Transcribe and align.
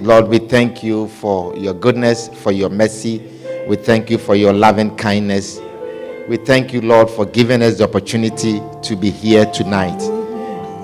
Lord, 0.00 0.28
we 0.28 0.38
thank 0.38 0.82
you 0.82 1.08
for 1.08 1.56
your 1.56 1.74
goodness, 1.74 2.28
for 2.28 2.52
your 2.52 2.70
mercy. 2.70 3.22
We 3.68 3.76
thank 3.76 4.10
you 4.10 4.18
for 4.18 4.34
your 4.34 4.52
loving 4.52 4.96
kindness. 4.96 5.60
We 6.28 6.36
thank 6.36 6.72
you, 6.72 6.80
Lord, 6.80 7.10
for 7.10 7.26
giving 7.26 7.62
us 7.62 7.78
the 7.78 7.84
opportunity 7.84 8.60
to 8.82 8.96
be 8.96 9.10
here 9.10 9.46
tonight. 9.46 10.00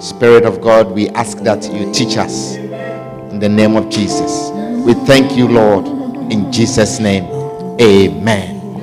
Spirit 0.01 0.45
of 0.45 0.61
God, 0.61 0.91
we 0.91 1.09
ask 1.11 1.39
that 1.39 1.65
you 1.73 1.93
teach 1.93 2.17
us 2.17 2.57
in 2.57 3.39
the 3.39 3.49
name 3.49 3.77
of 3.77 3.89
Jesus. 3.89 4.51
We 4.85 4.95
thank 4.95 5.37
you, 5.37 5.49
Lord, 5.49 5.87
in 6.31 6.53
Jesus' 6.53 7.01
name. 7.01 7.25
Amen. 7.81 8.81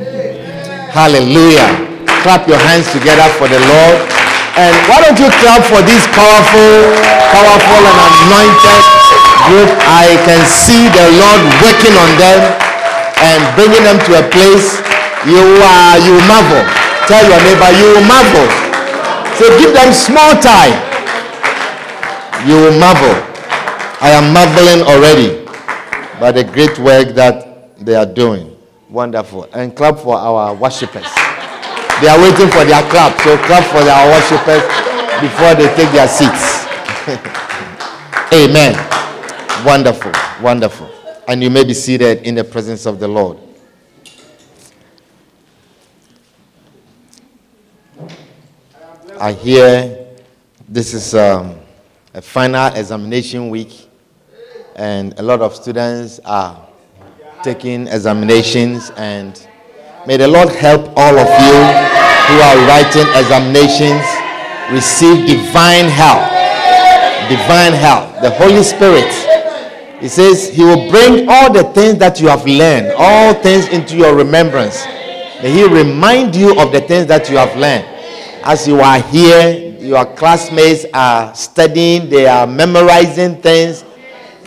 Hallelujah. 0.92 2.06
Clap 2.24 2.48
your 2.48 2.58
hands 2.58 2.92
together 2.92 3.32
for 3.38 3.48
the 3.48 3.60
Lord. 3.60 4.23
And 4.54 4.74
why 4.86 5.02
don't 5.02 5.18
you 5.18 5.34
clap 5.42 5.66
for 5.66 5.82
this 5.82 6.06
powerful, 6.14 6.94
powerful 7.34 7.82
and 7.90 7.98
anointed 7.98 8.82
group? 9.50 9.70
I 9.90 10.14
can 10.30 10.46
see 10.46 10.86
the 10.94 11.10
Lord 11.18 11.42
working 11.66 11.96
on 11.98 12.10
them 12.22 12.40
and 13.18 13.42
bringing 13.58 13.82
them 13.82 13.98
to 14.06 14.22
a 14.22 14.26
place 14.30 14.78
you 15.26 15.42
are, 15.42 15.98
you 16.06 16.22
marvel. 16.30 16.62
Tell 17.10 17.26
your 17.26 17.42
neighbor, 17.42 17.72
you 17.82 17.98
marvel. 18.06 18.46
So 19.42 19.50
give 19.58 19.74
them 19.74 19.90
small 19.92 20.38
time. 20.38 20.78
You 22.46 22.78
marvel. 22.78 23.18
I 24.06 24.14
am 24.14 24.34
marveling 24.38 24.86
already 24.86 25.46
by 26.20 26.32
the 26.32 26.44
great 26.44 26.78
work 26.78 27.16
that 27.16 27.76
they 27.84 27.96
are 27.96 28.06
doing. 28.06 28.56
Wonderful. 28.90 29.50
And 29.54 29.76
clap 29.76 29.98
for 29.98 30.16
our 30.16 30.54
worshippers. 30.54 31.10
They 32.04 32.10
are 32.10 32.20
waiting 32.20 32.50
for 32.50 32.66
their 32.66 32.84
clap. 32.90 33.18
So 33.22 33.38
clap 33.38 33.64
for 33.72 33.82
their 33.82 34.06
worshippers 34.12 34.62
before 35.22 35.56
they 35.56 35.74
take 35.74 35.90
their 35.94 36.06
seats. 36.06 36.66
Amen. 38.34 38.76
Wonderful. 39.66 40.12
Wonderful. 40.44 40.90
And 41.30 41.42
you 41.42 41.50
may 41.50 41.64
be 41.64 41.74
seated 41.74 42.24
in 42.24 42.36
the 42.36 42.44
presence 42.44 42.86
of 42.86 43.00
the 43.00 43.08
Lord. 43.08 43.38
I 49.18 49.32
hear 49.32 50.06
this 50.68 50.94
is 50.94 51.16
um, 51.16 51.56
a 52.14 52.22
final 52.22 52.68
examination 52.76 53.50
week, 53.50 53.88
and 54.76 55.18
a 55.18 55.24
lot 55.24 55.40
of 55.40 55.56
students 55.56 56.20
are 56.26 56.68
taking 57.44 57.88
examinations. 57.88 58.92
And 58.98 59.48
may 60.08 60.18
the 60.18 60.28
Lord 60.28 60.50
help 60.50 60.92
all 60.96 61.18
of 61.18 61.28
you 61.28 61.58
who 62.28 62.36
are 62.42 62.58
writing 62.68 63.08
examinations 63.16 64.06
receive 64.72 65.28
divine 65.28 65.88
help. 65.88 66.24
Divine 67.30 67.74
help. 67.74 68.22
The 68.22 68.32
Holy 68.32 68.64
Spirit. 68.64 69.12
He 70.02 70.08
says 70.08 70.50
He 70.50 70.64
will 70.64 70.90
bring 70.92 71.28
all 71.30 71.52
the 71.52 71.64
things 71.74 71.98
that 72.00 72.20
you 72.20 72.28
have 72.28 72.46
learned, 72.46 72.94
all 72.98 73.34
things 73.34 73.68
into 73.70 73.96
your 73.96 74.16
remembrance. 74.16 74.86
May 75.42 75.52
He 75.52 75.64
remind 75.64 76.36
you 76.36 76.60
of 76.60 76.72
the 76.72 76.82
things 76.82 77.08
that 77.08 77.30
you 77.30 77.38
have 77.38 77.56
learned 77.58 77.94
as 78.44 78.68
you 78.68 78.82
are 78.82 79.00
here, 79.00 79.74
your 79.80 80.06
classmates 80.06 80.86
are 80.94 81.34
studying, 81.34 82.10
they 82.10 82.28
are 82.28 82.46
memorizing 82.46 83.42
things, 83.42 83.86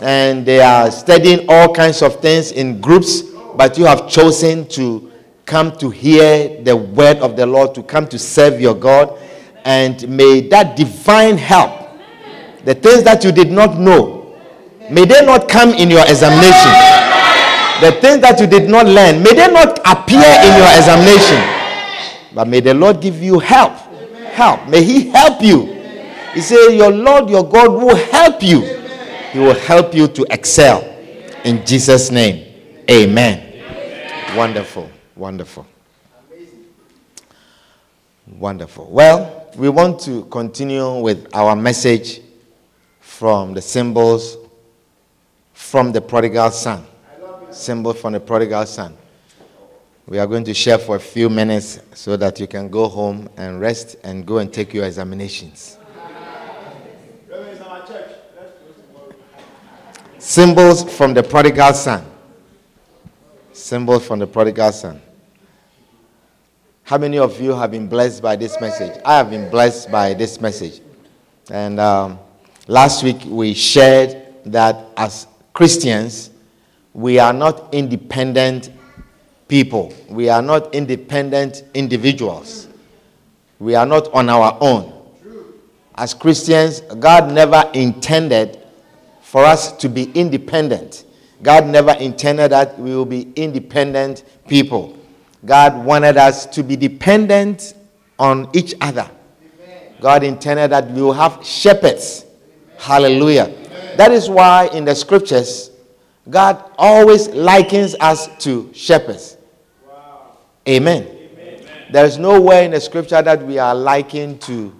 and 0.01 0.45
they 0.45 0.61
are 0.61 0.91
studying 0.91 1.45
all 1.49 1.73
kinds 1.73 2.03
of 2.03 2.19
things 2.21 2.51
in 2.51 2.79
groups, 2.79 3.23
but 3.55 3.75
you 3.75 3.85
have 3.85 4.07
chosen 4.07 4.67
to 4.67 5.06
come 5.47 5.75
to 5.77 5.89
hear 5.89 6.61
the 6.61 6.75
word 6.75 7.17
of 7.17 7.35
the 7.35 7.47
Lord, 7.47 7.73
to 7.73 7.81
come 7.81 8.07
to 8.09 8.19
serve 8.19 8.61
your 8.61 8.75
God. 8.75 9.17
And 9.65 10.07
may 10.07 10.47
that 10.49 10.77
divine 10.77 11.39
help, 11.39 11.89
the 12.63 12.75
things 12.75 13.01
that 13.03 13.23
you 13.23 13.31
did 13.31 13.51
not 13.51 13.79
know, 13.79 14.37
may 14.91 15.05
they 15.05 15.25
not 15.25 15.49
come 15.49 15.69
in 15.69 15.89
your 15.89 16.05
examination. 16.07 16.71
The 17.81 17.97
things 17.99 18.21
that 18.21 18.37
you 18.39 18.45
did 18.45 18.69
not 18.69 18.85
learn, 18.85 19.23
may 19.23 19.33
they 19.33 19.51
not 19.51 19.79
appear 19.79 20.21
in 20.21 20.53
your 20.53 20.69
examination. 20.77 21.41
But 22.35 22.47
may 22.47 22.59
the 22.59 22.75
Lord 22.75 23.01
give 23.01 23.23
you 23.23 23.39
help 23.39 23.87
help. 24.37 24.69
May 24.69 24.83
He 24.83 25.09
help 25.09 25.41
you. 25.41 25.65
He 26.33 26.41
said, 26.41 26.69
Your 26.69 26.91
Lord, 26.91 27.29
your 27.29 27.43
God 27.43 27.71
will 27.71 27.95
help 27.95 28.43
you. 28.43 28.61
He 29.33 29.39
will 29.39 29.55
help 29.55 29.95
you 29.95 30.07
to 30.07 30.25
excel. 30.29 30.83
In 31.43 31.65
Jesus' 31.65 32.11
name. 32.11 32.45
Amen. 32.89 33.35
Wonderful. 34.37 34.96
Wonderful. 35.17 35.65
Wonderful. 38.27 38.87
Well, 38.91 39.49
we 39.57 39.67
want 39.69 39.99
to 40.01 40.25
continue 40.25 40.99
with 40.99 41.27
our 41.33 41.55
message 41.55 42.21
from 42.99 43.53
the 43.53 43.61
symbols 43.61 44.37
from 45.53 45.91
the 45.91 45.99
prodigal 46.01 46.51
son. 46.51 46.85
Symbol 47.49 47.93
from 47.93 48.13
the 48.13 48.19
prodigal 48.19 48.65
son. 48.67 48.95
We 50.05 50.19
are 50.19 50.27
going 50.27 50.43
to 50.43 50.53
share 50.53 50.77
for 50.77 50.97
a 50.97 50.99
few 50.99 51.29
minutes 51.29 51.79
so 51.93 52.15
that 52.15 52.39
you 52.39 52.47
can 52.47 52.69
go 52.69 52.87
home 52.87 53.27
and 53.37 53.59
rest 53.59 53.95
and 54.03 54.25
go 54.25 54.37
and 54.37 54.53
take 54.53 54.73
your 54.73 54.85
examinations. 54.85 55.77
Symbols 60.19 60.83
from 60.95 61.13
the 61.13 61.23
prodigal 61.23 61.73
son. 61.73 62.05
Symbols 63.51 64.05
from 64.05 64.19
the 64.19 64.27
prodigal 64.27 64.71
son. 64.71 65.01
How 66.87 66.97
many 66.97 67.17
of 67.17 67.41
you 67.41 67.53
have 67.53 67.71
been 67.71 67.89
blessed 67.89 68.21
by 68.21 68.37
this 68.37 68.61
message? 68.61 68.97
I 69.03 69.17
have 69.17 69.29
been 69.29 69.49
blessed 69.49 69.91
by 69.91 70.13
this 70.13 70.39
message. 70.39 70.79
And 71.51 71.81
um, 71.81 72.17
last 72.67 73.03
week 73.03 73.17
we 73.25 73.53
shared 73.53 74.23
that 74.45 74.85
as 74.95 75.27
Christians, 75.51 76.29
we 76.93 77.19
are 77.19 77.33
not 77.33 77.73
independent 77.73 78.71
people. 79.49 79.93
We 80.07 80.29
are 80.29 80.41
not 80.41 80.73
independent 80.73 81.65
individuals. 81.73 82.69
We 83.59 83.75
are 83.75 83.85
not 83.85 84.07
on 84.13 84.29
our 84.29 84.57
own. 84.61 84.93
As 85.93 86.13
Christians, 86.13 86.79
God 86.79 87.33
never 87.33 87.69
intended 87.73 88.65
for 89.23 89.43
us 89.43 89.73
to 89.73 89.89
be 89.89 90.09
independent. 90.13 91.03
God 91.43 91.67
never 91.67 91.91
intended 91.99 92.53
that 92.53 92.79
we 92.79 92.95
will 92.95 93.03
be 93.03 93.33
independent 93.35 94.23
people. 94.47 94.96
God 95.45 95.85
wanted 95.85 96.17
us 96.17 96.45
to 96.47 96.63
be 96.63 96.75
dependent 96.75 97.73
on 98.19 98.49
each 98.53 98.73
other. 98.81 99.09
God 100.01 100.23
intended 100.23 100.71
that 100.71 100.89
we 100.91 101.01
will 101.01 101.13
have 101.13 101.45
shepherds. 101.45 102.25
Hallelujah. 102.77 103.53
That 103.97 104.11
is 104.11 104.29
why 104.29 104.67
in 104.73 104.85
the 104.85 104.93
scriptures, 104.95 105.71
God 106.29 106.71
always 106.77 107.27
likens 107.29 107.95
us 107.99 108.27
to 108.43 108.71
shepherds. 108.73 109.37
Amen. 110.67 111.07
There 111.91 112.05
is 112.05 112.17
nowhere 112.17 112.63
in 112.63 112.71
the 112.71 112.81
scripture 112.81 113.21
that 113.21 113.41
we 113.41 113.57
are 113.57 113.73
likened 113.73 114.41
to 114.41 114.75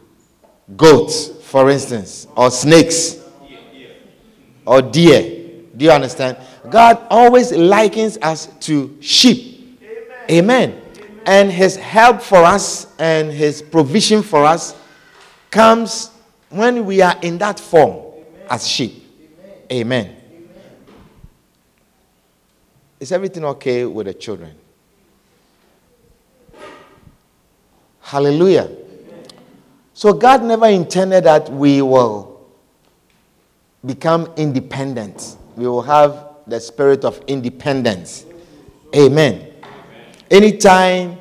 goats, 0.75 1.29
for 1.43 1.69
instance, 1.69 2.27
or 2.35 2.51
snakes, 2.51 3.17
or 4.65 4.81
deer. 4.81 5.61
Do 5.75 5.85
you 5.85 5.91
understand? 5.91 6.37
God 6.69 7.07
always 7.09 7.53
likens 7.53 8.17
us 8.21 8.47
to 8.61 8.97
sheep. 9.01 9.56
Amen. 10.29 10.81
And 11.25 11.51
his 11.51 11.75
help 11.75 12.21
for 12.21 12.37
us 12.43 12.93
and 12.99 13.31
his 13.31 13.61
provision 13.61 14.23
for 14.23 14.45
us 14.45 14.75
comes 15.51 16.11
when 16.49 16.85
we 16.85 17.01
are 17.01 17.17
in 17.21 17.37
that 17.39 17.59
form 17.59 18.01
as 18.49 18.67
sheep. 18.67 19.03
Amen. 19.71 20.15
Is 22.99 23.11
everything 23.11 23.45
okay 23.45 23.85
with 23.85 24.07
the 24.07 24.13
children? 24.13 24.55
Hallelujah. 28.01 28.71
So 29.93 30.13
God 30.13 30.43
never 30.43 30.67
intended 30.67 31.25
that 31.25 31.49
we 31.51 31.81
will 31.81 32.47
become 33.85 34.31
independent. 34.37 35.37
We 35.55 35.67
will 35.67 35.81
have 35.81 36.29
the 36.47 36.59
spirit 36.59 37.03
of 37.03 37.21
independence. 37.27 38.25
Amen. 38.95 39.46
Anytime 40.29 41.19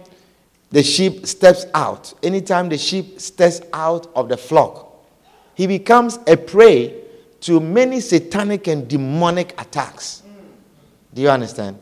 the 0.71 0.83
sheep 0.83 1.27
steps 1.27 1.67
out, 1.75 2.13
anytime 2.23 2.69
the 2.69 2.79
sheep 2.79 3.21
steps 3.21 3.61
out 3.73 4.09
of 4.15 4.29
the 4.29 4.37
flock, 4.37 5.05
he 5.55 5.67
becomes 5.67 6.19
a 6.27 6.37
prey 6.37 7.03
to 7.41 7.61
many 7.61 8.01
satanic 8.01 8.67
and 8.67 8.89
demonic 8.89 9.59
attacks. 9.61 10.23
Do 11.15 11.23
you 11.23 11.31
understand? 11.31 11.79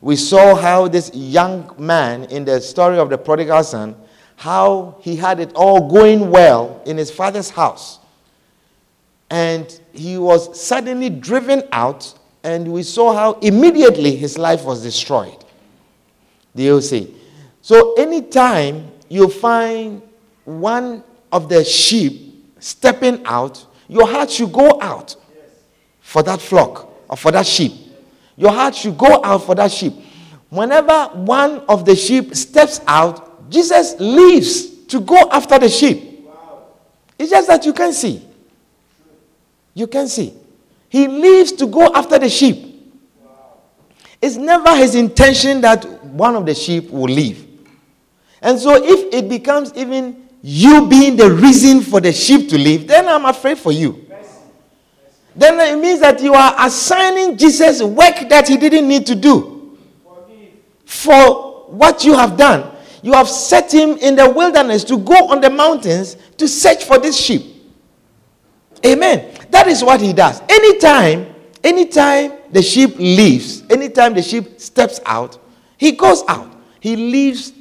We 0.00 0.16
saw 0.16 0.54
how 0.54 0.88
this 0.88 1.10
young 1.14 1.74
man 1.78 2.24
in 2.24 2.44
the 2.44 2.60
story 2.60 2.98
of 2.98 3.08
the 3.08 3.16
prodigal 3.16 3.64
son, 3.64 3.96
how 4.36 4.98
he 5.00 5.16
had 5.16 5.40
it 5.40 5.52
all 5.54 5.88
going 5.88 6.30
well 6.30 6.82
in 6.84 6.98
his 6.98 7.10
father's 7.10 7.50
house. 7.50 8.00
And 9.30 9.80
he 9.92 10.18
was 10.18 10.60
suddenly 10.60 11.08
driven 11.08 11.62
out, 11.72 12.12
and 12.42 12.72
we 12.72 12.82
saw 12.82 13.14
how 13.14 13.34
immediately 13.34 14.14
his 14.16 14.36
life 14.36 14.64
was 14.64 14.82
destroyed. 14.82 15.43
Do 16.54 16.62
you 16.62 16.80
see? 16.80 17.14
So, 17.62 17.94
anytime 17.94 18.90
you 19.08 19.28
find 19.28 20.02
one 20.44 21.02
of 21.32 21.48
the 21.48 21.64
sheep 21.64 22.54
stepping 22.58 23.24
out, 23.24 23.64
your 23.88 24.06
heart 24.06 24.30
should 24.30 24.52
go 24.52 24.78
out 24.80 25.16
for 26.00 26.22
that 26.22 26.40
flock 26.40 26.90
or 27.08 27.16
for 27.16 27.32
that 27.32 27.46
sheep. 27.46 27.72
Your 28.36 28.52
heart 28.52 28.74
should 28.74 28.96
go 28.96 29.22
out 29.24 29.44
for 29.44 29.54
that 29.54 29.70
sheep. 29.70 29.94
Whenever 30.50 31.06
one 31.14 31.60
of 31.68 31.84
the 31.84 31.96
sheep 31.96 32.34
steps 32.34 32.80
out, 32.86 33.50
Jesus 33.50 33.94
leaves 33.98 34.84
to 34.86 35.00
go 35.00 35.28
after 35.30 35.58
the 35.58 35.68
sheep. 35.68 36.28
It's 37.18 37.30
just 37.30 37.48
that 37.48 37.64
you 37.64 37.72
can 37.72 37.92
see. 37.92 38.26
You 39.74 39.86
can 39.86 40.08
see. 40.08 40.34
He 40.88 41.08
leaves 41.08 41.52
to 41.52 41.66
go 41.66 41.90
after 41.92 42.18
the 42.18 42.28
sheep. 42.28 42.73
It's 44.24 44.36
never 44.36 44.74
his 44.74 44.94
intention 44.94 45.60
that 45.60 45.84
one 46.02 46.34
of 46.34 46.46
the 46.46 46.54
sheep 46.54 46.88
will 46.88 47.12
leave. 47.12 47.46
And 48.40 48.58
so, 48.58 48.82
if 48.82 49.12
it 49.12 49.28
becomes 49.28 49.70
even 49.74 50.26
you 50.40 50.88
being 50.88 51.14
the 51.14 51.30
reason 51.30 51.82
for 51.82 52.00
the 52.00 52.10
sheep 52.10 52.48
to 52.48 52.56
leave, 52.56 52.88
then 52.88 53.06
I'm 53.06 53.26
afraid 53.26 53.58
for 53.58 53.70
you. 53.70 54.06
Then 55.36 55.60
it 55.60 55.78
means 55.78 56.00
that 56.00 56.22
you 56.22 56.32
are 56.32 56.54
assigning 56.58 57.36
Jesus 57.36 57.82
work 57.82 58.26
that 58.30 58.48
he 58.48 58.56
didn't 58.56 58.88
need 58.88 59.04
to 59.08 59.14
do. 59.14 59.76
For 60.86 61.66
what 61.68 62.02
you 62.06 62.14
have 62.14 62.38
done, 62.38 62.74
you 63.02 63.12
have 63.12 63.28
set 63.28 63.74
him 63.74 63.98
in 63.98 64.16
the 64.16 64.30
wilderness 64.30 64.84
to 64.84 64.96
go 64.96 65.28
on 65.28 65.42
the 65.42 65.50
mountains 65.50 66.16
to 66.38 66.48
search 66.48 66.84
for 66.84 66.96
this 66.96 67.14
sheep. 67.14 67.42
Amen. 68.86 69.36
That 69.50 69.66
is 69.66 69.84
what 69.84 70.00
he 70.00 70.14
does. 70.14 70.40
Anytime, 70.48 71.33
anytime 71.64 72.32
the 72.52 72.62
sheep 72.62 72.96
leaves, 72.98 73.64
anytime 73.70 74.14
the 74.14 74.22
sheep 74.22 74.60
steps 74.60 75.00
out, 75.06 75.38
he 75.78 75.92
goes 75.92 76.22
out. 76.28 76.54
He 76.80 76.94
leaves 76.94 77.52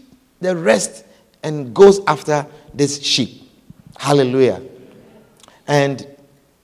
the 0.42 0.56
rest 0.56 1.06
and 1.42 1.74
goes 1.74 2.02
after 2.06 2.46
this 2.74 3.02
sheep. 3.02 3.50
Hallelujah. 3.98 4.62
And 5.68 6.06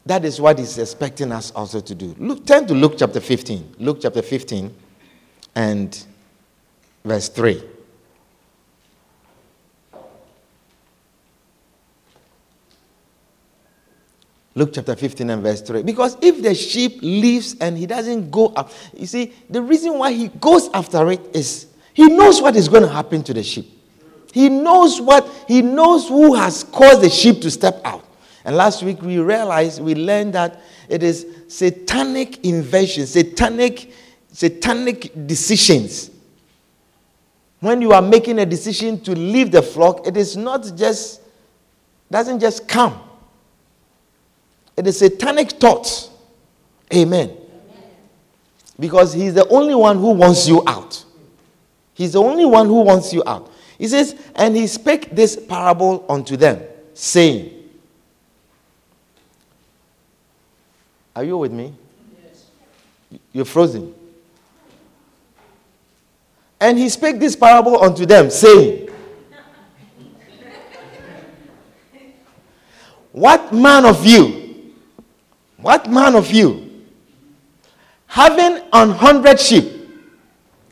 that 0.06 0.26
is 0.26 0.42
what 0.42 0.60
he's 0.60 0.78
expecting 0.78 1.32
us 1.32 1.52
also 1.52 1.80
to 1.80 1.96
do. 1.96 2.16
Look, 2.18 2.46
turn 2.46 2.68
to 2.68 2.74
Luke 2.74 2.96
chapter 2.98 3.20
15. 3.20 3.76
Luke 3.80 4.00
chapter 4.02 4.22
15 4.22 4.74
and 5.56 6.06
verse 7.06 7.30
3. 7.30 7.64
Luke 14.56 14.72
chapter 14.74 14.96
15 14.96 15.30
and 15.30 15.44
verse 15.44 15.62
3. 15.62 15.84
Because 15.84 16.18
if 16.22 16.42
the 16.42 16.56
sheep 16.56 17.00
leaves 17.02 17.56
and 17.62 17.78
he 17.78 17.86
doesn't 17.86 18.32
go 18.32 18.48
up, 18.48 18.72
you 18.96 19.06
see, 19.06 19.34
the 19.50 19.62
reason 19.62 19.98
why 19.98 20.12
he 20.12 20.28
goes 20.28 20.70
after 20.74 21.12
it 21.12 21.22
is 21.36 21.68
he 21.94 22.08
knows 22.08 22.42
what 22.42 22.56
is 22.56 22.68
going 22.68 22.84
to 22.84 22.90
happen 22.90 23.24
to 23.24 23.34
the 23.34 23.44
sheep. 23.44 23.78
He 24.34 24.50
knows 24.50 25.02
what, 25.02 25.28
he 25.48 25.62
knows 25.62 26.08
who 26.08 26.36
has 26.36 26.64
caused 26.64 27.02
the 27.02 27.10
sheep 27.10 27.42
to 27.42 27.52
step 27.52 27.82
out. 27.84 28.06
And 28.46 28.56
last 28.56 28.84
week 28.84 29.02
we 29.02 29.20
realized, 29.20 29.82
we 29.82 29.96
learned 29.96 30.34
that 30.34 30.62
it 30.88 31.04
is 31.04 31.26
satanic 31.48 32.44
invention, 32.46 33.06
satanic, 33.06 33.92
satanic 34.32 35.12
decisions. 35.28 36.12
When 37.60 37.82
you 37.82 37.92
are 37.92 38.02
making 38.02 38.40
a 38.40 38.46
decision 38.46 39.02
to 39.02 39.12
leave 39.12 39.52
the 39.52 39.62
flock, 39.62 40.08
it 40.08 40.16
is 40.16 40.38
not 40.38 40.72
just, 40.76 41.22
doesn't 42.10 42.40
just 42.40 42.68
come. 42.68 43.00
It 44.80 44.88
is 44.88 44.98
satanic 44.98 45.52
thoughts. 45.52 46.10
Amen. 46.94 47.36
Because 48.80 49.12
he's 49.12 49.34
the 49.34 49.46
only 49.50 49.76
one 49.76 49.98
who 49.98 50.12
wants 50.12 50.48
you 50.48 50.64
out. 50.66 51.04
He's 51.94 52.14
the 52.14 52.22
only 52.24 52.46
one 52.46 52.68
who 52.68 52.80
wants 52.84 53.12
you 53.12 53.22
out. 53.28 53.52
He 53.78 53.90
says, 53.90 54.16
and 54.38 54.56
he 54.56 54.68
spake 54.68 55.14
this 55.14 55.36
parable 55.36 56.06
unto 56.08 56.38
them, 56.38 56.62
saying, 56.94 57.52
Are 61.14 61.26
you 61.26 61.38
with 61.38 61.52
me? 61.52 61.74
Yes. 62.24 62.46
You're 63.34 63.44
frozen. 63.44 63.94
And 66.62 66.78
he 66.78 66.88
spake 66.88 67.20
this 67.20 67.36
parable 67.36 67.84
unto 67.84 68.06
them, 68.06 68.30
saying, 68.30 68.88
What 73.12 73.52
man 73.54 73.84
of 73.84 74.06
you, 74.06 74.39
what 75.62 75.90
man 75.90 76.16
of 76.16 76.32
you, 76.32 76.86
having 78.08 78.64
an 78.74 78.90
hundred 78.92 79.40
sheep, 79.40 79.66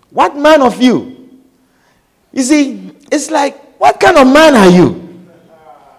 what 0.09 0.35
man 0.35 0.61
of 0.61 0.81
you? 0.81 1.39
You 2.31 2.43
see, 2.43 2.91
it's 3.11 3.29
like, 3.31 3.79
what 3.79 3.99
kind 3.99 4.17
of 4.17 4.27
man 4.27 4.55
are 4.55 4.69
you? 4.69 4.89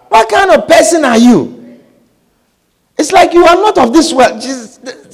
What 0.09 0.29
kind 0.29 0.51
of 0.51 0.67
person 0.67 1.05
are 1.05 1.17
you? 1.17 1.79
It's 2.97 3.11
like 3.11 3.33
you 3.33 3.45
are 3.45 3.55
not 3.55 3.77
of 3.77 3.93
this 3.93 4.11
world. 4.11 4.41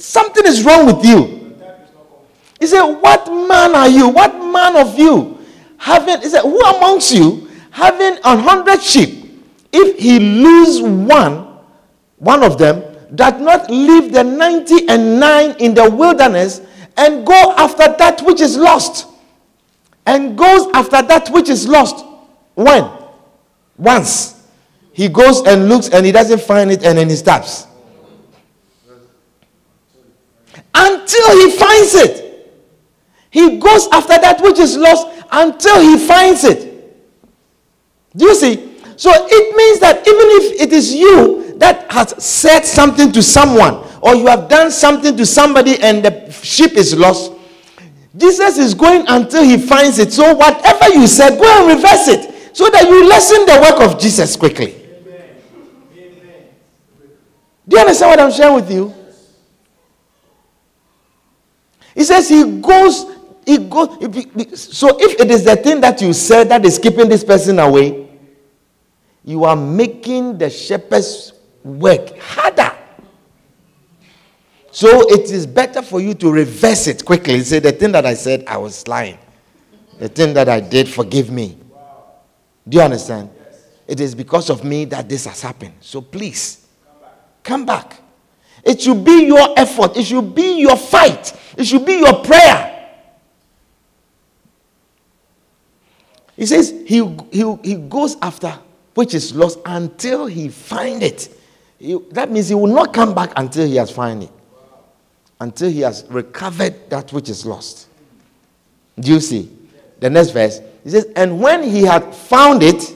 something 0.00 0.44
is 0.46 0.64
wrong 0.64 0.86
with 0.86 1.04
you. 1.04 1.54
He 2.58 2.66
said, 2.66 2.82
What 2.82 3.26
man 3.28 3.74
are 3.74 3.88
you? 3.88 4.08
What 4.08 4.34
man 4.34 4.76
of 4.76 4.98
you? 4.98 5.38
Having, 5.78 6.22
he 6.22 6.28
said, 6.28 6.42
Who 6.42 6.58
amongst 6.60 7.14
you 7.14 7.46
having 7.76 8.18
a 8.24 8.36
hundred 8.38 8.82
sheep, 8.82 9.44
if 9.70 9.98
he 9.98 10.18
lose 10.18 10.80
one, 10.80 11.58
one 12.16 12.42
of 12.42 12.56
them, 12.56 12.82
does 13.14 13.40
not 13.40 13.70
leave 13.70 14.12
the 14.12 14.24
ninety 14.24 14.88
and 14.88 15.20
nine 15.20 15.54
in 15.58 15.74
the 15.74 15.88
wilderness 15.88 16.60
and 16.96 17.26
go 17.26 17.54
after 17.56 17.94
that 17.98 18.22
which 18.22 18.40
is 18.40 18.56
lost? 18.56 19.06
And 20.06 20.36
goes 20.38 20.68
after 20.72 21.02
that 21.02 21.30
which 21.30 21.48
is 21.48 21.66
lost. 21.68 22.04
When? 22.54 22.88
Once. 23.76 24.46
He 24.92 25.08
goes 25.08 25.42
and 25.42 25.68
looks 25.68 25.88
and 25.90 26.06
he 26.06 26.12
doesn't 26.12 26.40
find 26.40 26.70
it 26.70 26.84
and 26.84 26.96
then 26.96 27.08
he 27.08 27.16
stops 27.16 27.66
until 30.76 31.38
he 31.38 31.56
finds 31.56 31.94
it. 31.94 32.22
He 33.30 33.58
goes 33.58 33.88
after 33.92 34.18
that 34.18 34.40
which 34.40 34.58
is 34.58 34.76
lost 34.76 35.06
until 35.32 35.80
he 35.80 35.98
finds 36.06 36.44
it. 36.44 36.72
Do 38.14 38.26
you 38.26 38.34
see? 38.34 38.78
So 38.96 39.10
it 39.12 39.56
means 39.56 39.80
that 39.80 39.98
even 40.06 40.26
if 40.40 40.60
it 40.60 40.72
is 40.72 40.94
you 40.94 41.45
that 41.56 41.90
has 41.90 42.22
said 42.22 42.60
something 42.64 43.12
to 43.12 43.22
someone, 43.22 43.82
or 44.02 44.14
you 44.14 44.26
have 44.26 44.48
done 44.48 44.70
something 44.70 45.16
to 45.16 45.26
somebody 45.26 45.80
and 45.82 46.04
the 46.04 46.30
sheep 46.30 46.72
is 46.72 46.96
lost, 46.96 47.32
Jesus 48.16 48.58
is 48.58 48.74
going 48.74 49.04
until 49.08 49.42
he 49.42 49.58
finds 49.58 49.98
it. 49.98 50.12
So 50.12 50.34
whatever 50.34 50.88
you 50.94 51.06
said, 51.06 51.38
go 51.38 51.44
and 51.44 51.76
reverse 51.76 52.08
it 52.08 52.56
so 52.56 52.70
that 52.70 52.84
you 52.88 53.08
lessen 53.08 53.44
the 53.46 53.60
work 53.60 53.80
of 53.90 54.00
Jesus 54.00 54.36
quickly. 54.36 54.82
Do 57.68 57.76
you 57.76 57.80
understand 57.80 58.10
what 58.10 58.20
I'm 58.20 58.30
sharing 58.30 58.54
with 58.54 58.70
you? 58.70 58.94
He 61.94 62.04
says 62.04 62.28
he 62.28 62.60
goes, 62.60 63.06
he 63.44 63.58
goes. 63.58 64.60
So 64.72 64.96
if 65.00 65.20
it 65.20 65.30
is 65.30 65.44
the 65.44 65.56
thing 65.56 65.80
that 65.80 66.00
you 66.00 66.12
said 66.12 66.48
that 66.50 66.64
is 66.64 66.78
keeping 66.78 67.08
this 67.08 67.24
person 67.24 67.58
away, 67.58 68.08
you 69.24 69.44
are 69.44 69.56
making 69.56 70.38
the 70.38 70.48
shepherd's 70.48 71.32
work 71.66 72.16
harder. 72.18 72.72
So 74.70 74.88
it 75.12 75.30
is 75.30 75.46
better 75.46 75.82
for 75.82 76.00
you 76.00 76.14
to 76.14 76.30
reverse 76.30 76.86
it 76.86 77.04
quickly. 77.04 77.40
Say, 77.42 77.58
the 77.58 77.72
thing 77.72 77.92
that 77.92 78.06
I 78.06 78.14
said, 78.14 78.44
I 78.46 78.56
was 78.56 78.86
lying. 78.86 79.18
The 79.98 80.08
thing 80.08 80.34
that 80.34 80.48
I 80.48 80.60
did, 80.60 80.88
forgive 80.88 81.30
me. 81.30 81.58
Do 82.68 82.76
you 82.76 82.82
understand? 82.82 83.30
It 83.86 84.00
is 84.00 84.14
because 84.14 84.50
of 84.50 84.64
me 84.64 84.84
that 84.86 85.08
this 85.08 85.26
has 85.26 85.40
happened. 85.40 85.74
So 85.80 86.00
please, 86.00 86.66
come 87.42 87.64
back. 87.64 88.00
It 88.62 88.80
should 88.82 89.04
be 89.04 89.26
your 89.26 89.58
effort. 89.58 89.96
It 89.96 90.04
should 90.04 90.34
be 90.34 90.60
your 90.60 90.76
fight. 90.76 91.32
It 91.56 91.64
should 91.64 91.86
be 91.86 91.94
your 91.94 92.22
prayer. 92.24 92.72
He 96.36 96.44
says 96.44 96.70
he, 96.86 97.16
he, 97.32 97.56
he 97.62 97.74
goes 97.76 98.16
after 98.20 98.58
which 98.96 99.14
is 99.14 99.34
lost 99.34 99.58
until 99.66 100.26
he 100.26 100.48
find 100.48 101.02
it. 101.02 101.35
He, 101.78 101.98
that 102.12 102.30
means 102.30 102.48
he 102.48 102.54
will 102.54 102.74
not 102.74 102.92
come 102.92 103.14
back 103.14 103.32
until 103.36 103.66
he 103.66 103.76
has 103.76 103.90
found 103.90 104.22
it. 104.24 104.30
Until 105.40 105.70
he 105.70 105.80
has 105.80 106.04
recovered 106.08 106.88
that 106.90 107.12
which 107.12 107.28
is 107.28 107.44
lost. 107.44 107.88
Do 108.98 109.12
you 109.12 109.20
see? 109.20 109.50
The 110.00 110.08
next 110.08 110.30
verse. 110.30 110.60
He 110.84 110.90
says, 110.90 111.06
and 111.16 111.40
when 111.40 111.62
he 111.62 111.82
had 111.82 112.14
found 112.14 112.62
it, 112.62 112.94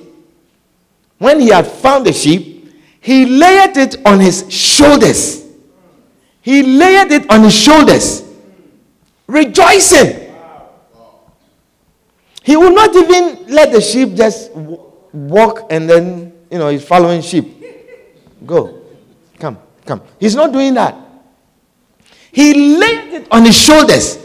when 1.18 1.40
he 1.40 1.48
had 1.48 1.66
found 1.66 2.06
the 2.06 2.12
sheep, 2.12 2.72
he 3.00 3.26
laid 3.26 3.76
it 3.76 4.06
on 4.06 4.20
his 4.20 4.50
shoulders. 4.50 5.46
He 6.40 6.62
laid 6.62 7.12
it 7.12 7.30
on 7.30 7.44
his 7.44 7.54
shoulders, 7.54 8.24
rejoicing. 9.26 10.34
He 12.42 12.56
will 12.56 12.72
not 12.72 12.94
even 12.96 13.46
let 13.48 13.72
the 13.72 13.80
sheep 13.80 14.14
just 14.14 14.50
walk 14.52 15.66
and 15.70 15.88
then, 15.88 16.32
you 16.50 16.58
know, 16.58 16.68
he's 16.68 16.84
following 16.84 17.20
sheep. 17.20 17.59
Go. 18.44 18.82
Come, 19.38 19.58
come. 19.84 20.02
He's 20.18 20.34
not 20.34 20.52
doing 20.52 20.74
that. 20.74 20.96
He 22.32 22.76
laid 22.76 23.14
it 23.14 23.28
on 23.30 23.44
his 23.44 23.60
shoulders. 23.60 24.18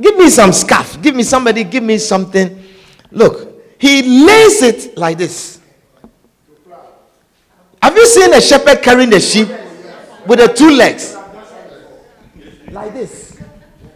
Give 0.00 0.16
me 0.16 0.28
some 0.28 0.52
scarf. 0.52 1.00
Give 1.00 1.14
me 1.14 1.22
somebody, 1.22 1.64
give 1.64 1.82
me 1.82 1.98
something. 1.98 2.62
Look, 3.10 3.80
he 3.80 4.24
lays 4.26 4.62
it 4.62 4.96
like 4.96 5.18
this. 5.18 5.60
Have 7.82 7.96
you 7.96 8.06
seen 8.06 8.34
a 8.34 8.40
shepherd 8.40 8.82
carrying 8.82 9.10
the 9.10 9.20
sheep 9.20 9.48
with 10.26 10.40
the 10.40 10.48
two 10.48 10.70
legs? 10.70 11.16
Like 12.70 12.92
this. 12.92 13.40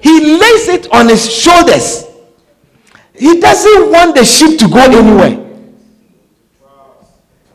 He 0.01 0.39
lays 0.39 0.69
it 0.69 0.93
on 0.93 1.09
his 1.09 1.33
shoulders. 1.33 2.07
He 3.15 3.39
doesn't 3.41 3.93
want 3.93 4.17
the 4.17 4.25
sheep 4.25 4.59
to 4.61 4.69
go 4.69 4.79
anywhere. 4.79 5.42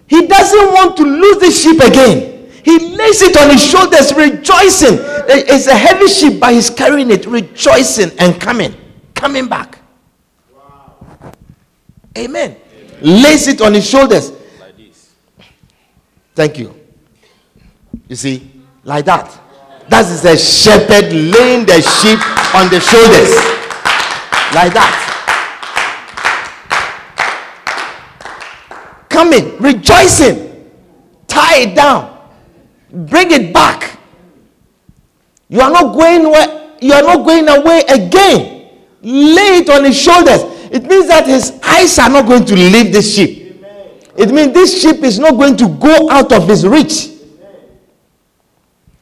He 0.07 0.25
doesn't 0.27 0.73
want 0.73 0.97
to 0.97 1.03
lose 1.03 1.37
the 1.39 1.51
sheep 1.51 1.81
again. 1.81 2.49
He 2.63 2.95
lays 2.95 3.21
it 3.21 3.37
on 3.37 3.49
his 3.49 3.63
shoulders, 3.63 4.13
rejoicing. 4.13 4.99
It's 5.29 5.67
a 5.67 5.75
heavy 5.75 6.07
sheep, 6.07 6.39
but 6.39 6.53
he's 6.53 6.69
carrying 6.69 7.11
it, 7.11 7.25
rejoicing 7.25 8.11
and 8.19 8.39
coming, 8.39 8.75
coming 9.13 9.47
back. 9.47 9.79
Amen. 12.17 12.57
Lays 13.01 13.47
it 13.47 13.61
on 13.61 13.73
his 13.73 13.87
shoulders. 13.87 14.31
Like 14.59 14.75
this. 14.75 15.13
Thank 16.33 16.57
you. 16.57 16.73
You 18.07 18.15
see, 18.15 18.51
like 18.83 19.05
that. 19.05 19.39
That 19.89 20.05
is 20.05 20.25
a 20.25 20.37
shepherd 20.37 21.13
laying 21.13 21.65
the 21.65 21.81
sheep 21.81 22.19
on 22.55 22.69
the 22.69 22.79
shoulders. 22.81 23.35
Like 24.53 24.73
that. 24.73 25.06
Coming, 29.17 29.57
rejoicing. 29.57 30.69
Tie 31.25 31.61
it 31.61 31.75
down. 31.75 32.29
Bring 32.91 33.31
it 33.31 33.51
back. 33.51 33.97
You 35.49 35.59
are 35.59 35.71
not 35.71 35.95
going 35.95 36.29
where 36.29 36.75
you 36.79 36.93
are 36.93 37.01
not 37.01 37.25
going 37.25 37.49
away 37.49 37.81
again. 37.89 38.69
Lay 39.01 39.57
it 39.57 39.71
on 39.71 39.85
his 39.85 39.99
shoulders. 39.99 40.43
It 40.71 40.83
means 40.83 41.07
that 41.07 41.25
his 41.25 41.59
eyes 41.63 41.97
are 41.97 42.11
not 42.11 42.27
going 42.27 42.45
to 42.45 42.53
leave 42.53 42.93
this 42.93 43.15
sheep. 43.15 43.59
It 44.15 44.29
means 44.31 44.53
this 44.53 44.79
sheep 44.79 44.97
is 44.97 45.17
not 45.17 45.31
going 45.31 45.57
to 45.57 45.67
go 45.67 46.11
out 46.11 46.31
of 46.31 46.47
his 46.47 46.67
reach. 46.67 47.07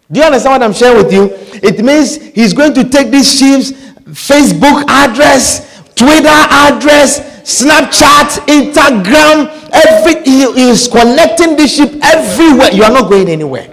Do 0.09 0.21
you 0.21 0.23
understand 0.23 0.53
what 0.53 0.63
I'm 0.63 0.73
sharing 0.73 1.03
with 1.03 1.11
you? 1.11 1.27
It 1.61 1.83
means 1.83 2.15
he's 2.15 2.53
going 2.53 2.73
to 2.75 2.87
take 2.87 3.11
this 3.11 3.37
sheep's 3.37 3.73
Facebook 4.11 4.85
address, 4.87 5.83
Twitter 5.93 6.29
address, 6.29 7.34
Snapchat, 7.45 8.41
Instagram, 8.49 9.69
every 9.71 10.23
he 10.23 10.69
is 10.69 10.87
connecting 10.87 11.55
this 11.55 11.75
sheep 11.75 11.91
everywhere. 12.03 12.71
You 12.73 12.83
are 12.83 12.91
not 12.91 13.07
going 13.07 13.29
anywhere. 13.29 13.71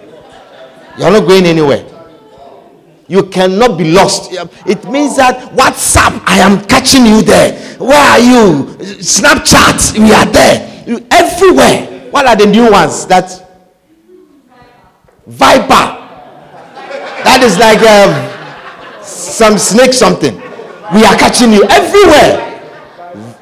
You 0.98 1.04
are 1.04 1.10
not 1.10 1.26
going 1.26 1.46
anywhere. 1.46 1.82
You 3.08 3.24
cannot 3.24 3.78
be 3.78 3.90
lost. 3.90 4.30
It 4.66 4.84
means 4.90 5.16
that 5.16 5.52
WhatsApp, 5.56 6.22
I 6.26 6.38
am 6.40 6.62
catching 6.66 7.06
you 7.06 7.22
there. 7.22 7.58
Where 7.78 7.96
are 7.96 8.18
you? 8.18 8.76
Snapchat, 9.00 9.98
we 9.98 10.12
are 10.12 10.26
there. 10.26 10.84
You, 10.86 11.06
everywhere. 11.10 12.10
What 12.10 12.26
are 12.26 12.36
the 12.36 12.46
new 12.46 12.70
ones? 12.70 13.06
That 13.06 13.24
Viper. 15.26 15.98
That 17.24 17.40
is 17.42 17.56
like 17.56 17.80
um, 17.88 19.02
some 19.02 19.56
snake 19.56 19.94
something. 19.94 20.34
We 20.92 21.06
are 21.06 21.16
catching 21.16 21.52
you 21.52 21.64
everywhere. 21.64 22.51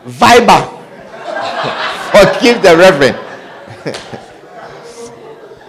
Viber. 0.07 0.61
Forgive 2.13 2.63
the 2.63 2.77
reverend. 2.77 3.17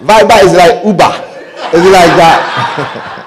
Viber 0.01 0.43
is 0.43 0.53
like 0.53 0.83
Uber. 0.85 1.13
Is 1.73 1.85
it 1.85 1.91
like 1.91 2.15
that? 2.17 3.17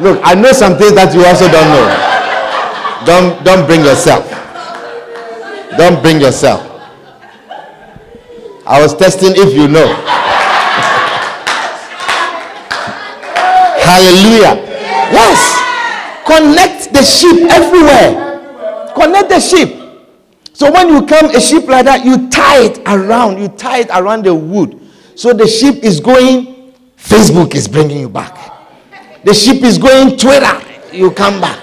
Look, 0.00 0.20
I 0.22 0.34
know 0.34 0.52
some 0.52 0.76
things 0.78 0.94
that 0.94 1.12
you 1.12 1.24
also 1.26 1.50
don't 1.50 1.68
know. 1.74 1.86
Don't 3.04 3.44
don't 3.44 3.66
bring 3.66 3.84
yourself. 3.84 4.26
Don't 5.76 6.00
bring 6.02 6.20
yourself. 6.20 6.62
I 8.66 8.80
was 8.82 8.94
testing 8.94 9.32
if 9.34 9.54
you 9.54 9.66
know. 9.66 9.86
Hallelujah. 13.80 14.54
Yes. 15.10 15.47
Connect 16.28 16.92
the 16.92 17.02
sheep 17.02 17.50
everywhere. 17.50 18.92
Connect 18.94 19.28
the 19.30 19.40
sheep. 19.40 19.78
So 20.52 20.70
when 20.70 20.88
you 20.90 21.06
come 21.06 21.30
a 21.34 21.40
sheep 21.40 21.66
like 21.68 21.86
that, 21.86 22.04
you 22.04 22.28
tie 22.28 22.64
it 22.64 22.78
around. 22.86 23.38
You 23.40 23.48
tie 23.48 23.78
it 23.78 23.90
around 23.90 24.24
the 24.26 24.34
wood. 24.34 24.78
So 25.14 25.32
the 25.32 25.46
sheep 25.46 25.82
is 25.82 26.00
going. 26.00 26.74
Facebook 26.98 27.54
is 27.54 27.66
bringing 27.66 28.00
you 28.00 28.08
back. 28.10 28.36
The 29.24 29.32
sheep 29.32 29.62
is 29.62 29.78
going 29.78 30.18
Twitter. 30.18 30.60
You 30.92 31.12
come 31.12 31.40
back. 31.40 31.58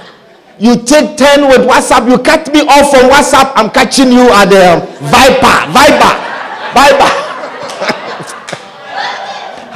You 0.57 0.77
take 0.81 1.17
10 1.17 1.47
with 1.47 1.67
WhatsApp. 1.67 2.09
You 2.09 2.17
cut 2.19 2.51
me 2.53 2.61
off 2.61 2.89
from 2.89 3.09
WhatsApp. 3.11 3.51
I'm 3.55 3.69
catching 3.69 4.11
you 4.11 4.29
at 4.31 4.45
the 4.45 4.79
Viper. 5.11 5.71
Viper. 5.75 6.13
Viper. 6.73 7.11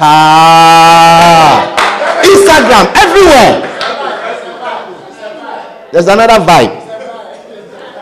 ah. 0.00 1.76
Instagram. 2.24 2.90
Everywhere. 2.96 3.69
There's 5.92 6.06
another 6.08 6.44
vibe. 6.44 6.86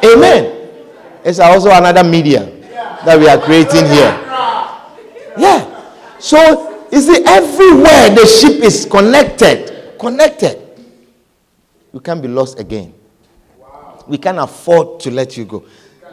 Amen. 0.05 0.69
It's 1.25 1.39
also 1.39 1.71
another 1.71 2.05
media 2.05 2.45
that 3.05 3.19
we 3.19 3.29
are 3.29 3.39
creating 3.39 3.87
here. 3.87 4.25
Yeah. 5.39 5.65
So, 6.19 6.87
you 6.91 7.01
see, 7.01 7.23
everywhere 7.25 8.11
the 8.11 8.27
ship 8.27 8.63
is 8.63 8.87
connected, 8.87 9.99
connected, 9.99 10.59
you 11.93 12.01
can't 12.01 12.21
be 12.21 12.29
lost 12.29 12.59
again. 12.59 12.95
We 14.07 14.19
can't 14.19 14.39
afford 14.39 15.01
to 15.01 15.11
let 15.11 15.37
you 15.37 15.45
go. 15.45 15.65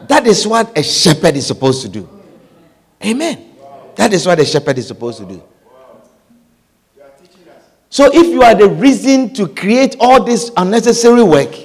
That 0.08 0.26
is 0.26 0.46
what 0.46 0.76
a 0.76 0.82
shepherd 0.82 1.36
is 1.36 1.46
supposed 1.46 1.82
to 1.82 1.88
do. 1.88 2.08
Amen. 3.04 3.54
That 3.96 4.12
is 4.12 4.26
what 4.26 4.38
a 4.38 4.44
shepherd 4.44 4.78
is 4.78 4.86
supposed 4.86 5.18
to 5.18 5.24
do. 5.26 5.42
So 7.96 8.10
if 8.12 8.26
you 8.26 8.42
are 8.42 8.54
the 8.54 8.68
reason 8.68 9.32
to 9.32 9.48
create 9.48 9.96
all 9.98 10.22
this 10.22 10.50
unnecessary 10.58 11.22
work, 11.22 11.56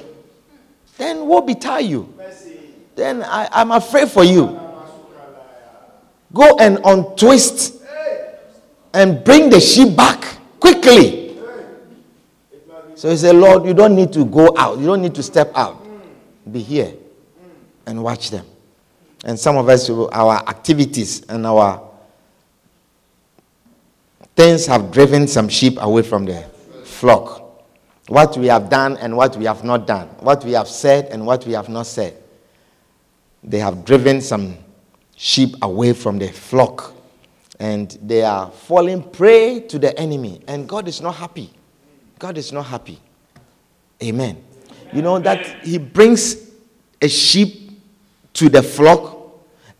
then 0.96 1.26
what 1.26 1.46
betide 1.46 1.84
you? 1.84 2.08
Then 2.96 3.22
I, 3.22 3.50
I'm 3.52 3.70
afraid 3.70 4.08
for 4.08 4.24
you. 4.24 4.58
Go 6.32 6.56
and 6.56 6.78
untwist 6.86 7.82
and 8.94 9.22
bring 9.22 9.50
the 9.50 9.60
sheep 9.60 9.94
back 9.94 10.24
quickly. 10.58 11.36
So 12.94 13.10
he 13.10 13.18
said, 13.18 13.34
Lord, 13.34 13.66
you 13.66 13.74
don't 13.74 13.94
need 13.94 14.10
to 14.14 14.24
go 14.24 14.54
out. 14.56 14.78
You 14.78 14.86
don't 14.86 15.02
need 15.02 15.14
to 15.16 15.22
step 15.22 15.52
out. 15.54 15.86
Be 16.50 16.60
here 16.60 16.94
and 17.84 18.02
watch 18.02 18.30
them. 18.30 18.46
And 19.22 19.38
some 19.38 19.58
of 19.58 19.68
us, 19.68 19.90
our 19.90 20.48
activities 20.48 21.24
and 21.24 21.46
our 21.46 21.91
things 24.34 24.66
have 24.66 24.90
driven 24.90 25.26
some 25.28 25.48
sheep 25.48 25.78
away 25.80 26.02
from 26.02 26.24
the 26.24 26.42
flock. 26.84 27.42
What 28.08 28.36
we 28.36 28.46
have 28.46 28.68
done 28.68 28.96
and 28.98 29.16
what 29.16 29.36
we 29.36 29.44
have 29.44 29.64
not 29.64 29.86
done. 29.86 30.08
What 30.20 30.44
we 30.44 30.52
have 30.52 30.68
said 30.68 31.06
and 31.06 31.24
what 31.26 31.46
we 31.46 31.52
have 31.52 31.68
not 31.68 31.86
said. 31.86 32.22
They 33.44 33.58
have 33.58 33.84
driven 33.84 34.20
some 34.20 34.56
sheep 35.16 35.54
away 35.62 35.92
from 35.92 36.18
the 36.18 36.28
flock. 36.28 36.94
And 37.58 37.96
they 38.02 38.22
are 38.22 38.50
falling 38.50 39.02
prey 39.02 39.60
to 39.60 39.78
the 39.78 39.96
enemy. 39.98 40.40
And 40.48 40.68
God 40.68 40.88
is 40.88 41.00
not 41.00 41.14
happy. 41.14 41.50
God 42.18 42.38
is 42.38 42.52
not 42.52 42.66
happy. 42.66 42.98
Amen. 44.02 44.42
You 44.92 45.02
know 45.02 45.18
that 45.20 45.64
He 45.64 45.78
brings 45.78 46.50
a 47.00 47.08
sheep 47.08 47.80
to 48.34 48.48
the 48.48 48.62
flock 48.62 49.11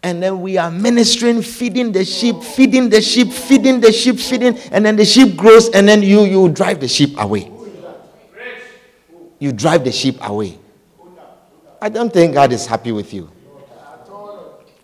and 0.03 0.23
then 0.23 0.41
we 0.41 0.59
are 0.59 0.71
ministering, 0.71 1.43
feeding 1.43 1.93
the 1.93 2.05
sheep, 2.05 2.43
feeding 2.43 2.89
the 2.89 3.01
sheep, 3.01 3.33
feeding 3.33 3.81
the 3.81 3.93
sheep, 3.93 4.19
feeding, 4.19 4.59
and 4.73 4.85
then 4.85 4.97
the 4.97 5.05
sheep 5.05 5.37
grows, 5.37 5.69
and 5.71 5.87
then 5.89 6.03
you 6.03 6.23
you 6.23 6.49
drive 6.49 6.81
the 6.81 6.89
sheep 6.89 7.15
away. 7.19 7.51
You 9.39 9.53
drive 9.53 9.85
the 9.85 9.93
sheep 9.93 10.19
away. 10.23 10.59
I 11.81 11.89
don't 11.89 12.13
think 12.13 12.35
God 12.35 12.53
is 12.53 12.67
happy 12.67 12.93
with 12.93 13.13
you. 13.13 13.31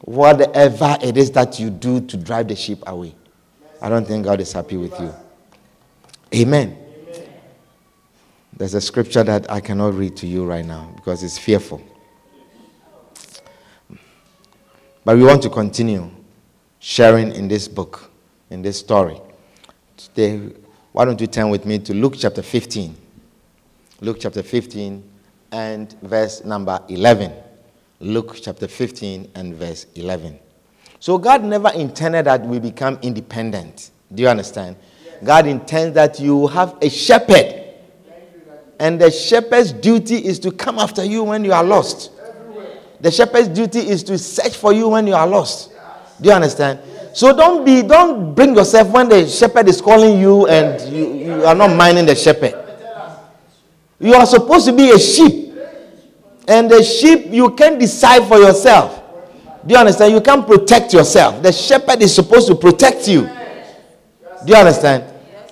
Whatever 0.01 0.97
it 1.03 1.17
is 1.17 1.31
that 1.33 1.61
you 1.61 1.71
do 1.71 2.01
to 2.01 2.17
drive 2.17 2.49
the 2.49 2.57
sheep 2.57 2.83
away, 2.87 3.15
I 3.81 3.89
don't 3.89 4.07
think 4.07 4.25
God 4.25 4.41
is 4.41 4.53
happy 4.53 4.77
with 4.77 4.99
you. 4.99 5.15
Amen. 6.35 6.77
There's 8.57 8.75
a 8.75 8.81
scripture 8.81 9.23
that 9.23 9.51
I 9.51 9.61
cannot 9.61 9.95
read 9.95 10.17
to 10.17 10.27
you 10.27 10.45
right 10.45 10.65
now 10.65 10.93
because 10.97 11.23
it's 11.23 11.39
fearful. 11.39 11.81
But 15.05 15.17
we 15.17 15.25
want 15.25 15.43
to 15.43 15.51
continue 15.51 16.11
sharing 16.81 17.33
in 17.33 17.49
this 17.49 17.69
book, 17.69 18.11
in 18.51 18.63
this 18.63 18.79
story. 18.79 19.21
Today, 19.97 20.53
why 20.93 21.05
don't 21.05 21.21
you 21.21 21.27
turn 21.27 21.51
with 21.51 21.65
me 21.67 21.79
to 21.81 21.95
Luke 21.95 22.15
chapter 22.19 22.43
15? 22.43 22.97
Luke 24.01 24.19
chapter 24.21 24.43
15 24.43 25.03
and 25.53 25.93
verse 26.03 26.45
number 26.45 26.83
11. 26.89 27.33
Luke 28.01 28.37
chapter 28.41 28.69
15 28.69 29.31
and 29.35 29.55
verse 29.55 29.87
11. 29.95 30.39
So, 31.01 31.19
God 31.19 31.45
never 31.45 31.71
intended 31.71 32.27
that 32.27 32.43
we 32.43 32.59
become 32.59 32.99
independent. 33.03 33.91
Do 34.13 34.23
you 34.23 34.29
understand? 34.29 34.77
God 35.25 35.47
intends 35.47 35.95
that 35.95 36.21
you 36.21 36.47
have 36.49 36.77
a 36.83 36.89
shepherd. 36.89 37.65
And 38.81 39.01
the 39.01 39.11
shepherd's 39.11 39.73
duty 39.73 40.17
is 40.25 40.39
to 40.41 40.53
come 40.53 40.79
after 40.79 41.05
you 41.05 41.25
when 41.25 41.45
you 41.45 41.53
are 41.53 41.65
lost. 41.65 42.13
The 43.01 43.11
shepherd's 43.11 43.49
duty 43.49 43.81
is 43.89 44.03
to 44.05 44.19
search 44.19 44.57
for 44.57 44.73
you 44.73 44.89
when 44.89 45.07
you 45.07 45.15
are 45.15 45.27
lost. 45.27 45.73
Do 46.21 46.29
you 46.29 46.35
understand? 46.35 46.81
So 47.15 47.37
don't 47.37 47.65
be, 47.65 47.83
don't 47.83 48.35
bring 48.35 48.55
yourself 48.55 48.89
when 48.91 49.09
the 49.09 49.27
shepherd 49.27 49.69
is 49.69 49.81
calling 49.81 50.21
you 50.21 50.47
and 50.47 50.81
you, 50.93 51.15
you 51.15 51.45
are 51.45 51.55
not 51.55 51.75
minding 51.77 52.07
the 52.07 52.15
shepherd. 52.15 52.55
You 54.01 54.15
are 54.15 54.27
supposed 54.27 54.67
to 54.67 54.73
be 54.73 54.91
a 54.91 54.99
sheep. 54.99 55.53
And 56.47 56.71
the 56.71 56.83
sheep, 56.83 57.27
you 57.31 57.51
can 57.55 57.79
decide 57.79 58.27
for 58.27 58.39
yourself. 58.39 59.03
Do 59.67 59.75
you 59.75 59.81
understand? 59.81 60.13
You 60.15 60.21
can't 60.21 60.47
protect 60.47 60.93
yourself. 60.93 61.43
The 61.43 61.53
shepherd 61.53 62.01
is 62.03 62.15
supposed 62.15 62.47
to 62.49 62.55
protect 62.55 63.07
you. 63.09 63.23
Do 64.47 64.53
you 64.53 64.57
understand? 64.57 65.05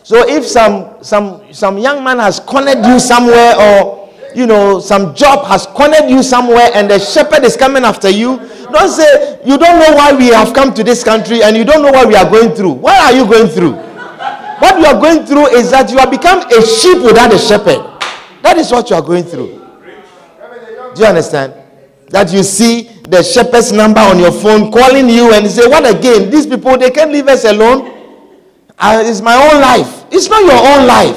So 0.03 0.23
if 0.29 0.47
some 0.47 1.03
some 1.03 1.53
some 1.53 1.79
young 1.79 2.05
man 2.05 2.21
has 2.21 2.39
cornered 2.39 2.87
you 2.87 3.01
somewhere 3.01 3.59
or 3.59 3.96
you 4.37 4.47
know 4.47 4.79
some 4.81 5.15
job 5.15 5.47
has 5.47 5.67
cornered 5.67 6.11
you 6.11 6.23
somewhere 6.23 6.71
and 6.75 6.91
the 6.91 6.99
shepherd 6.99 7.43
is 7.45 7.57
coming 7.57 7.85
after 7.85 8.11
you, 8.11 8.37
don't 8.71 8.91
say 8.91 9.41
you 9.47 9.57
don't 9.57 9.81
know 9.81 9.97
why 9.97 10.13
we 10.13 10.27
have 10.29 10.53
come 10.53 10.75
to 10.75 10.85
this 10.85 11.03
country 11.03 11.43
and 11.43 11.57
you 11.57 11.65
don't 11.65 11.83
know 11.83 11.91
what 11.91 12.07
we 12.07 12.15
are 12.17 12.29
going 12.29 12.55
through. 12.55 12.73
What 12.73 13.01
are 13.01 13.17
you 13.17 13.25
going 13.25 13.49
through? 13.49 13.73
What 14.59 14.79
you 14.79 14.85
are 14.87 15.01
going 15.01 15.25
through 15.27 15.47
is 15.57 15.71
that 15.71 15.91
you 15.91 15.99
have 15.99 16.11
become 16.11 16.41
a 16.51 16.61
sheep 16.67 17.03
without 17.03 17.33
a 17.33 17.39
shepherd. 17.39 17.81
That 18.43 18.59
is 18.59 18.71
what 18.71 18.91
you 18.91 18.97
are 18.97 19.03
going 19.03 19.25
through. 19.25 19.63
Do 20.95 21.01
you 21.03 21.07
understand? 21.07 21.55
That 22.09 22.33
you 22.33 22.43
see 22.43 22.85
the 23.09 23.23
shepherd's 23.23 23.73
number 23.73 24.01
on 24.01 24.19
your 24.19 24.33
phone 24.33 24.71
calling 24.71 25.09
you 25.09 25.33
and 25.33 25.47
say, 25.51 25.67
What 25.67 25.85
again? 25.89 26.31
These 26.31 26.47
people, 26.47 26.77
they 26.79 26.91
can't 26.91 27.11
leave 27.13 27.27
us 27.29 27.45
alone. 27.45 27.93
Uh, 28.79 29.03
it's 29.05 29.21
my 29.21 29.35
own 29.35 29.61
life. 29.61 30.05
It's 30.11 30.29
not 30.29 30.43
your 30.45 30.61
own 30.61 30.87
life. 30.87 31.17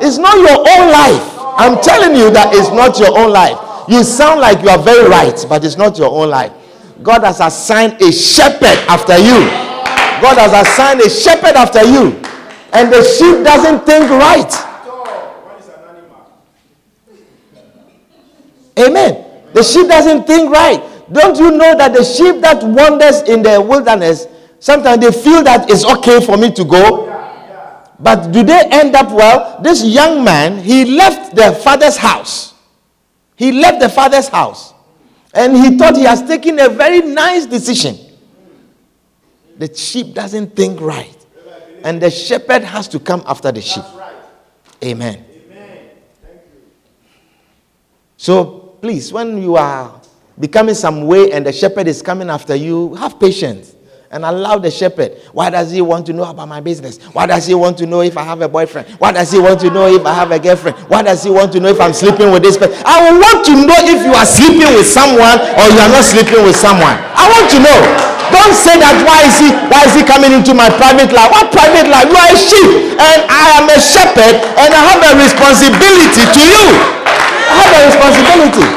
It's 0.00 0.18
not 0.18 0.36
your 0.36 0.58
own 0.58 0.90
life. 0.92 1.37
I'm 1.58 1.82
telling 1.82 2.16
you 2.16 2.30
that 2.30 2.54
it's 2.54 2.70
not 2.70 2.98
your 3.00 3.18
own 3.18 3.32
life. 3.32 3.58
You 3.88 4.04
sound 4.04 4.40
like 4.40 4.62
you 4.62 4.68
are 4.68 4.78
very 4.78 5.08
right, 5.08 5.34
but 5.48 5.64
it's 5.64 5.76
not 5.76 5.98
your 5.98 6.10
own 6.10 6.30
life. 6.30 6.52
God 7.02 7.24
has 7.24 7.40
assigned 7.40 8.00
a 8.00 8.12
shepherd 8.12 8.78
after 8.86 9.18
you. 9.18 9.42
God 10.22 10.38
has 10.38 10.52
assigned 10.54 11.00
a 11.00 11.10
shepherd 11.10 11.56
after 11.56 11.82
you. 11.82 12.14
And 12.72 12.92
the 12.92 13.02
sheep 13.02 13.42
doesn't 13.44 13.84
think 13.86 14.08
right. 14.10 14.52
Amen. 18.78 19.24
The 19.52 19.62
sheep 19.64 19.88
doesn't 19.88 20.26
think 20.26 20.50
right. 20.52 20.80
Don't 21.10 21.36
you 21.38 21.50
know 21.50 21.74
that 21.76 21.92
the 21.92 22.04
sheep 22.04 22.40
that 22.42 22.62
wanders 22.62 23.22
in 23.22 23.42
the 23.42 23.60
wilderness, 23.60 24.28
sometimes 24.60 25.00
they 25.00 25.10
feel 25.10 25.42
that 25.42 25.68
it's 25.68 25.84
okay 25.84 26.24
for 26.24 26.36
me 26.36 26.52
to 26.52 26.64
go. 26.64 27.07
But 28.00 28.30
do 28.30 28.42
they 28.42 28.68
end 28.70 28.94
up 28.94 29.10
well? 29.10 29.60
This 29.62 29.84
young 29.84 30.22
man, 30.22 30.62
he 30.62 30.84
left 30.84 31.34
the 31.34 31.52
father's 31.52 31.96
house. 31.96 32.54
He 33.34 33.52
left 33.52 33.80
the 33.80 33.88
father's 33.88 34.28
house. 34.28 34.72
And 35.34 35.56
he 35.56 35.76
thought 35.76 35.96
he 35.96 36.04
has 36.04 36.22
taken 36.22 36.58
a 36.60 36.68
very 36.68 37.00
nice 37.00 37.46
decision. 37.46 37.98
The 39.58 39.72
sheep 39.74 40.14
doesn't 40.14 40.54
think 40.54 40.80
right. 40.80 41.14
And 41.84 42.00
the 42.00 42.10
shepherd 42.10 42.62
has 42.62 42.86
to 42.88 43.00
come 43.00 43.22
after 43.26 43.50
the 43.50 43.60
sheep. 43.60 43.84
Amen. 44.82 45.24
So 48.16 48.76
please, 48.80 49.12
when 49.12 49.40
you 49.40 49.56
are 49.56 50.00
becoming 50.38 50.74
some 50.74 51.06
way 51.06 51.32
and 51.32 51.46
the 51.46 51.52
shepherd 51.52 51.88
is 51.88 52.02
coming 52.02 52.30
after 52.30 52.54
you, 52.54 52.94
have 52.94 53.18
patience 53.18 53.74
and 54.10 54.24
allow 54.24 54.58
the 54.58 54.70
shepherd. 54.70 55.18
Why 55.32 55.50
does 55.50 55.70
he 55.70 55.80
want 55.80 56.06
to 56.06 56.12
know 56.12 56.24
about 56.24 56.48
my 56.48 56.60
business? 56.60 56.96
Why 57.12 57.26
does 57.26 57.46
he 57.46 57.54
want 57.54 57.76
to 57.78 57.86
know 57.86 58.00
if 58.00 58.16
I 58.16 58.22
have 58.24 58.40
a 58.40 58.48
boyfriend? 58.48 58.88
Why 58.98 59.12
does 59.12 59.30
he 59.30 59.38
want 59.38 59.60
to 59.60 59.70
know 59.70 59.86
if 59.86 60.04
I 60.06 60.14
have 60.14 60.30
a 60.32 60.38
girlfriend? 60.38 60.76
Why 60.88 61.02
does 61.02 61.22
he 61.22 61.30
want 61.30 61.52
to 61.52 61.60
know 61.60 61.68
if 61.68 61.80
I'm 61.80 61.92
sleeping 61.92 62.32
with 62.32 62.42
this 62.42 62.56
person? 62.56 62.80
I 62.86 63.12
want 63.12 63.44
to 63.46 63.52
know 63.52 63.76
if 63.84 64.00
you 64.04 64.12
are 64.16 64.24
sleeping 64.26 64.68
with 64.72 64.86
someone 64.88 65.36
or 65.60 65.64
you 65.68 65.80
are 65.80 65.92
not 65.92 66.04
sleeping 66.04 66.40
with 66.44 66.56
someone. 66.56 66.96
I 67.16 67.28
want 67.28 67.52
to 67.52 67.58
know. 67.60 67.78
Don't 68.28 68.52
say 68.52 68.76
that 68.76 68.92
why 69.08 69.24
is 69.24 69.40
he 69.40 69.48
why 69.72 69.88
is 69.88 69.96
he 69.96 70.04
coming 70.04 70.36
into 70.36 70.52
my 70.52 70.68
private 70.76 71.08
life? 71.16 71.32
What 71.32 71.48
private 71.48 71.88
life? 71.88 72.12
You 72.12 72.16
are 72.20 72.28
a 72.32 72.36
sheep 72.36 72.70
and 73.00 73.18
I 73.24 73.56
am 73.56 73.64
a 73.72 73.80
shepherd 73.80 74.36
and 74.60 74.68
I 74.68 74.80
have 74.84 75.00
a 75.00 75.12
responsibility 75.16 76.24
to 76.36 76.42
you. 76.44 76.64
I 77.48 77.56
have 77.56 77.72
a 77.72 77.80
responsibility. 77.88 78.68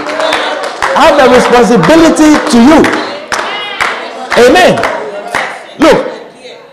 I 0.95 1.01
have 1.11 1.19
a 1.19 1.27
responsibility 1.35 2.31
to 2.47 2.57
you. 2.63 2.79
Amen. 4.39 5.00
Look, 5.81 5.99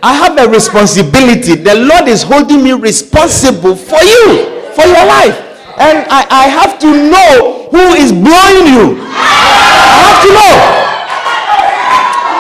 I 0.03 0.13
have 0.15 0.39
a 0.39 0.47
responsibility. 0.49 1.57
The 1.57 1.75
Lord 1.75 2.07
is 2.09 2.23
holding 2.23 2.63
me 2.63 2.73
responsible 2.73 3.75
for 3.75 3.99
you, 4.05 4.47
for 4.77 4.85
your 4.87 5.05
life. 5.09 5.35
And 5.81 6.07
I, 6.11 6.27
I 6.31 6.45
have 6.53 6.79
to 6.81 6.91
know 6.91 7.69
who 7.71 7.83
is 7.97 8.13
blowing 8.13 8.67
you. 8.69 9.01
I 9.01 9.97
have 10.05 10.21
to 10.23 10.31
know. 10.37 10.55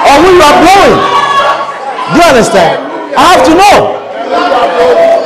Or 0.06 0.14
who 0.22 0.28
you 0.36 0.42
are 0.44 0.58
blowing. 0.60 0.96
Do 2.12 2.16
you 2.20 2.28
understand? 2.28 2.74
I 3.16 3.22
have 3.32 3.42
to 3.46 3.52
know. 3.56 3.98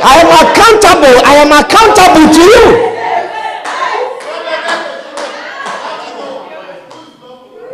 I 0.03 0.13
am 0.23 0.29
accountable. 0.41 1.15
I 1.25 1.33
am 1.43 1.51
accountable 1.51 2.27
to 2.33 2.41
you. 2.41 2.65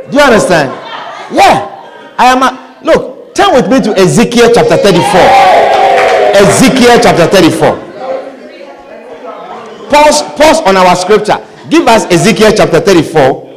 Do 0.10 0.18
you 0.18 0.24
understand? 0.24 0.72
Yeah. 1.32 1.70
I 2.18 2.26
am 2.28 2.44
a, 2.44 2.50
look, 2.84 3.19
turn 3.40 3.54
with 3.54 3.70
me 3.72 3.80
to 3.82 3.98
Ezekiel 4.00 4.52
chapter 4.54 4.76
34. 4.76 5.04
Ezekiel 6.36 7.00
chapter 7.02 7.28
34. 7.28 7.90
Pause, 9.90 10.22
pause 10.36 10.62
on 10.62 10.78
our 10.78 10.96
scripture. 10.96 11.38
Give 11.70 11.88
us 11.88 12.06
Ezekiel 12.12 12.52
chapter 12.56 12.80
34. 12.80 13.48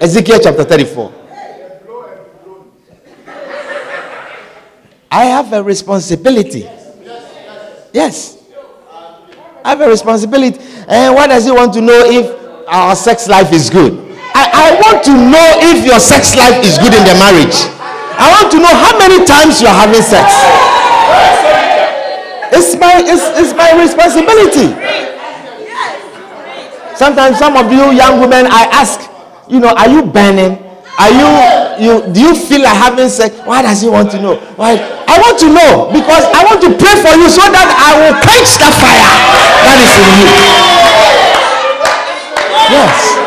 Ezekiel 0.00 0.38
chapter 0.42 0.64
34. 0.64 1.12
I 5.10 5.24
have 5.26 5.52
a 5.52 5.62
responsibility. 5.62 6.66
Yes. 7.92 8.38
I 9.64 9.70
have 9.70 9.80
a 9.80 9.88
responsibility. 9.88 10.58
And 10.88 11.14
why 11.14 11.26
does 11.26 11.44
he 11.44 11.50
want 11.52 11.74
to 11.74 11.80
know 11.80 12.04
if 12.06 12.66
our 12.66 12.96
sex 12.96 13.28
life 13.28 13.52
is 13.52 13.68
good? 13.68 14.11
I, 14.52 14.76
want 14.80 15.04
to 15.08 15.12
know 15.16 15.48
if 15.64 15.84
your 15.84 15.98
sex 15.98 16.36
life 16.36 16.60
is 16.64 16.76
good 16.78 16.92
in 16.94 17.04
the 17.08 17.16
marriage. 17.18 17.66
I 18.20 18.28
want 18.36 18.52
to 18.52 18.58
know 18.60 18.70
how 18.70 18.92
many 19.00 19.24
times 19.24 19.60
you 19.60 19.68
are 19.68 19.74
having 19.74 20.04
sex. 20.04 20.28
It's 22.52 22.76
my 22.76 23.00
it's, 23.00 23.24
it's 23.40 23.52
my 23.56 23.72
responsibility. 23.80 24.76
Sometimes 26.94 27.38
some 27.38 27.56
of 27.56 27.72
you 27.72 27.90
young 27.96 28.20
women, 28.20 28.46
I 28.46 28.68
ask, 28.70 29.00
you 29.48 29.58
know, 29.58 29.72
are 29.74 29.88
you 29.88 30.04
burning? 30.04 30.60
Are 31.00 31.08
you 31.10 31.28
you 31.80 32.12
do 32.12 32.20
you 32.20 32.34
feel 32.36 32.62
like 32.62 32.76
having 32.76 33.08
sex? 33.08 33.34
Why 33.48 33.62
does 33.62 33.80
he 33.80 33.88
want 33.88 34.10
to 34.12 34.20
know? 34.20 34.36
Why? 34.60 34.76
I 35.08 35.16
want 35.18 35.38
to 35.40 35.48
know 35.48 35.88
because 35.88 36.24
I 36.28 36.44
want 36.44 36.60
to 36.60 36.70
pray 36.76 36.94
for 37.00 37.16
you 37.16 37.28
so 37.32 37.40
that 37.48 37.68
I 37.72 37.90
will 37.96 38.14
quench 38.20 38.52
the 38.60 38.68
fire 38.76 39.12
that 39.64 39.78
is 39.80 39.92
in 39.96 40.12
you. 40.20 40.28
Yes. 42.76 43.21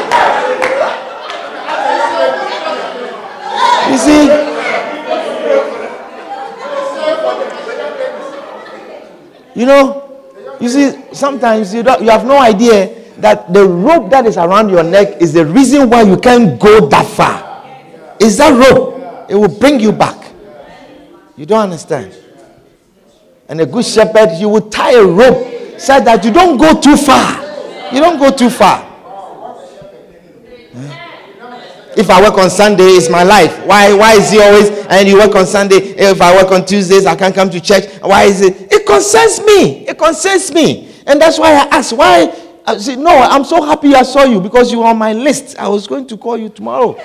You 9.56 9.66
know, 9.66 10.06
you 10.60 10.70
see, 10.70 11.14
sometimes 11.14 11.74
you 11.74 11.84
don't, 11.84 12.02
you 12.02 12.10
have 12.10 12.26
no 12.26 12.40
idea 12.40 12.94
that 13.18 13.52
the 13.54 13.66
rope 13.66 14.10
that 14.12 14.26
is 14.26 14.38
around 14.38 14.70
your 14.70 14.84
neck 14.84 15.22
is 15.22 15.34
the 15.34 15.46
reason 15.46 15.90
why 15.90 16.02
you 16.02 16.18
can't 16.18 16.60
go 16.60 16.88
that 16.88 17.06
far. 17.06 17.64
Is 18.20 18.38
that 18.38 18.52
rope? 18.52 19.30
It 19.30 19.36
will 19.36 19.60
bring 19.60 19.80
you 19.80 19.92
back. 19.92 20.32
You 21.38 21.46
don't 21.46 21.62
understand. 21.62 22.16
And 23.48 23.62
a 23.62 23.66
good 23.66 23.86
shepherd, 23.86 24.30
he 24.32 24.46
will 24.46 24.70
tie 24.70 24.94
a 24.94 25.06
rope 25.06 25.80
so 25.80 26.00
that 26.00 26.24
you 26.24 26.32
don't 26.32 26.58
go 26.58 26.80
too 26.80 26.98
far. 26.98 27.42
You 27.94 28.00
don't 28.00 28.18
go 28.20 28.32
too 28.36 28.50
far. 28.50 28.95
If 31.98 32.10
I 32.10 32.22
work 32.22 32.38
on 32.38 32.50
Sunday, 32.50 32.84
it's 32.84 33.10
my 33.10 33.24
life. 33.24 33.66
Why, 33.66 33.94
why 33.94 34.14
is 34.16 34.30
he 34.30 34.42
always, 34.42 34.70
and 34.88 35.08
you 35.08 35.18
work 35.18 35.34
on 35.36 35.46
Sunday? 35.46 35.78
If 35.78 36.22
I 36.22 36.36
work 36.36 36.52
on 36.52 36.66
Tuesdays, 36.66 37.06
I 37.06 37.16
can't 37.16 37.34
come 37.34 37.50
to 37.50 37.62
church. 37.62 37.86
Why 38.02 38.24
is 38.24 38.42
it? 38.42 38.72
It 38.72 38.86
concerns 38.86 39.40
me. 39.40 39.88
It 39.88 39.98
concerns 39.98 40.52
me. 40.54 40.92
And 41.08 41.22
that's 41.22 41.40
why 41.40 41.54
I 41.54 41.68
ask, 41.78 41.96
why? 41.96 42.34
I 42.66 42.78
said, 42.80 43.00
no, 43.00 43.10
I'm 43.10 43.46
so 43.46 43.64
happy 43.64 43.94
I 43.96 44.04
saw 44.04 44.24
you 44.24 44.42
because 44.42 44.72
you 44.72 44.80
were 44.80 44.88
on 44.88 44.98
my 44.98 45.14
list. 45.14 45.56
I 45.58 45.70
was 45.70 45.88
going 45.88 46.06
to 46.08 46.18
call 46.18 46.38
you 46.38 46.50
tomorrow. 46.50 46.98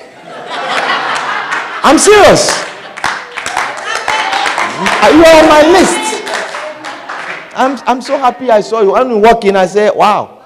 I'm 1.83 1.99
serious. 1.99 2.51
Uh, 4.83 5.11
you 5.15 5.25
are 5.25 5.43
on 5.43 5.49
my 5.49 5.63
list. 5.71 6.25
I'm, 7.55 7.79
I'm 7.87 8.01
so 8.01 8.19
happy 8.19 8.51
I 8.51 8.61
saw 8.61 8.81
you. 8.81 8.93
When 8.93 9.09
we 9.09 9.21
walk 9.21 9.45
in, 9.45 9.55
I 9.55 9.67
say, 9.67 9.91
wow. 9.91 10.39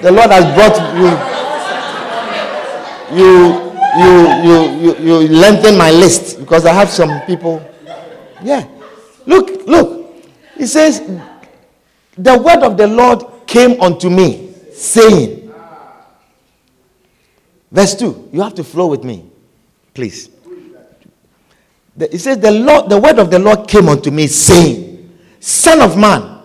The 0.00 0.10
Lord 0.10 0.30
has 0.30 0.44
brought 0.54 0.78
you. 0.96 1.31
You, 3.12 3.72
you, 3.98 4.14
you, 4.42 4.96
you, 4.96 5.20
you 5.20 5.28
lengthen 5.28 5.76
my 5.76 5.90
list 5.90 6.40
because 6.40 6.66
I 6.66 6.72
have 6.72 6.88
some 6.88 7.20
people. 7.22 7.62
Yeah. 8.42 8.66
Look, 9.26 9.66
look. 9.66 10.14
He 10.56 10.66
says, 10.66 11.00
the 12.16 12.38
word 12.38 12.62
of 12.62 12.76
the 12.76 12.86
Lord 12.86 13.46
came 13.46 13.80
unto 13.80 14.08
me, 14.10 14.54
saying, 14.72 15.42
Verse 17.72 17.94
2, 17.94 18.28
you 18.32 18.42
have 18.42 18.54
to 18.54 18.64
flow 18.64 18.86
with 18.86 19.02
me, 19.02 19.24
please. 19.94 20.28
It 21.98 22.18
says, 22.20 22.38
the, 22.38 22.50
Lord, 22.50 22.90
the 22.90 23.00
word 23.00 23.18
of 23.18 23.30
the 23.30 23.38
Lord 23.38 23.66
came 23.66 23.88
unto 23.88 24.10
me, 24.10 24.26
saying, 24.26 25.10
Son 25.40 25.80
of 25.80 25.96
man, 25.96 26.42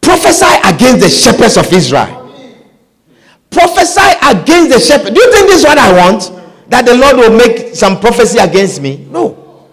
prophesy 0.00 0.46
against 0.64 1.00
the 1.00 1.10
shepherds 1.10 1.58
of 1.58 1.70
Israel. 1.72 2.15
Prophesy 3.50 4.12
against 4.22 4.70
the 4.70 4.80
shepherd. 4.80 5.14
Do 5.14 5.20
you 5.20 5.32
think 5.32 5.48
this 5.48 5.60
is 5.60 5.64
what 5.64 5.78
I 5.78 5.92
want? 5.92 6.32
That 6.68 6.84
the 6.84 6.96
Lord 6.96 7.16
will 7.16 7.36
make 7.36 7.74
some 7.74 8.00
prophecy 8.00 8.38
against 8.38 8.80
me? 8.82 9.06
No. 9.10 9.66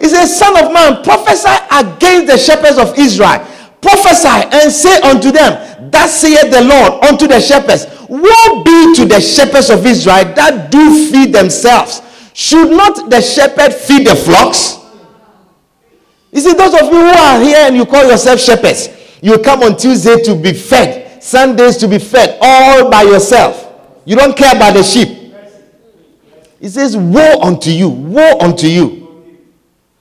He 0.00 0.08
says, 0.08 0.36
Son 0.38 0.56
of 0.56 0.72
man, 0.72 1.02
prophesy 1.02 1.48
against 1.70 2.26
the 2.28 2.38
shepherds 2.38 2.78
of 2.78 2.96
Israel. 2.98 3.46
Prophesy 3.80 4.48
and 4.52 4.72
say 4.72 5.00
unto 5.02 5.30
them, 5.30 5.90
Thus 5.90 6.20
saith 6.20 6.50
the 6.50 6.62
Lord 6.62 7.04
unto 7.04 7.26
the 7.26 7.40
shepherds, 7.40 7.86
Woe 8.08 8.62
be 8.64 8.94
to 8.96 9.04
the 9.04 9.20
shepherds 9.20 9.70
of 9.70 9.84
Israel 9.84 10.32
that 10.34 10.70
do 10.70 11.10
feed 11.10 11.32
themselves. 11.32 12.02
Should 12.32 12.70
not 12.70 13.10
the 13.10 13.20
shepherd 13.20 13.74
feed 13.74 14.06
the 14.06 14.16
flocks? 14.16 14.78
You 16.30 16.40
see, 16.40 16.54
those 16.54 16.74
of 16.74 16.82
you 16.82 16.90
who 16.90 17.18
are 17.18 17.40
here 17.40 17.66
and 17.66 17.76
you 17.76 17.86
call 17.86 18.04
yourself 18.04 18.40
shepherds, 18.40 18.88
you 19.20 19.38
come 19.38 19.62
on 19.62 19.76
Tuesday 19.76 20.22
to 20.22 20.34
be 20.34 20.52
fed, 20.52 21.07
Sundays 21.20 21.76
to 21.78 21.88
be 21.88 21.98
fed, 21.98 22.38
all 22.40 22.90
by 22.90 23.02
yourself. 23.02 23.64
You 24.04 24.16
don't 24.16 24.36
care 24.36 24.54
about 24.54 24.74
the 24.74 24.82
sheep. 24.82 25.34
He 26.60 26.68
says, 26.68 26.96
Woe 26.96 27.40
unto 27.42 27.70
you, 27.70 27.88
woe 27.88 28.38
unto 28.40 28.66
you. 28.66 29.36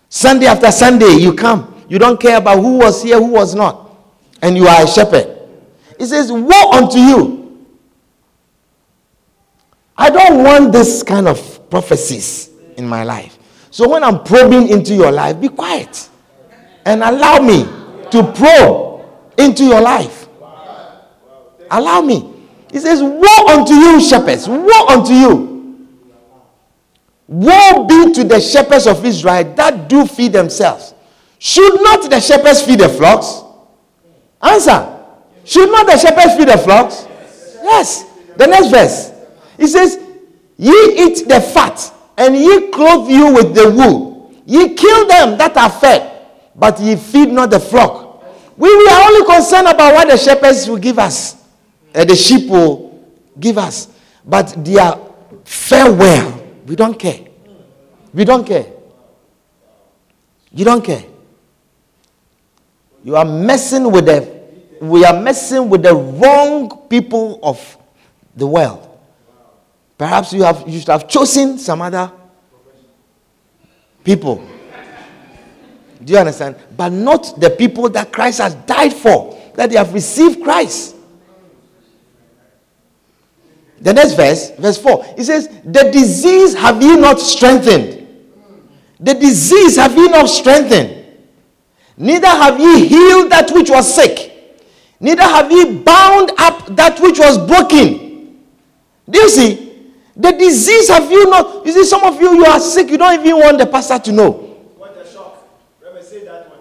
Sunday 0.10 0.45
after 0.47 0.71
Sunday, 0.71 1.13
you 1.19 1.34
come. 1.34 1.84
You 1.89 1.99
don't 1.99 2.19
care 2.19 2.38
about 2.38 2.60
who 2.60 2.77
was 2.77 3.03
here, 3.03 3.17
who 3.17 3.27
was 3.32 3.53
not. 3.56 3.95
And 4.41 4.56
you 4.58 4.67
are 4.67 4.84
a 4.84 4.88
shepherd. 4.88 5.38
He 5.99 6.06
says, 6.06 6.32
Woe 6.32 6.71
unto 6.71 6.97
you. 6.99 7.67
I 9.97 10.10
don't 10.10 10.43
want 10.43 10.71
this 10.71 11.01
kind 11.03 11.27
of 11.27 11.69
prophecies 11.69 12.49
in 12.77 12.88
my 12.88 13.03
life. 13.03 13.38
So 13.71 13.89
when 13.89 14.03
I'm 14.03 14.23
probing 14.23 14.69
into 14.69 14.93
your 14.93 15.12
life, 15.12 15.39
be 15.41 15.49
quiet 15.49 16.10
and 16.86 17.03
allow 17.03 17.39
me 17.39 17.63
to 18.12 18.32
probe 18.34 19.06
into 19.38 19.65
your 19.65 19.82
life. 19.82 20.27
Allow 21.69 22.01
me. 22.01 22.34
He 22.71 22.80
says, 22.80 23.01
Woe 23.01 23.47
unto 23.47 23.73
you, 23.73 24.01
shepherds! 24.01 24.47
Woe 24.47 24.88
unto 24.88 25.13
you! 25.13 25.88
Woe 27.27 27.86
be 27.86 28.13
to 28.13 28.23
the 28.23 28.39
shepherds 28.39 28.88
of 28.88 29.03
Israel 29.06 29.53
that 29.56 29.89
do 29.89 30.06
feed 30.06 30.34
themselves. 30.34 30.93
Should 31.39 31.82
not 31.82 32.10
the 32.10 32.19
shepherds 32.19 32.62
feed 32.62 32.80
the 32.80 32.89
flocks? 32.89 33.43
Answer. 34.41 34.95
Should 35.43 35.71
not 35.71 35.88
the 35.88 35.97
shepherds 35.97 36.36
feed 36.36 36.47
the 36.47 36.58
flocks? 36.58 37.06
Yes. 37.63 38.06
The 38.38 38.47
next 38.47 38.69
verse. 38.69 39.12
He 39.58 39.67
says, 39.67 39.99
Ye 40.58 40.71
eat 40.71 41.27
the 41.27 41.39
fat, 41.41 41.93
and 42.17 42.36
ye 42.36 42.71
clothe 42.71 43.10
you 43.10 43.34
with 43.34 43.53
the 43.53 43.69
wool. 43.69 44.34
Ye 44.45 44.73
kill 44.73 45.08
them 45.08 45.38
that 45.38 45.56
are 45.58 45.69
fed, 45.69 46.27
but 46.56 46.80
ye 46.80 46.95
feed 46.95 47.30
not 47.30 47.49
the 47.49 47.60
flock. 47.60 48.23
We, 48.58 48.75
we 48.75 48.88
are 48.88 49.08
only 49.08 49.25
concerned 49.25 49.67
about 49.67 49.93
what 49.93 50.10
the 50.10 50.17
shepherds 50.17 50.67
will 50.67 50.77
give 50.77 50.97
us, 50.97 51.36
uh, 51.93 52.06
the 52.06 52.15
sheep 52.15 52.50
will 52.50 53.06
give 53.39 53.58
us. 53.58 53.89
But 54.26 54.54
their 54.63 54.93
farewell, 55.43 56.43
we 56.65 56.76
don't 56.76 56.97
care. 56.97 57.28
We 58.13 58.26
don't 58.26 58.45
care. 58.45 58.65
You 60.52 60.65
don't 60.65 60.84
care. 60.84 61.04
You 63.04 63.15
are 63.15 63.26
messing 63.26 63.89
with 63.91 64.06
the 64.06 64.38
we 64.82 65.06
are 65.06 65.21
messing 65.21 65.69
with 65.69 65.84
the 65.84 65.95
wrong 65.95 66.88
people 66.89 67.39
of 67.41 67.78
the 68.36 68.45
world. 68.45 68.84
Perhaps 69.97 70.34
you 70.34 70.43
have 70.43 70.67
you 70.67 70.80
should 70.80 70.89
have 70.89 71.08
chosen 71.08 71.58
some 71.58 71.82
other 71.82 72.12
people. 74.04 74.45
Do 76.04 76.13
you 76.13 76.19
understand? 76.19 76.56
But 76.76 76.89
not 76.89 77.39
the 77.39 77.50
people 77.50 77.89
that 77.89 78.12
Christ 78.12 78.39
has 78.39 78.56
died 78.56 78.93
for, 78.93 79.39
that 79.56 79.69
they 79.69 79.78
have 79.78 79.93
received 79.93 80.43
Christ. 80.43 80.97
The 83.88 83.93
next 83.93 84.15
verse, 84.15 84.52
verse 84.60 84.78
4, 84.80 85.15
it 85.17 85.23
says, 85.23 85.47
The 85.63 85.89
disease 85.93 86.54
have 86.56 86.84
you 86.84 86.97
not 86.97 87.21
strengthened. 87.21 88.06
The 89.00 89.13
disease 89.13 89.78
have 89.78 89.95
you 89.95 90.10
not 90.10 90.26
strengthened. 90.28 91.06
Neither 91.95 92.28
have 92.28 92.60
ye 92.60 92.86
healed 92.86 93.32
that 93.32 93.50
which 93.50 93.69
was 93.69 93.95
sick. 93.95 94.60
Neither 95.00 95.21
have 95.23 95.50
ye 95.50 95.78
bound 95.78 96.34
up 96.38 96.76
that 96.76 97.00
which 97.00 97.17
was 97.17 97.38
broken. 97.38 98.43
Do 99.10 99.19
you 99.19 99.30
see? 99.30 99.93
The 100.17 100.34
disease 100.34 100.89
have 100.89 101.10
you 101.10 101.30
not. 101.30 101.65
You 101.65 101.71
see, 101.71 101.86
some 101.86 102.04
of 102.04 102.19
you, 102.19 102.36
you 102.36 102.43
are 102.45 102.60
sick. 102.60 102.89
You 102.89 102.97
don't 102.97 103.17
even 103.26 103.39
want 103.39 103.58
the 103.58 103.67
pastor 103.67 104.00
to 104.00 104.12
know. 104.12 104.32
What 104.76 104.97
a 104.97 105.10
shock. 105.10 105.47
Me 105.95 106.02
say 106.02 106.26
that 106.26 106.50
one. 106.50 106.60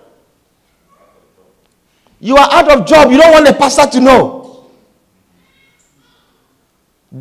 You 2.21 2.37
are 2.37 2.49
out 2.53 2.71
of 2.71 2.87
job. 2.87 3.11
You 3.11 3.19
don't 3.19 3.33
want 3.33 3.49
the 3.49 3.55
pastor 3.55 3.91
to 3.91 4.01
know. 4.01 4.46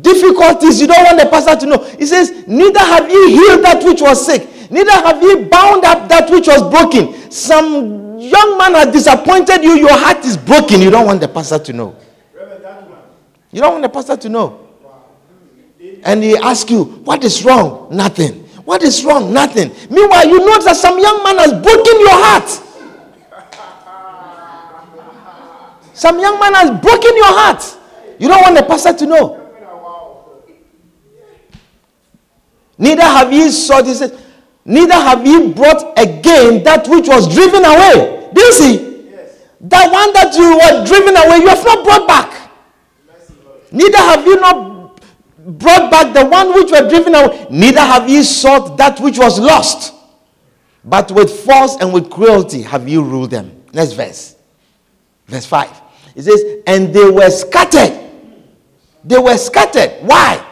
Difficulties. 0.00 0.80
You 0.80 0.88
don't 0.88 1.04
want 1.04 1.18
the 1.20 1.26
pastor 1.26 1.56
to 1.56 1.66
know. 1.66 1.78
He 1.98 2.06
says, 2.06 2.46
Neither 2.46 2.80
have 2.80 3.08
ye 3.08 3.30
healed 3.30 3.64
that 3.64 3.82
which 3.84 4.02
was 4.02 4.24
sick. 4.24 4.70
Neither 4.70 4.90
have 4.90 5.22
ye 5.22 5.44
bound 5.44 5.84
up 5.84 6.08
that 6.08 6.28
which 6.28 6.48
was 6.48 6.62
broken. 6.70 7.30
Some 7.30 8.18
young 8.18 8.58
man 8.58 8.74
has 8.74 8.92
disappointed 8.92 9.62
you. 9.62 9.74
Your 9.76 9.96
heart 9.96 10.24
is 10.24 10.36
broken. 10.36 10.80
You 10.80 10.90
don't 10.90 11.06
want 11.06 11.20
the 11.20 11.28
pastor 11.28 11.58
to 11.58 11.72
know. 11.72 11.96
You 13.52 13.60
don't 13.60 13.72
want 13.72 13.82
the 13.82 13.88
pastor 13.88 14.16
to 14.16 14.28
know. 14.28 14.60
And 16.02 16.22
he 16.22 16.36
asks 16.36 16.70
you, 16.70 16.84
What 16.84 17.22
is 17.24 17.44
wrong? 17.44 17.88
Nothing. 17.90 18.42
What 18.64 18.82
is 18.82 19.04
wrong? 19.04 19.32
Nothing. 19.32 19.70
Meanwhile, 19.88 20.26
you 20.26 20.40
know 20.40 20.58
that 20.62 20.76
some 20.76 20.98
young 20.98 21.22
man 21.22 21.38
has 21.38 21.52
broken 21.52 22.00
your 22.00 22.10
heart. 22.10 22.62
Some 25.94 26.18
young 26.18 26.38
man 26.40 26.52
has 26.54 26.70
broken 26.82 27.16
your 27.16 27.32
heart. 27.32 27.78
You 28.18 28.28
don't 28.28 28.42
want 28.42 28.56
the 28.56 28.64
pastor 28.64 28.92
to 28.92 29.06
know. 29.06 29.45
Neither 32.78 33.02
have 33.02 33.32
ye 33.32 33.50
sought, 33.50 33.86
he 33.86 33.94
said, 33.94 34.18
neither 34.64 34.94
have 34.94 35.26
ye 35.26 35.52
brought 35.52 35.98
again 35.98 36.62
that 36.64 36.86
which 36.88 37.08
was 37.08 37.32
driven 37.32 37.64
away. 37.64 38.30
Do 38.34 38.40
you 38.40 38.52
see? 38.52 39.10
Yes. 39.10 39.42
That 39.60 39.90
one 39.90 40.12
that 40.12 40.34
you 40.34 40.56
were 40.56 40.84
driven 40.84 41.16
away, 41.16 41.38
you 41.38 41.48
have 41.48 41.64
not 41.64 41.84
brought 41.84 42.06
back. 42.06 42.50
Neither 43.72 43.98
have 43.98 44.26
you 44.26 44.40
not 44.40 45.00
brought 45.46 45.90
back 45.90 46.14
the 46.14 46.26
one 46.26 46.54
which 46.54 46.70
were 46.70 46.88
driven 46.88 47.14
away. 47.14 47.46
Neither 47.50 47.80
have 47.80 48.08
ye 48.08 48.22
sought 48.22 48.76
that 48.78 49.00
which 49.00 49.18
was 49.18 49.38
lost. 49.38 49.94
But 50.84 51.10
with 51.10 51.30
force 51.44 51.76
and 51.80 51.92
with 51.92 52.10
cruelty 52.10 52.62
have 52.62 52.88
you 52.88 53.02
ruled 53.02 53.30
them. 53.30 53.64
Next 53.72 53.92
verse. 53.92 54.36
Verse 55.26 55.46
5. 55.46 55.82
It 56.14 56.22
says, 56.22 56.42
And 56.66 56.94
they 56.94 57.10
were 57.10 57.30
scattered. 57.30 58.10
They 59.04 59.18
were 59.18 59.36
scattered. 59.36 59.92
Why? 60.02 60.44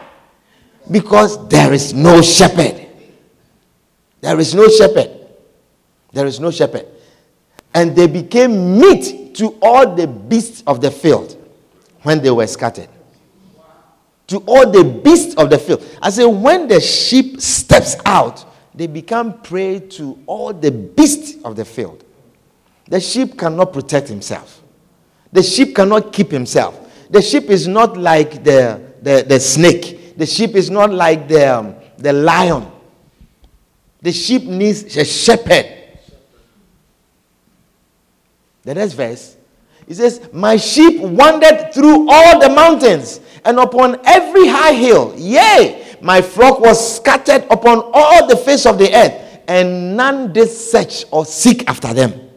Because 0.89 1.47
there 1.47 1.73
is 1.73 1.93
no 1.93 2.21
shepherd. 2.21 2.87
There 4.21 4.39
is 4.39 4.53
no 4.53 4.67
shepherd. 4.69 5.11
There 6.11 6.25
is 6.25 6.39
no 6.39 6.51
shepherd. 6.51 6.87
And 7.73 7.95
they 7.95 8.07
became 8.07 8.79
meat 8.79 9.35
to 9.35 9.57
all 9.61 9.95
the 9.95 10.07
beasts 10.07 10.63
of 10.65 10.81
the 10.81 10.91
field 10.91 11.37
when 12.03 12.21
they 12.21 12.31
were 12.31 12.47
scattered. 12.47 12.89
To 14.27 14.37
all 14.47 14.69
the 14.71 14.83
beasts 14.83 15.35
of 15.35 15.49
the 15.49 15.57
field. 15.57 15.85
I 16.01 16.09
say, 16.09 16.25
when 16.25 16.67
the 16.67 16.79
sheep 16.79 17.41
steps 17.41 17.95
out, 18.05 18.45
they 18.73 18.87
become 18.87 19.41
prey 19.41 19.79
to 19.79 20.17
all 20.25 20.53
the 20.53 20.71
beasts 20.71 21.41
of 21.43 21.55
the 21.55 21.65
field. 21.65 22.03
The 22.87 22.99
sheep 22.99 23.37
cannot 23.37 23.73
protect 23.73 24.07
himself. 24.07 24.61
The 25.31 25.43
sheep 25.43 25.75
cannot 25.75 26.13
keep 26.13 26.31
himself. 26.31 26.79
The 27.09 27.21
sheep 27.21 27.45
is 27.49 27.67
not 27.67 27.97
like 27.97 28.43
the, 28.43 28.81
the, 29.01 29.25
the 29.27 29.39
snake. 29.39 30.04
The 30.17 30.25
sheep 30.25 30.55
is 30.55 30.69
not 30.69 30.91
like 30.91 31.27
the, 31.27 31.57
um, 31.57 31.75
the 31.97 32.13
lion. 32.13 32.71
The 34.01 34.11
sheep 34.11 34.43
needs 34.43 34.95
a 34.95 35.03
shepherd. 35.03 35.65
The 38.63 38.73
next 38.73 38.93
verse, 38.93 39.37
it 39.87 39.95
says, 39.95 40.29
My 40.33 40.57
sheep 40.57 41.01
wandered 41.01 41.73
through 41.73 42.09
all 42.09 42.39
the 42.39 42.49
mountains 42.49 43.19
and 43.43 43.59
upon 43.59 43.99
every 44.05 44.47
high 44.47 44.73
hill. 44.73 45.13
Yea, 45.17 45.97
my 46.01 46.21
flock 46.21 46.59
was 46.59 46.97
scattered 46.97 47.45
upon 47.51 47.91
all 47.93 48.27
the 48.27 48.37
face 48.37 48.65
of 48.65 48.77
the 48.77 48.93
earth, 48.93 49.39
and 49.47 49.95
none 49.95 50.33
did 50.33 50.49
search 50.49 51.05
or 51.11 51.25
seek 51.25 51.67
after 51.69 51.93
them. 51.93 52.29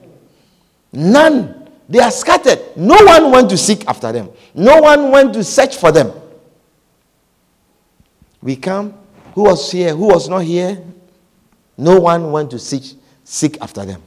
None. 0.92 1.68
They 1.88 2.00
are 2.00 2.10
scattered. 2.10 2.60
No 2.76 2.96
one 3.04 3.30
went 3.30 3.48
to 3.50 3.56
seek 3.56 3.86
after 3.86 4.12
them, 4.12 4.30
no 4.54 4.80
one 4.80 5.10
went 5.10 5.32
to 5.34 5.44
search 5.44 5.76
for 5.76 5.92
them. 5.92 6.12
We 8.42 8.56
come. 8.56 8.94
Who 9.34 9.44
was 9.44 9.70
here? 9.70 9.94
Who 9.94 10.06
was 10.06 10.28
not 10.28 10.40
here? 10.40 10.82
No 11.76 12.00
one 12.00 12.32
went 12.32 12.50
to 12.50 12.58
seek, 12.58 12.98
seek 13.24 13.60
after 13.60 13.84
them. 13.84 14.02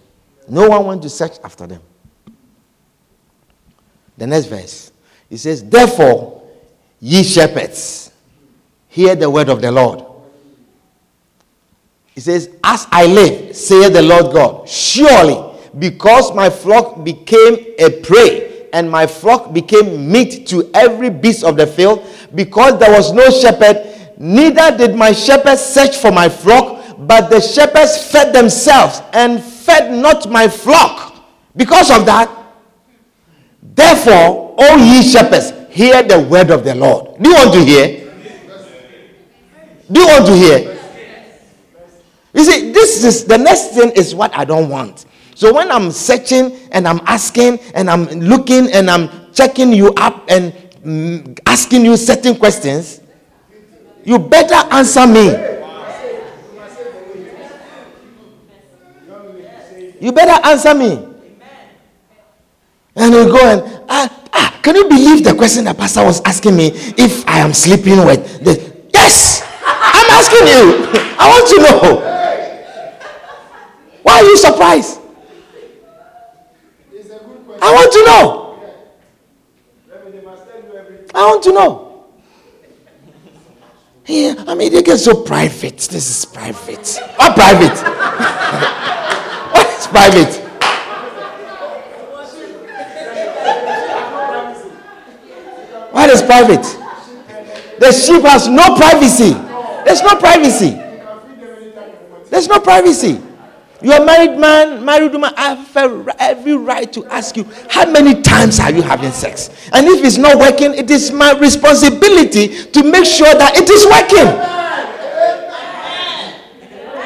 No 0.48 0.70
one 0.70 0.86
went 0.86 1.02
to 1.04 1.10
search 1.10 1.38
after 1.44 1.68
them. 1.68 1.82
The 4.18 4.28
next 4.28 4.48
verse. 4.48 4.92
It 5.30 5.38
says, 5.38 5.64
Therefore, 5.64 6.44
ye 7.00 7.24
shepherds, 7.24 8.12
hear 8.90 9.16
the 9.16 9.30
word 9.30 9.50
of 9.50 9.62
the 9.62 9.72
Lord. 9.72 10.04
It 12.16 12.22
says, 12.22 12.50
As 12.64 12.88
I 12.92 13.06
live, 13.06 13.56
saith 13.56 13.94
the 13.94 14.02
Lord 14.02 14.34
God, 14.34 14.68
surely 14.68 15.52
because 15.80 16.34
my 16.36 16.50
flock 16.50 17.04
became 17.04 17.74
a 17.80 18.02
prey 18.02 18.68
and 18.74 18.90
my 18.90 19.08
flock 19.08 19.54
became 19.54 20.12
meat 20.12 20.48
to 20.48 20.70
every 20.74 21.10
beast 21.10 21.44
of 21.44 21.58
the 21.58 21.68
field, 21.68 22.06
because 22.36 22.80
there 22.80 22.92
was 22.92 23.12
no 23.12 23.30
shepherd, 23.30 24.01
neither 24.22 24.78
did 24.78 24.96
my 24.96 25.12
shepherds 25.12 25.62
search 25.62 25.98
for 25.98 26.12
my 26.12 26.30
flock, 26.30 26.96
but 27.00 27.30
the 27.30 27.42
shepherds 27.42 28.12
fed 28.12 28.34
themselves 28.34 29.02
and 29.14 29.42
fed 29.42 29.92
not 29.92 30.30
my 30.30 30.48
flock. 30.48 31.26
Because 31.56 31.90
of 31.90 32.06
that, 32.06 32.30
therefore, 33.62 34.56
all 34.58 34.78
ye 34.78 35.02
shepherds, 35.02 35.52
hear 35.70 36.04
the 36.04 36.20
word 36.22 36.52
of 36.52 36.64
the 36.64 36.76
Lord. 36.76 37.22
Do 37.22 37.30
you 37.30 37.36
want 37.36 37.54
to 37.54 37.64
hear? 37.64 38.12
Do 39.92 40.00
you 40.00 40.08
want 40.08 40.26
to 40.28 40.36
hear? 40.36 40.78
You 42.34 42.44
see, 42.44 42.72
this 42.72 43.04
is 43.04 43.26
the 43.26 43.38
next 43.38 43.70
thing 43.74 43.92
is 43.92 44.16
what 44.16 44.34
I 44.36 44.46
don't 44.46 44.70
want. 44.70 45.06
So 45.36 45.54
when 45.54 45.72
I'm 45.72 45.92
searching 45.92 46.56
and 46.72 46.88
I'm 46.88 47.02
asking 47.06 47.60
and 47.74 47.90
I'm 47.90 48.06
looking 48.06 48.72
and 48.72 48.90
I'm 48.90 49.34
checking 49.34 49.74
you 49.74 49.94
up 49.96 50.30
and 50.30 50.54
mm, 50.86 51.40
asking 51.46 51.84
you 51.84 51.98
certain 51.98 52.36
questions, 52.36 53.01
you 54.04 54.18
better 54.20 54.56
answer 54.74 55.06
me. 55.08 55.52
You 60.00 60.12
better 60.12 60.48
answer 60.48 60.74
me. 60.74 61.08
And 62.96 63.14
you 63.14 63.26
go 63.26 63.38
and 63.40 63.86
ah, 63.88 64.10
ah, 64.34 64.60
can 64.64 64.76
you 64.76 64.90
believe 64.90 65.24
the 65.24 65.34
question 65.34 65.64
the 65.64 65.74
pastor 65.74 66.04
was 66.04 66.22
asking 66.26 66.58
me 66.58 66.72
if 66.98 67.26
I 67.28 67.40
am 67.40 67.54
sleeping 67.54 68.04
with 68.06 68.44
the 68.44 68.60
yes, 68.94 69.42
I'm 69.64 70.10
asking 70.12 70.48
you. 70.48 70.90
I 71.18 71.30
want 71.30 71.48
to 71.48 71.58
know. 71.62 72.08
Why 74.04 74.20
are 74.20 74.24
you 74.24 74.38
surprised? 74.38 75.00
I 77.62 77.72
want 77.74 77.94
to 77.94 78.06
know. 78.06 78.42
I 81.14 81.26
want 81.28 81.44
to 81.44 81.54
know. 81.54 81.91
Yeah, 84.08 84.44
I 84.48 84.56
mean, 84.56 84.72
they 84.74 84.82
get 84.82 84.98
so 84.98 85.24
private. 85.24 85.78
This 85.78 86.10
is 86.10 86.26
private. 86.26 87.00
What 87.18 87.36
private? 87.36 87.78
what 89.54 89.68
is 89.68 89.88
private? 89.88 90.42
What 95.92 96.10
is 96.10 96.22
private? 96.24 96.78
The 97.80 97.92
sheep 97.92 98.24
has 98.24 98.48
no 98.48 98.76
privacy. 98.76 99.34
There's 99.86 100.02
no 100.02 100.16
privacy. 100.16 100.80
There's 102.30 102.48
no 102.48 102.60
privacy. 102.60 103.22
You're 103.82 104.02
a 104.02 104.06
married 104.06 104.38
man, 104.40 104.86
married 104.86 105.12
woman. 105.12 105.34
I 105.36 105.56
have 105.56 106.10
every 106.20 106.56
right 106.56 106.92
to 106.94 107.06
ask 107.06 107.36
you, 107.36 107.46
how 107.68 107.90
many 107.90 108.22
times 108.22 108.60
are 108.60 108.72
you 108.72 108.84
having 108.84 109.12
sex? 109.12 109.50
And 109.74 109.88
if 109.88 110.06
it's 110.06 110.18
not 110.18 110.38
working, 110.38 110.74
it 110.76 110.92
is 110.92 111.12
my 111.12 111.32
responsibility 111.40 112.66
to 112.66 112.84
make 112.84 113.06
sure 113.06 113.34
that 113.34 113.58
it 113.58 113.70
is 113.70 113.86
working. 113.86 114.30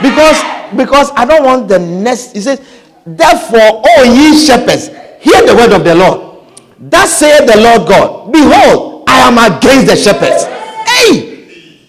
Because, 0.01 0.43
because 0.75 1.11
I 1.15 1.25
don't 1.25 1.45
want 1.45 1.67
the 1.69 1.79
next. 1.79 2.33
He 2.33 2.41
says, 2.41 2.59
Therefore, 3.05 3.81
O 3.85 4.03
ye 4.03 4.37
shepherds, 4.37 4.87
hear 5.21 5.45
the 5.45 5.55
word 5.55 5.71
of 5.71 5.83
the 5.85 5.95
Lord. 5.95 6.47
Thus 6.77 7.19
saith 7.19 7.47
the 7.47 7.57
Lord 7.57 7.87
God, 7.87 8.33
Behold, 8.33 9.05
I 9.07 9.19
am 9.19 9.37
against 9.37 9.87
the 9.87 9.95
shepherds. 9.95 10.43
Hey! 10.89 11.79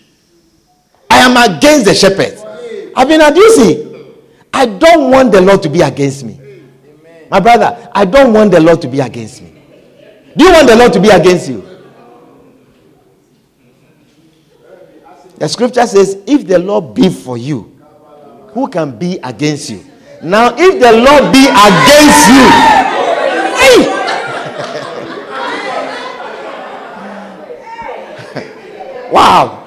I 1.10 1.18
am 1.18 1.36
against 1.56 1.86
the 1.86 1.94
shepherds. 1.94 2.42
I've 2.94 3.08
been 3.08 3.20
abusing. 3.20 3.95
I 4.56 4.64
don't 4.64 5.10
want 5.10 5.32
the 5.32 5.40
Lord 5.42 5.62
to 5.64 5.68
be 5.68 5.82
against 5.82 6.24
me. 6.24 6.40
My 7.30 7.40
brother, 7.40 7.90
I 7.94 8.06
don't 8.06 8.32
want 8.32 8.52
the 8.52 8.58
Lord 8.60 8.80
to 8.82 8.88
be 8.88 9.00
against 9.00 9.42
me. 9.42 9.52
Do 10.34 10.46
you 10.46 10.50
want 10.50 10.66
the 10.66 10.76
Lord 10.76 10.94
to 10.94 11.00
be 11.00 11.10
against 11.10 11.50
you? 11.50 11.62
The 15.36 15.46
scripture 15.46 15.86
says, 15.86 16.22
if 16.26 16.46
the 16.46 16.58
Lord 16.58 16.94
be 16.94 17.10
for 17.10 17.36
you, 17.36 17.78
who 18.54 18.66
can 18.68 18.98
be 18.98 19.18
against 19.22 19.68
you? 19.68 19.84
Now, 20.22 20.54
if 20.56 20.80
the 20.80 20.92
Lord 20.92 21.30
be 21.34 21.44
against 21.44 22.28
you, 22.32 22.48
hey! 23.60 23.84
wow. 29.12 29.64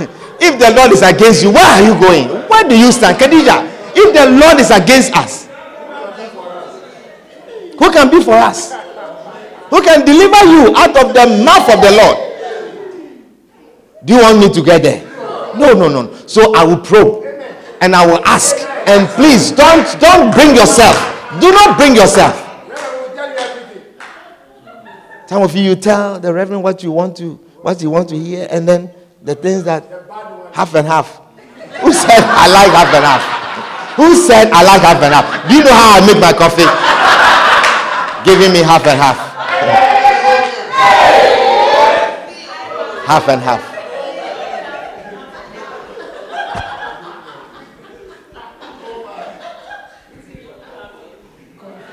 if 0.40 0.58
the 0.58 0.72
Lord 0.74 0.90
is 0.90 1.02
against 1.02 1.44
you, 1.44 1.52
where 1.52 1.64
are 1.64 1.82
you 1.82 1.94
going? 2.00 2.35
Where 2.48 2.68
do 2.68 2.78
you 2.78 2.92
stand? 2.92 3.18
Khadija, 3.18 3.64
if 3.96 4.14
the 4.14 4.30
Lord 4.30 4.60
is 4.60 4.70
against 4.70 5.16
us, 5.16 5.46
who 7.78 7.92
can 7.92 8.10
be 8.10 8.22
for 8.22 8.34
us? 8.34 8.72
Who 9.70 9.82
can 9.82 10.04
deliver 10.04 10.44
you 10.46 10.74
out 10.76 10.96
of 10.96 11.12
the 11.12 11.44
mouth 11.44 11.68
of 11.68 11.80
the 11.82 11.92
Lord? 11.92 12.16
Do 14.04 14.14
you 14.14 14.20
want 14.22 14.38
me 14.38 14.48
to 14.52 14.62
get 14.62 14.82
there? 14.82 15.02
No, 15.56 15.72
no, 15.72 15.88
no. 15.88 16.14
So 16.26 16.54
I 16.54 16.64
will 16.64 16.78
probe 16.78 17.24
and 17.80 17.94
I 17.94 18.06
will 18.06 18.24
ask. 18.24 18.56
And 18.86 19.08
please 19.08 19.50
don't 19.50 19.84
don't 20.00 20.32
bring 20.32 20.54
yourself. 20.54 20.96
Do 21.40 21.50
not 21.50 21.76
bring 21.76 21.96
yourself. 21.96 22.42
Some 25.26 25.42
of 25.42 25.56
you 25.56 25.62
you 25.62 25.74
tell 25.76 26.20
the 26.20 26.32
reverend 26.32 26.62
what 26.62 26.84
you 26.84 26.92
want 26.92 27.16
to 27.16 27.34
what 27.62 27.82
you 27.82 27.90
want 27.90 28.08
to 28.10 28.16
hear, 28.18 28.46
and 28.48 28.68
then 28.68 28.92
the 29.22 29.34
things 29.34 29.64
that 29.64 29.84
half 30.52 30.72
and 30.74 30.86
half. 30.86 31.20
Who 31.82 31.92
said 31.92 32.22
I 32.24 32.46
like 32.48 32.72
half 32.72 32.92
and 32.94 33.04
half? 33.04 33.22
Who 33.96 34.14
said 34.14 34.50
I 34.52 34.62
like 34.62 34.82
half 34.82 35.02
and 35.02 35.12
half? 35.14 35.48
Do 35.48 35.54
you 35.56 35.64
know 35.64 35.72
how 35.72 35.96
I 35.96 36.06
make 36.06 36.20
my 36.20 36.32
coffee? 36.32 36.68
Giving 38.24 38.52
me 38.52 38.60
half 38.62 38.86
and 38.86 38.98
half. 39.00 39.26
half 43.06 43.28
and 43.28 43.40
half. 43.40 43.62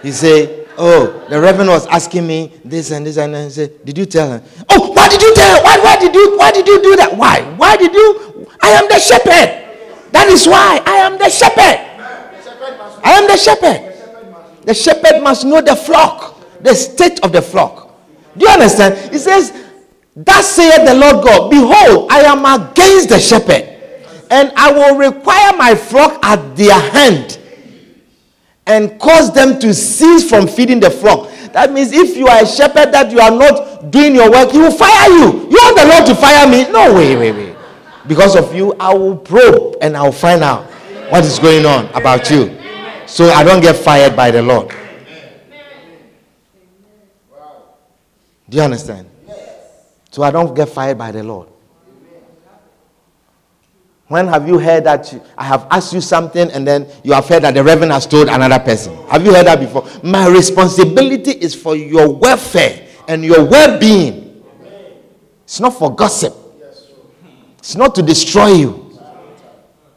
He 0.02 0.12
say, 0.12 0.66
"Oh, 0.78 1.24
the 1.30 1.40
reverend 1.40 1.70
was 1.70 1.88
asking 1.88 2.28
me 2.28 2.52
this 2.66 2.92
and 2.92 3.06
this 3.06 3.18
and 3.18 3.34
then 3.34 3.46
he 3.46 3.52
said, 3.52 3.86
did 3.86 3.98
you 3.98 4.06
tell 4.06 4.28
her? 4.32 4.44
Oh, 4.70 4.92
why 4.92 5.08
did 5.08 5.22
you 5.22 5.34
tell 5.36 5.56
her? 5.56 5.64
Why, 5.64 5.78
why 5.78 5.96
did 5.98 6.14
you 6.14 6.36
why 6.38 6.52
did 6.52 6.68
you 6.68 6.82
do 6.82 6.96
that? 6.98 7.16
Why? 7.16 7.42
Why 7.56 7.78
did 7.78 7.94
you? 7.94 8.48
I 8.62 8.72
am 8.72 8.88
the 8.90 9.00
shepherd. 9.00 9.63
That 10.14 10.30
is 10.30 10.46
why 10.46 10.80
I 10.86 10.98
am 11.10 11.18
the 11.18 11.28
shepherd. 11.28 11.80
I 13.04 13.12
am 13.18 13.28
the 13.28 13.36
shepherd. 13.36 14.62
The 14.64 14.74
shepherd 14.74 15.22
must 15.24 15.44
know 15.44 15.60
the 15.60 15.76
flock, 15.76 16.40
the 16.62 16.76
state 16.76 17.20
of 17.24 17.32
the 17.32 17.42
flock. 17.42 17.92
Do 18.38 18.46
you 18.46 18.52
understand? 18.52 19.12
He 19.12 19.18
says, 19.18 19.52
Thus 20.16 20.48
saith 20.48 20.88
the 20.88 20.94
Lord 20.94 21.26
God, 21.26 21.50
Behold, 21.50 22.12
I 22.12 22.22
am 22.22 22.46
against 22.46 23.10
the 23.10 23.20
shepherd, 23.20 23.68
and 24.30 24.54
I 24.56 24.72
will 24.72 24.98
require 24.98 25.58
my 25.58 25.74
flock 25.74 26.24
at 26.24 26.56
their 26.56 26.80
hand 26.80 27.40
and 28.68 29.00
cause 29.00 29.34
them 29.34 29.60
to 29.60 29.74
cease 29.74 30.30
from 30.30 30.48
feeding 30.48 30.80
the 30.80 30.92
flock. 30.92 31.32
That 31.54 31.74
means 31.74 31.92
if 31.92 32.16
you 32.16 32.28
are 32.28 32.44
a 32.44 32.46
shepherd 32.46 32.92
that 32.94 33.12
you 33.12 33.20
are 33.20 33.32
not 33.32 33.90
doing 33.92 34.14
your 34.14 34.30
work, 34.30 34.52
he 34.52 34.60
will 34.60 34.72
fire 34.72 35.10
you. 35.10 35.50
You 35.50 35.58
want 35.58 35.78
the 35.78 35.88
Lord 35.88 36.06
to 36.06 36.16
fire 36.16 36.48
me? 36.48 36.72
No, 36.72 36.94
wait, 36.94 37.16
wait, 37.16 37.32
wait. 37.32 37.53
Because 38.08 38.36
of 38.36 38.54
you, 38.54 38.74
I 38.80 38.94
will 38.94 39.16
probe 39.16 39.78
and 39.82 39.96
I'll 39.96 40.12
find 40.12 40.44
out 40.44 40.66
what 41.10 41.24
is 41.24 41.40
going 41.40 41.66
on 41.66 41.86
about 41.94 42.30
you. 42.30 42.58
So 43.06 43.26
I 43.30 43.44
don't 43.44 43.62
get 43.62 43.76
fired 43.76 44.16
by 44.16 44.32
the 44.32 44.42
Lord. 44.42 44.74
Do 48.50 48.58
you 48.58 48.64
understand? 48.64 49.10
So 50.12 50.22
I 50.24 50.32
don't 50.32 50.54
get 50.54 50.70
fired 50.70 50.98
by 50.98 51.12
the 51.12 51.24
Lord. 51.24 51.48
When 54.10 54.28
have 54.28 54.48
you 54.48 54.60
heard 54.60 54.84
that 54.84 55.12
you- 55.12 55.22
I 55.38 55.46
have 55.46 55.66
asked 55.72 55.94
you 55.94 56.02
something 56.02 56.52
and 56.52 56.68
then 56.68 56.86
you 57.04 57.14
have 57.14 57.28
heard 57.28 57.44
that 57.44 57.54
the 57.56 57.64
reverend 57.64 57.92
has 57.94 58.06
told 58.06 58.28
another 58.28 58.60
person? 58.60 58.96
Have 59.10 59.26
you 59.26 59.34
heard 59.34 59.48
that 59.48 59.60
before? 59.60 59.86
My 60.04 60.28
responsibility 60.28 61.32
is 61.32 61.56
for 61.56 61.76
your 61.76 62.10
welfare 62.10 62.82
and 63.08 63.24
your 63.24 63.44
well 63.46 63.80
being. 63.80 64.44
It's 65.46 65.60
not 65.60 65.74
for 65.80 65.96
gossip, 65.96 66.36
it's 67.64 67.78
not 67.78 67.96
to 67.96 68.04
destroy 68.04 68.48
you. 68.48 69.00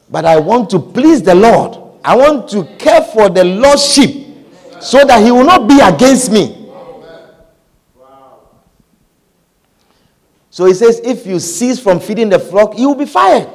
But 0.09 0.23
I 0.23 0.39
want 0.39 0.69
to 0.69 0.79
please 0.79 1.21
the 1.21 1.35
Lord. 1.35 1.99
I 2.01 2.15
want 2.15 2.47
to 2.51 2.63
care 2.77 3.01
for 3.01 3.27
the 3.27 3.43
Lord's 3.43 3.85
sheep 3.93 4.25
so 4.79 5.03
that 5.03 5.21
He 5.21 5.31
will 5.31 5.43
not 5.43 5.67
be 5.67 5.77
against 5.81 6.31
me. 6.31 6.71
So 10.49 10.63
He 10.65 10.73
says, 10.73 11.01
if 11.03 11.25
you 11.27 11.41
cease 11.41 11.77
from 11.77 11.99
feeding 11.99 12.29
the 12.29 12.39
flock, 12.39 12.79
you 12.79 12.87
will 12.87 12.95
be 12.95 13.05
fired. 13.05 13.49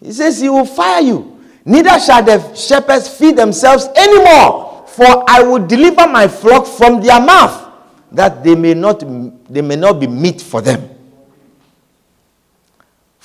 He 0.00 0.12
says, 0.12 0.40
He 0.40 0.48
will 0.48 0.64
fire 0.64 1.02
you. 1.02 1.40
Neither 1.64 1.98
shall 1.98 2.22
the 2.22 2.54
shepherds 2.54 3.08
feed 3.08 3.34
themselves 3.36 3.88
anymore, 3.96 4.84
for 4.86 5.28
I 5.28 5.42
will 5.42 5.66
deliver 5.66 6.06
my 6.06 6.28
flock 6.28 6.68
from 6.68 7.02
their 7.02 7.20
mouth, 7.20 7.72
that 8.12 8.44
they 8.44 8.54
may 8.54 8.74
not, 8.74 9.00
they 9.52 9.62
may 9.62 9.74
not 9.74 9.98
be 9.98 10.06
meat 10.06 10.40
for 10.40 10.60
them. 10.60 10.91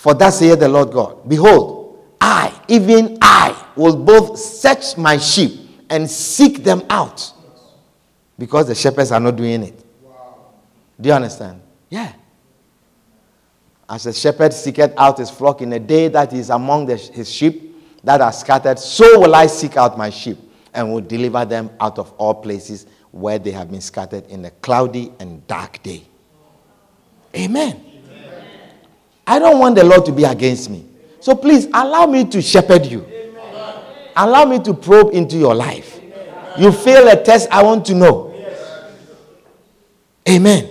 For 0.07 0.13
thus 0.13 0.39
saith 0.39 0.57
the 0.57 0.69
Lord 0.69 0.93
God 0.93 1.27
Behold, 1.27 2.01
I, 2.21 2.57
even 2.69 3.17
I, 3.21 3.65
will 3.75 3.97
both 3.97 4.39
search 4.39 4.95
my 4.95 5.17
sheep 5.17 5.59
and 5.89 6.09
seek 6.09 6.63
them 6.63 6.81
out, 6.89 7.33
because 8.39 8.67
the 8.67 8.75
shepherds 8.75 9.11
are 9.11 9.19
not 9.19 9.35
doing 9.35 9.63
it. 9.63 9.83
Do 11.01 11.09
you 11.09 11.13
understand? 11.13 11.61
Yeah. 11.89 12.13
As 13.89 14.05
a 14.05 14.13
shepherd 14.13 14.53
seeketh 14.53 14.93
out 14.95 15.17
his 15.17 15.29
flock 15.29 15.61
in 15.61 15.73
a 15.73 15.79
day 15.79 16.07
that 16.07 16.31
he 16.31 16.39
is 16.39 16.51
among 16.51 16.85
the, 16.85 16.95
his 16.95 17.29
sheep 17.29 17.75
that 18.01 18.21
are 18.21 18.31
scattered, 18.31 18.79
so 18.79 19.19
will 19.19 19.35
I 19.35 19.47
seek 19.47 19.75
out 19.75 19.97
my 19.97 20.09
sheep 20.09 20.37
and 20.73 20.89
will 20.89 21.01
deliver 21.01 21.43
them 21.43 21.69
out 21.81 21.99
of 21.99 22.13
all 22.13 22.35
places 22.35 22.85
where 23.11 23.39
they 23.39 23.51
have 23.51 23.69
been 23.69 23.81
scattered 23.81 24.25
in 24.27 24.45
a 24.45 24.51
cloudy 24.51 25.11
and 25.19 25.45
dark 25.47 25.83
day. 25.83 26.07
Amen. 27.35 27.96
I 29.27 29.39
don't 29.39 29.59
want 29.59 29.75
the 29.75 29.83
Lord 29.83 30.05
to 30.05 30.13
be 30.13 30.23
against 30.23 30.69
me. 30.69 30.85
So 31.19 31.35
please 31.35 31.65
allow 31.73 32.05
me 32.05 32.23
to 32.29 32.41
shepherd 32.41 32.85
you. 32.85 33.05
Allow 34.15 34.45
me 34.45 34.59
to 34.59 34.73
probe 34.73 35.13
into 35.13 35.35
your 35.37 35.53
life. 35.53 35.99
You 36.57 36.71
fail 36.71 37.07
a 37.09 37.21
test, 37.21 37.49
I 37.51 37.61
want 37.61 37.85
to 37.87 37.93
know. 37.93 38.33
Amen. 40.27 40.69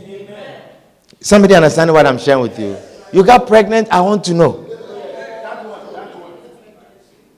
Somebody 1.20 1.54
understand 1.54 1.92
what 1.92 2.06
I'm 2.06 2.18
sharing 2.18 2.42
with 2.42 2.58
you? 2.58 2.76
You 3.12 3.24
got 3.24 3.46
pregnant, 3.46 3.88
I 3.92 4.00
want 4.00 4.24
to 4.24 4.34
know. 4.34 4.62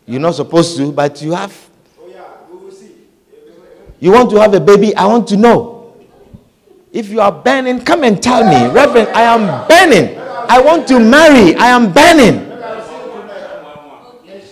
You're 0.07 0.21
not 0.21 0.37
supposed 0.37 0.77
to, 0.79 0.91
but 0.93 1.21
you 1.21 1.33
have. 1.33 1.55
Oh, 2.01 2.09
yeah. 2.09 2.23
We 2.51 2.57
will 2.57 2.71
see. 2.71 2.93
You 4.01 4.13
want 4.13 4.31
to 4.31 4.37
have 4.41 4.55
a 4.55 4.61
baby, 4.61 4.95
I 4.97 5.05
want 5.05 5.29
to 5.29 5.37
know. 5.37 5.95
If 6.93 7.11
you 7.11 7.21
are 7.21 7.31
burning, 7.33 7.85
come 7.85 8.05
and 8.05 8.23
tell 8.23 8.43
me, 8.43 8.73
Reverend, 8.73 9.09
I 9.09 9.23
am 9.23 9.69
burning. 9.69 10.28
I 10.51 10.61
want 10.63 10.89
to 10.89 10.99
marry, 10.99 11.55
I 11.57 11.67
am 11.69 11.93
burning. 11.93 12.49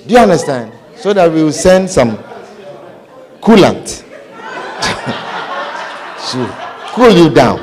Do 0.06 0.14
you 0.14 0.18
understand? 0.18 0.72
So 0.96 1.14
that 1.14 1.32
we 1.32 1.42
will 1.42 1.52
send 1.52 1.88
some 1.88 2.18
coolant 3.40 4.04
to 6.30 6.46
cool 6.92 7.10
you 7.12 7.30
down. 7.30 7.60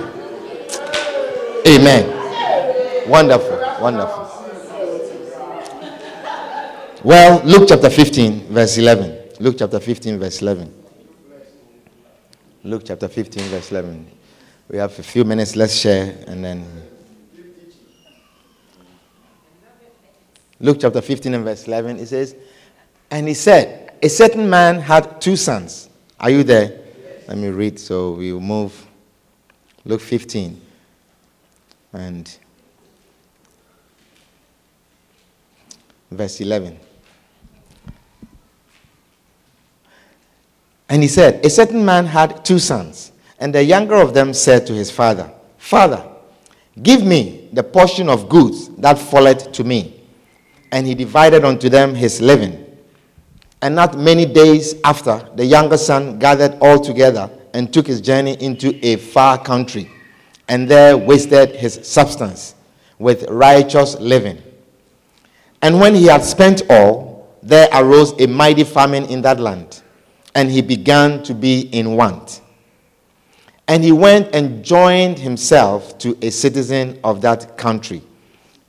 Amen. 1.67 2.09
Wonderful, 3.07 3.57
wonderful. 3.79 4.23
Well, 7.03 7.41
Luke 7.45 7.65
chapter 7.69 7.89
15, 7.89 8.47
verse 8.47 8.77
11. 8.79 9.19
Luke 9.41 9.55
chapter 9.59 9.79
15, 9.79 10.17
verse 10.19 10.41
11. 10.41 10.73
Luke 12.63 12.81
chapter 12.85 13.07
15, 13.07 13.43
verse 13.43 13.71
11. 13.71 14.07
We 14.69 14.77
have 14.77 14.97
a 14.97 15.03
few 15.03 15.23
minutes, 15.23 15.55
let's 15.55 15.75
share 15.75 16.15
and 16.27 16.43
then. 16.43 16.65
Luke 20.63 20.77
chapter 20.79 21.01
15 21.01 21.33
and 21.33 21.43
verse 21.43 21.67
11, 21.67 21.99
it 21.99 22.07
says, 22.07 22.37
And 23.11 23.27
he 23.27 23.33
said, 23.33 23.95
A 24.01 24.07
certain 24.07 24.49
man 24.49 24.79
had 24.79 25.19
two 25.19 25.35
sons. 25.35 25.89
Are 26.17 26.29
you 26.29 26.43
there? 26.43 26.79
Let 27.27 27.37
me 27.37 27.49
read 27.49 27.77
so 27.77 28.11
we 28.11 28.31
will 28.31 28.39
move. 28.39 28.87
Luke 29.83 29.99
15 29.99 30.61
and 31.91 32.37
verse 36.09 36.39
11. 36.39 36.79
And 40.87 41.01
he 41.01 41.09
said, 41.09 41.45
A 41.45 41.49
certain 41.49 41.83
man 41.83 42.05
had 42.05 42.45
two 42.45 42.57
sons, 42.59 43.11
and 43.37 43.53
the 43.53 43.61
younger 43.65 43.95
of 43.95 44.13
them 44.13 44.33
said 44.33 44.65
to 44.67 44.73
his 44.73 44.89
father, 44.89 45.29
Father, 45.57 46.09
give 46.81 47.03
me 47.03 47.49
the 47.51 47.63
portion 47.63 48.07
of 48.07 48.29
goods 48.29 48.69
that 48.77 48.97
falleth 48.97 49.51
to 49.51 49.65
me. 49.65 49.99
And 50.73 50.85
he 50.85 50.95
divided 50.95 51.45
unto 51.45 51.69
them 51.69 51.95
his 51.95 52.19
living. 52.19 52.59
And 53.61 53.75
not 53.75 53.97
many 53.97 54.25
days 54.25 54.75
after, 54.83 55.25
the 55.35 55.45
younger 55.45 55.77
son 55.77 56.19
gathered 56.19 56.57
all 56.59 56.79
together 56.81 57.29
and 57.53 57.71
took 57.71 57.87
his 57.87 58.01
journey 58.01 58.35
into 58.41 58.77
a 58.85 58.97
far 58.97 59.41
country, 59.41 59.89
and 60.49 60.67
there 60.67 60.97
wasted 60.97 61.51
his 61.55 61.79
substance 61.83 62.55
with 62.99 63.29
righteous 63.29 63.97
living. 63.99 64.41
And 65.61 65.79
when 65.79 65.95
he 65.95 66.07
had 66.07 66.23
spent 66.23 66.63
all, 66.69 67.37
there 67.41 67.69
arose 67.71 68.19
a 68.19 68.27
mighty 68.27 68.63
famine 68.63 69.05
in 69.05 69.21
that 69.21 69.39
land, 69.39 69.81
and 70.35 70.49
he 70.51 70.61
began 70.61 71.23
to 71.23 71.33
be 71.33 71.61
in 71.71 71.95
want. 71.95 72.41
And 73.67 73.83
he 73.83 73.91
went 73.91 74.35
and 74.35 74.65
joined 74.65 75.19
himself 75.19 75.97
to 75.99 76.17
a 76.21 76.31
citizen 76.31 76.99
of 77.03 77.21
that 77.21 77.57
country, 77.57 78.01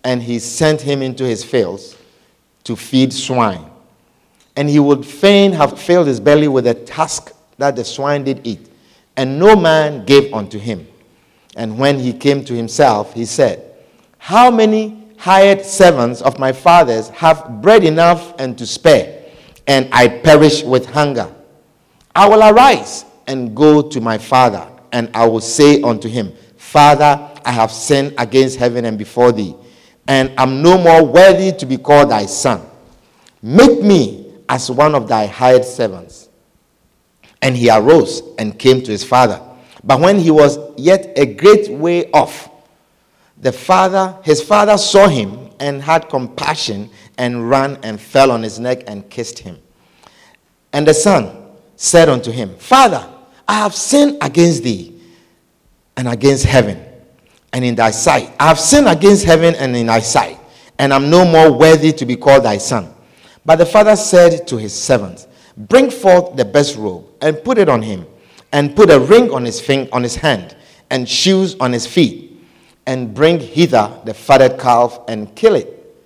and 0.05 0.23
he 0.23 0.39
sent 0.39 0.83
him 0.83 1.03
into 1.03 1.25
his 1.25 1.43
fields 1.43 1.97
to 2.65 2.77
feed 2.77 3.13
swine. 3.13 3.71
And 4.55 4.69
he 4.69 4.79
would 4.79 5.05
fain 5.05 5.53
have 5.53 5.81
filled 5.81 6.07
his 6.07 6.21
belly 6.21 6.47
with 6.47 6.65
the 6.65 6.75
task 6.75 7.33
that 7.59 7.75
the 7.75 7.85
swine 7.85 8.23
did 8.23 8.47
eat, 8.47 8.69
and 9.17 9.39
no 9.39 9.57
man 9.57 10.05
gave 10.05 10.33
unto 10.33 10.59
him. 10.59 10.87
And 11.57 11.79
when 11.79 11.99
he 11.99 12.13
came 12.13 12.45
to 12.45 12.55
himself, 12.55 13.15
he 13.15 13.25
said, 13.25 13.75
How 14.19 14.51
many 14.51 15.03
hired 15.17 15.65
servants 15.65 16.21
of 16.21 16.39
my 16.39 16.53
father's 16.53 17.09
have 17.11 17.63
bread 17.63 17.85
enough 17.85 18.39
and 18.39 18.57
to 18.59 18.67
spare, 18.67 19.25
and 19.67 19.89
I 19.93 20.09
perish 20.09 20.63
with 20.63 20.87
hunger? 20.87 21.33
I 22.15 22.29
will 22.29 22.43
arise 22.43 23.05
and 23.27 23.57
go 23.57 23.83
to 23.83 24.01
my 24.01 24.19
father, 24.19 24.69
and 24.93 25.11
I 25.15 25.27
will 25.27 25.41
say 25.41 25.81
unto 25.83 26.09
him, 26.09 26.33
Father, 26.57 27.31
I 27.45 27.53
have 27.53 27.71
sinned 27.71 28.15
against 28.19 28.59
heaven 28.59 28.85
and 28.85 28.99
before 28.99 29.33
thee, 29.33 29.55
and 30.07 30.33
am 30.39 30.63
no 30.63 30.79
more 30.79 31.05
worthy 31.05 31.53
to 31.53 31.67
be 31.67 31.79
called 31.79 32.11
thy 32.11 32.27
son. 32.27 32.63
Make 33.43 33.83
me 33.83 34.33
as 34.49 34.71
one 34.71 34.95
of 34.95 35.09
thy 35.09 35.27
hired 35.27 35.65
servants. 35.65 36.29
And 37.43 37.57
he 37.57 37.71
arose 37.71 38.23
and 38.39 38.59
came 38.59 38.83
to 38.83 38.91
his 38.91 39.05
father. 39.05 39.41
But 39.83 40.01
when 40.01 40.19
he 40.19 40.31
was 40.31 40.59
yet 40.77 41.13
a 41.17 41.27
great 41.27 41.71
way 41.71 42.11
off, 42.13 42.49
the 43.39 43.53
father, 43.53 44.17
his 44.23 44.43
father 44.43 44.79
saw 44.79 45.09
him 45.09 45.51
and 45.61 45.83
had 45.83 46.09
compassion 46.09 46.91
and 47.19 47.49
ran 47.51 47.79
and 47.83 48.01
fell 48.01 48.31
on 48.31 48.43
his 48.43 48.59
neck 48.59 48.85
and 48.87 49.09
kissed 49.11 49.39
him. 49.39 49.59
And 50.73 50.87
the 50.87 50.95
son 50.95 51.37
said 51.77 52.09
unto 52.09 52.31
him, 52.31 52.57
Father, 52.57 53.07
I 53.47 53.55
have 53.55 53.75
sinned 53.75 54.19
against 54.23 54.63
thee 54.63 54.99
and 55.97 56.09
against 56.09 56.45
heaven 56.45 56.84
and 57.55 57.65
in 57.65 57.77
thy 57.77 57.93
sight. 57.93 58.35
I 58.39 58.49
have 58.49 58.59
sinned 58.59 58.89
against 58.89 59.25
heaven 59.25 59.55
and 59.55 59.75
in 59.77 59.87
thy 59.87 60.01
sight, 60.01 60.39
and 60.79 60.93
I 60.93 60.97
am 60.97 61.09
no 61.09 61.25
more 61.25 61.57
worthy 61.57 61.93
to 61.93 62.05
be 62.05 62.17
called 62.17 62.43
thy 62.45 62.59
son. 62.59 62.93
But 63.47 63.57
the 63.57 63.65
father 63.67 63.95
said 63.95 64.47
to 64.49 64.57
his 64.57 64.75
servants, 64.75 65.29
Bring 65.57 65.89
forth 65.89 66.37
the 66.37 66.45
best 66.45 66.77
robe 66.77 67.07
and 67.23 67.43
put 67.45 67.57
it 67.59 67.69
on 67.69 67.81
him, 67.81 68.07
and 68.53 68.75
put 68.75 68.91
a 68.91 68.99
ring 68.99 69.31
on 69.31 69.45
his 69.45 69.61
finger, 69.61 69.89
on 69.93 70.03
his 70.03 70.17
hand, 70.17 70.57
and 70.91 71.09
shoes 71.09 71.55
on 71.61 71.73
his 71.73 71.87
feet, 71.87 72.37
and 72.87 73.15
bring 73.15 73.39
hither 73.39 73.89
the 74.05 74.13
fatted 74.13 74.59
calf 74.59 74.99
and 75.07 75.35
kill 75.37 75.55
it, 75.55 75.97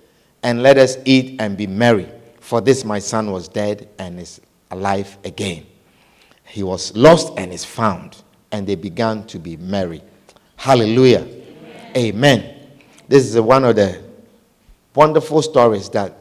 and 0.43 0.61
let 0.61 0.77
us 0.77 0.97
eat 1.03 1.41
and 1.41 1.57
be 1.57 1.65
merry. 1.65 2.07
For 2.39 2.61
this 2.61 2.85
my 2.85 2.99
son 2.99 3.31
was 3.31 3.47
dead 3.47 3.89
and 3.97 4.19
is 4.19 4.39
alive 4.69 5.17
again. 5.23 5.65
He 6.45 6.61
was 6.61 6.95
lost 6.95 7.33
and 7.37 7.51
is 7.51 7.65
found, 7.65 8.21
and 8.51 8.67
they 8.67 8.75
began 8.75 9.25
to 9.27 9.39
be 9.39 9.57
merry. 9.57 10.03
Hallelujah. 10.55 11.38
Amen. 11.95 12.39
Amen. 12.39 12.55
This 13.07 13.25
is 13.25 13.39
one 13.39 13.65
of 13.65 13.75
the 13.75 13.99
wonderful 14.93 15.41
stories 15.41 15.89
that 15.89 16.15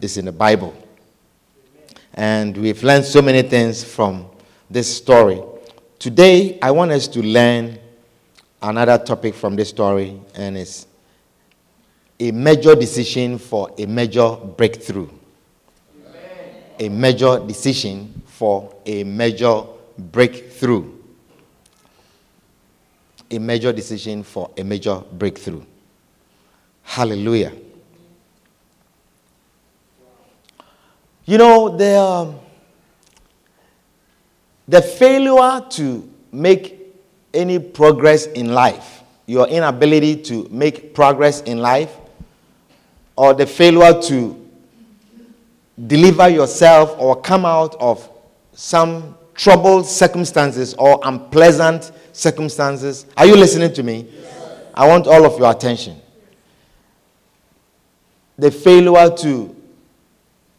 is 0.00 0.16
in 0.16 0.26
the 0.26 0.32
Bible. 0.32 0.72
And 2.14 2.56
we've 2.56 2.82
learned 2.84 3.04
so 3.04 3.20
many 3.20 3.42
things 3.42 3.82
from 3.82 4.26
this 4.70 4.96
story. 4.96 5.42
Today, 5.98 6.58
I 6.62 6.70
want 6.70 6.92
us 6.92 7.08
to 7.08 7.22
learn 7.22 7.78
another 8.62 8.98
topic 8.98 9.34
from 9.34 9.56
this 9.56 9.70
story, 9.70 10.20
and 10.34 10.56
it's 10.56 10.86
a 12.20 12.30
major 12.30 12.76
decision 12.76 13.38
for 13.38 13.72
a 13.78 13.86
major 13.86 14.36
breakthrough. 14.36 15.08
A 16.78 16.88
major 16.88 17.40
decision 17.40 18.22
for 18.26 18.72
a 18.86 19.02
major 19.02 19.62
breakthrough. 19.98 20.97
A 23.30 23.38
major 23.38 23.72
decision 23.72 24.22
for 24.22 24.50
a 24.56 24.64
major 24.64 25.02
breakthrough. 25.12 25.62
Hallelujah. 26.82 27.52
You 31.26 31.36
know, 31.36 31.76
the, 31.76 32.00
um, 32.00 32.40
the 34.66 34.80
failure 34.80 35.62
to 35.72 36.10
make 36.32 36.78
any 37.34 37.58
progress 37.58 38.26
in 38.26 38.52
life, 38.54 39.02
your 39.26 39.46
inability 39.48 40.16
to 40.22 40.48
make 40.50 40.94
progress 40.94 41.42
in 41.42 41.58
life, 41.58 41.94
or 43.16 43.34
the 43.34 43.46
failure 43.46 44.00
to 44.02 44.48
deliver 45.86 46.28
yourself 46.28 46.94
or 46.98 47.20
come 47.20 47.44
out 47.44 47.76
of 47.78 48.08
some 48.54 49.14
troubled 49.34 49.86
circumstances 49.86 50.74
or 50.78 50.98
unpleasant 51.04 51.92
circumstances. 52.18 53.06
Are 53.16 53.26
you 53.26 53.36
listening 53.36 53.72
to 53.74 53.82
me? 53.82 54.08
Yes. 54.10 54.64
I 54.74 54.88
want 54.88 55.06
all 55.06 55.24
of 55.24 55.38
your 55.38 55.50
attention. 55.50 56.00
The 58.36 58.50
failure 58.50 59.10
to 59.18 59.54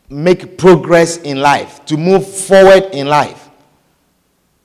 make 0.09 0.57
progress 0.57 1.17
in 1.17 1.39
life, 1.39 1.85
to 1.85 1.97
move 1.97 2.27
forward 2.27 2.85
in 2.93 3.07
life. 3.07 3.49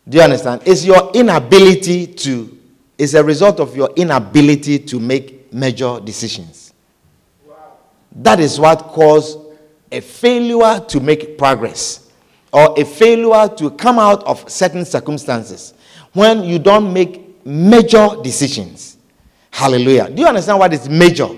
Do 0.09 0.19
you 0.19 0.23
understand? 0.23 0.63
It's 0.65 0.85
your 0.85 1.11
inability 1.15 2.07
to, 2.07 2.59
it's 2.97 3.15
a 3.15 3.25
result 3.25 3.59
of 3.61 3.77
your 3.77 3.91
inability 3.97 4.79
to 4.81 5.01
make 5.01 5.53
major 5.53 6.01
decisions. 6.01 6.73
That 8.13 8.39
is 8.39 8.61
what 8.61 8.79
caused 8.79 9.39
a 9.91 10.01
failure 10.01 10.81
to 10.89 11.01
make 11.01 11.37
progress 11.37 12.09
or 12.53 12.79
a 12.79 12.85
failure 12.85 13.49
to 13.57 13.71
come 13.73 13.99
out 13.99 14.23
of 14.25 14.49
certain 14.49 14.85
circumstances 14.85 15.75
when 16.15 16.43
you 16.45 16.59
don't 16.59 16.93
make 16.93 17.45
major 17.45 18.09
decisions. 18.23 18.97
Hallelujah. 19.51 20.09
Do 20.11 20.23
you 20.23 20.27
understand 20.29 20.59
what 20.59 20.73
is 20.73 20.89
major? 20.89 21.29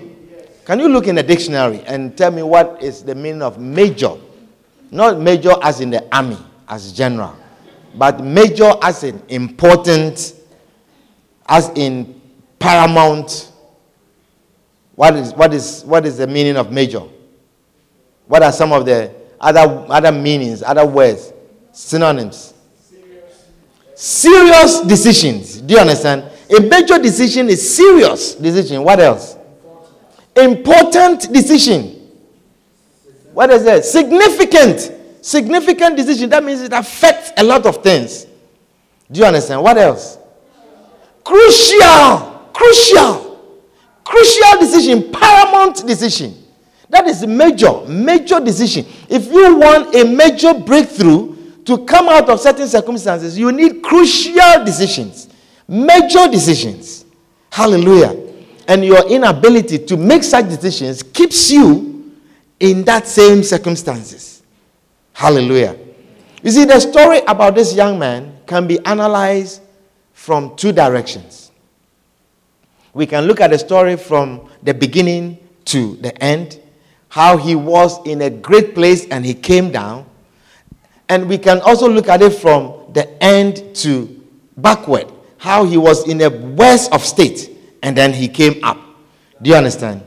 Can 0.65 0.79
you 0.79 0.87
look 0.87 1.07
in 1.07 1.15
the 1.15 1.23
dictionary 1.23 1.81
and 1.81 2.17
tell 2.17 2.31
me 2.31 2.43
what 2.43 2.81
is 2.81 3.03
the 3.03 3.15
meaning 3.15 3.41
of 3.41 3.59
major? 3.59 4.13
Not 4.91 5.19
major 5.19 5.53
as 5.61 5.81
in 5.81 5.89
the 5.89 6.07
army, 6.15 6.37
as 6.67 6.93
general, 6.93 7.35
but 7.95 8.23
major 8.23 8.71
as 8.81 9.03
in 9.03 9.21
important, 9.27 10.33
as 11.47 11.69
in 11.75 12.19
paramount. 12.59 13.51
What 14.95 15.15
is, 15.15 15.33
what 15.33 15.53
is, 15.53 15.83
what 15.83 16.05
is 16.05 16.17
the 16.17 16.27
meaning 16.27 16.55
of 16.57 16.71
major? 16.71 17.03
What 18.27 18.43
are 18.43 18.51
some 18.51 18.71
of 18.71 18.85
the 18.85 19.13
other, 19.39 19.85
other 19.89 20.11
meanings, 20.11 20.63
other 20.63 20.85
words, 20.85 21.33
synonyms? 21.71 22.53
Serious 23.99 24.81
decisions. 24.81 25.59
Do 25.59 25.73
you 25.73 25.79
understand? 25.79 26.23
A 26.55 26.61
major 26.61 26.99
decision 26.99 27.49
is 27.49 27.75
serious 27.75 28.35
decision. 28.35 28.83
What 28.83 28.99
else? 28.99 29.35
important 30.35 31.33
decision. 31.33 31.95
What 33.33 33.49
is 33.49 33.63
that? 33.63 33.85
Significant. 33.85 34.91
Significant 35.21 35.97
decision. 35.97 36.29
That 36.29 36.43
means 36.43 36.61
it 36.61 36.73
affects 36.73 37.31
a 37.37 37.43
lot 37.43 37.65
of 37.65 37.81
things. 37.83 38.27
Do 39.11 39.19
you 39.19 39.25
understand? 39.25 39.63
What 39.63 39.79
else? 39.79 40.19
Crucial. 41.23 42.49
Crucial. 42.53 43.41
Crucial 44.03 44.59
decision. 44.59 45.11
Paramount 45.11 45.85
decision. 45.87 46.35
That 46.89 47.07
is 47.07 47.23
a 47.23 47.27
major. 47.27 47.81
Major 47.87 48.39
decision. 48.39 48.85
If 49.09 49.25
you 49.31 49.57
want 49.57 49.95
a 49.95 50.03
major 50.05 50.53
breakthrough 50.53 51.35
to 51.67 51.85
come 51.85 52.09
out 52.09 52.29
of 52.29 52.39
certain 52.39 52.67
circumstances, 52.67 53.37
you 53.37 53.51
need 53.51 53.81
crucial 53.83 54.65
decisions. 54.65 55.29
Major 55.67 56.27
decisions. 56.27 57.05
Hallelujah 57.51 58.27
and 58.67 58.83
your 58.83 59.07
inability 59.09 59.79
to 59.79 59.97
make 59.97 60.23
such 60.23 60.49
decisions 60.49 61.01
keeps 61.01 61.49
you 61.49 62.13
in 62.59 62.83
that 62.83 63.07
same 63.07 63.41
circumstances. 63.41 64.43
Hallelujah. 65.13 65.77
You 66.43 66.51
see, 66.51 66.65
the 66.65 66.79
story 66.79 67.19
about 67.27 67.55
this 67.55 67.73
young 67.73 67.97
man 67.97 68.37
can 68.45 68.67
be 68.67 68.83
analyzed 68.85 69.61
from 70.13 70.55
two 70.55 70.71
directions. 70.71 71.51
We 72.93 73.05
can 73.05 73.25
look 73.25 73.41
at 73.41 73.51
the 73.51 73.59
story 73.59 73.95
from 73.95 74.49
the 74.63 74.73
beginning 74.73 75.37
to 75.65 75.95
the 75.97 76.15
end, 76.21 76.59
how 77.09 77.37
he 77.37 77.55
was 77.55 78.05
in 78.05 78.21
a 78.21 78.29
great 78.29 78.75
place 78.75 79.07
and 79.07 79.25
he 79.25 79.33
came 79.33 79.71
down. 79.71 80.05
And 81.09 81.29
we 81.29 81.37
can 81.37 81.61
also 81.61 81.89
look 81.89 82.09
at 82.09 82.21
it 82.21 82.31
from 82.31 82.91
the 82.93 83.21
end 83.23 83.75
to 83.77 84.23
backward, 84.57 85.11
how 85.37 85.63
he 85.63 85.77
was 85.77 86.07
in 86.07 86.21
a 86.21 86.29
worse 86.29 86.87
of 86.89 87.03
state 87.03 87.51
and 87.83 87.95
then 87.95 88.13
he 88.13 88.27
came 88.27 88.63
up. 88.63 88.77
Do 89.41 89.49
you 89.49 89.55
understand? 89.55 90.03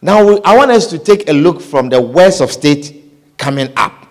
Now, 0.00 0.36
I 0.38 0.56
want 0.56 0.70
us 0.70 0.88
to 0.88 0.98
take 0.98 1.28
a 1.28 1.32
look 1.32 1.60
from 1.60 1.88
the 1.88 2.00
west 2.00 2.40
of 2.40 2.50
state 2.50 3.04
coming 3.38 3.72
up. 3.76 4.06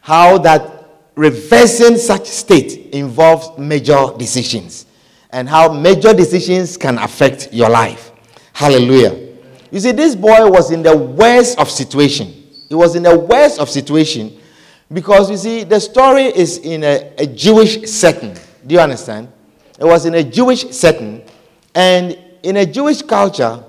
How 0.00 0.38
that 0.38 0.88
reversing 1.14 1.96
such 1.96 2.26
state 2.26 2.94
involves 2.94 3.58
major 3.58 4.08
decisions, 4.18 4.86
and 5.30 5.48
how 5.48 5.72
major 5.72 6.12
decisions 6.12 6.76
can 6.76 6.98
affect 6.98 7.52
your 7.52 7.70
life. 7.70 8.12
Hallelujah. 8.52 9.32
You 9.70 9.80
see, 9.80 9.92
this 9.92 10.14
boy 10.14 10.50
was 10.50 10.70
in 10.70 10.82
the 10.82 10.96
worst 10.96 11.58
of 11.58 11.70
situation. 11.70 12.43
He 12.74 12.76
was 12.76 12.96
in 12.96 13.04
the 13.04 13.16
worst 13.16 13.60
of 13.60 13.70
situation 13.70 14.36
because 14.92 15.30
you 15.30 15.36
see, 15.36 15.62
the 15.62 15.78
story 15.78 16.24
is 16.24 16.58
in 16.58 16.82
a, 16.82 17.12
a 17.16 17.24
Jewish 17.24 17.88
setting. 17.88 18.36
Do 18.66 18.74
you 18.74 18.80
understand? 18.80 19.28
It 19.78 19.84
was 19.84 20.06
in 20.06 20.14
a 20.16 20.24
Jewish 20.24 20.68
setting, 20.72 21.22
and 21.72 22.18
in 22.42 22.56
a 22.56 22.66
Jewish 22.66 23.00
culture, 23.02 23.62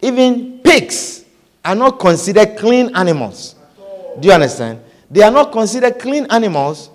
even 0.00 0.58
pigs 0.64 1.26
are 1.62 1.74
not 1.74 2.00
considered 2.00 2.56
clean 2.56 2.96
animals. 2.96 3.56
Do 4.18 4.28
you 4.28 4.32
understand? 4.32 4.80
They 5.10 5.20
are 5.22 5.30
not 5.30 5.52
considered 5.52 5.98
clean 5.98 6.26
animals. 6.30 6.88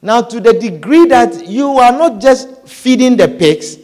Now, 0.00 0.22
to 0.22 0.38
the 0.38 0.52
degree 0.52 1.06
that 1.06 1.48
you 1.48 1.78
are 1.78 1.90
not 1.90 2.20
just 2.20 2.68
feeding 2.68 3.16
the 3.16 3.26
pigs, 3.26 3.76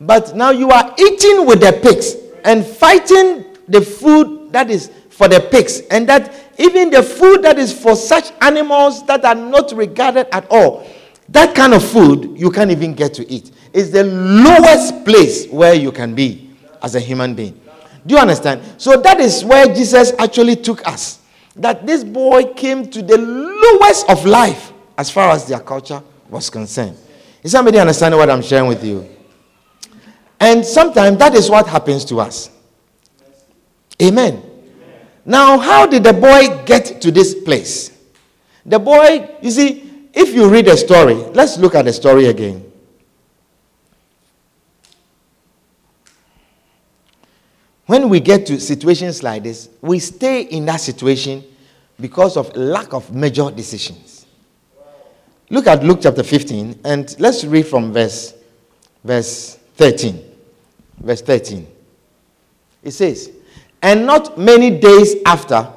but 0.00 0.34
now 0.34 0.48
you 0.52 0.70
are 0.70 0.94
eating 0.98 1.44
with 1.44 1.60
the 1.60 1.78
pigs 1.82 2.14
and 2.46 2.64
fighting 2.64 3.44
the 3.68 3.82
food 3.82 4.50
that 4.52 4.70
is 4.70 4.90
for 5.12 5.28
the 5.28 5.40
pigs, 5.40 5.80
and 5.90 6.08
that 6.08 6.34
even 6.58 6.90
the 6.90 7.02
food 7.02 7.42
that 7.42 7.58
is 7.58 7.72
for 7.72 7.94
such 7.96 8.32
animals 8.40 9.04
that 9.06 9.24
are 9.24 9.34
not 9.34 9.72
regarded 9.72 10.26
at 10.34 10.46
all, 10.50 10.86
that 11.28 11.54
kind 11.54 11.74
of 11.74 11.84
food 11.84 12.38
you 12.38 12.50
can't 12.50 12.70
even 12.70 12.94
get 12.94 13.14
to 13.14 13.30
eat 13.30 13.52
is 13.72 13.90
the 13.90 14.04
lowest 14.04 15.04
place 15.04 15.46
where 15.48 15.74
you 15.74 15.92
can 15.92 16.14
be 16.14 16.50
as 16.82 16.94
a 16.94 17.00
human 17.00 17.34
being. 17.34 17.58
Do 18.06 18.14
you 18.14 18.20
understand? 18.20 18.62
So 18.78 19.00
that 19.00 19.20
is 19.20 19.44
where 19.44 19.66
Jesus 19.66 20.12
actually 20.18 20.56
took 20.56 20.86
us. 20.86 21.20
That 21.56 21.86
this 21.86 22.02
boy 22.02 22.52
came 22.54 22.90
to 22.90 23.02
the 23.02 23.18
lowest 23.18 24.08
of 24.10 24.24
life 24.24 24.72
as 24.98 25.10
far 25.10 25.30
as 25.30 25.46
their 25.46 25.60
culture 25.60 26.02
was 26.28 26.50
concerned. 26.50 26.96
Is 27.42 27.52
somebody 27.52 27.78
understanding 27.78 28.18
what 28.18 28.30
I'm 28.30 28.42
sharing 28.42 28.68
with 28.68 28.84
you? 28.84 29.08
And 30.40 30.64
sometimes 30.64 31.18
that 31.18 31.34
is 31.34 31.48
what 31.48 31.66
happens 31.66 32.04
to 32.06 32.20
us. 32.20 32.50
Amen. 34.02 34.51
Now, 35.24 35.58
how 35.58 35.86
did 35.86 36.04
the 36.04 36.12
boy 36.12 36.64
get 36.64 37.00
to 37.02 37.10
this 37.10 37.34
place? 37.34 37.96
The 38.66 38.78
boy, 38.78 39.28
you 39.40 39.50
see, 39.50 40.08
if 40.12 40.34
you 40.34 40.48
read 40.48 40.66
the 40.66 40.76
story, 40.76 41.14
let's 41.14 41.58
look 41.58 41.74
at 41.74 41.84
the 41.84 41.92
story 41.92 42.26
again. 42.26 42.70
When 47.86 48.08
we 48.08 48.20
get 48.20 48.46
to 48.46 48.60
situations 48.60 49.22
like 49.22 49.42
this, 49.42 49.68
we 49.80 49.98
stay 49.98 50.42
in 50.42 50.64
that 50.66 50.80
situation 50.80 51.44
because 52.00 52.36
of 52.36 52.54
lack 52.56 52.94
of 52.94 53.14
major 53.14 53.50
decisions. 53.50 54.26
Look 55.50 55.66
at 55.66 55.84
Luke 55.84 55.98
chapter 56.02 56.22
15 56.22 56.80
and 56.84 57.14
let's 57.18 57.44
read 57.44 57.66
from 57.66 57.92
verse 57.92 58.34
verse 59.04 59.58
13. 59.76 60.22
Verse 60.98 61.20
13. 61.20 61.66
It 62.82 62.92
says, 62.92 63.30
"And 63.82 64.06
not 64.06 64.38
many 64.38 64.70
days 64.70 65.16
after, 65.26 65.68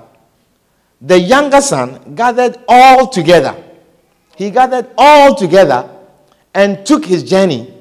the 1.01 1.19
younger 1.19 1.61
son 1.61 2.13
gathered 2.15 2.57
all 2.67 3.07
together. 3.07 3.55
He 4.35 4.51
gathered 4.51 4.87
all 4.97 5.35
together 5.35 5.89
and 6.53 6.85
took 6.85 7.05
his 7.05 7.23
journey 7.23 7.73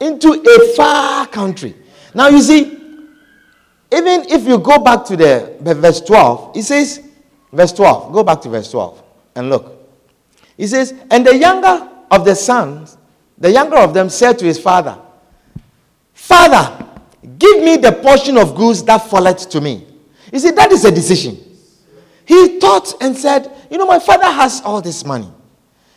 into 0.00 0.32
a 0.32 0.74
far 0.74 1.26
country." 1.26 1.74
Now 2.14 2.28
you 2.28 2.40
see, 2.40 2.78
even 3.92 4.24
if 4.28 4.46
you 4.46 4.58
go 4.58 4.78
back 4.78 5.04
to 5.06 5.16
the 5.16 5.56
verse 5.60 6.00
12, 6.00 6.56
it 6.56 6.62
says, 6.62 7.00
verse 7.52 7.72
12, 7.72 8.12
go 8.12 8.22
back 8.24 8.40
to 8.42 8.48
verse 8.48 8.70
12 8.70 9.02
and 9.36 9.48
look. 9.48 9.72
He 10.56 10.66
says, 10.66 10.94
And 11.10 11.26
the 11.26 11.36
younger 11.36 11.88
of 12.10 12.24
the 12.24 12.34
sons, 12.34 12.96
the 13.38 13.50
younger 13.50 13.76
of 13.76 13.94
them 13.94 14.08
said 14.08 14.38
to 14.38 14.44
his 14.44 14.58
father, 14.58 14.98
Father, 16.12 16.86
Give 17.38 17.62
me 17.62 17.76
the 17.76 17.92
portion 17.92 18.36
of 18.36 18.54
goods 18.54 18.82
that 18.84 18.98
falleth 19.10 19.48
to 19.50 19.60
me. 19.60 19.86
You 20.32 20.38
see, 20.38 20.50
that 20.50 20.72
is 20.72 20.84
a 20.84 20.90
decision. 20.90 21.38
He 22.26 22.58
thought 22.58 22.94
and 23.02 23.16
said, 23.16 23.50
You 23.70 23.78
know, 23.78 23.86
my 23.86 23.98
father 23.98 24.26
has 24.26 24.60
all 24.62 24.80
this 24.80 25.04
money. 25.04 25.30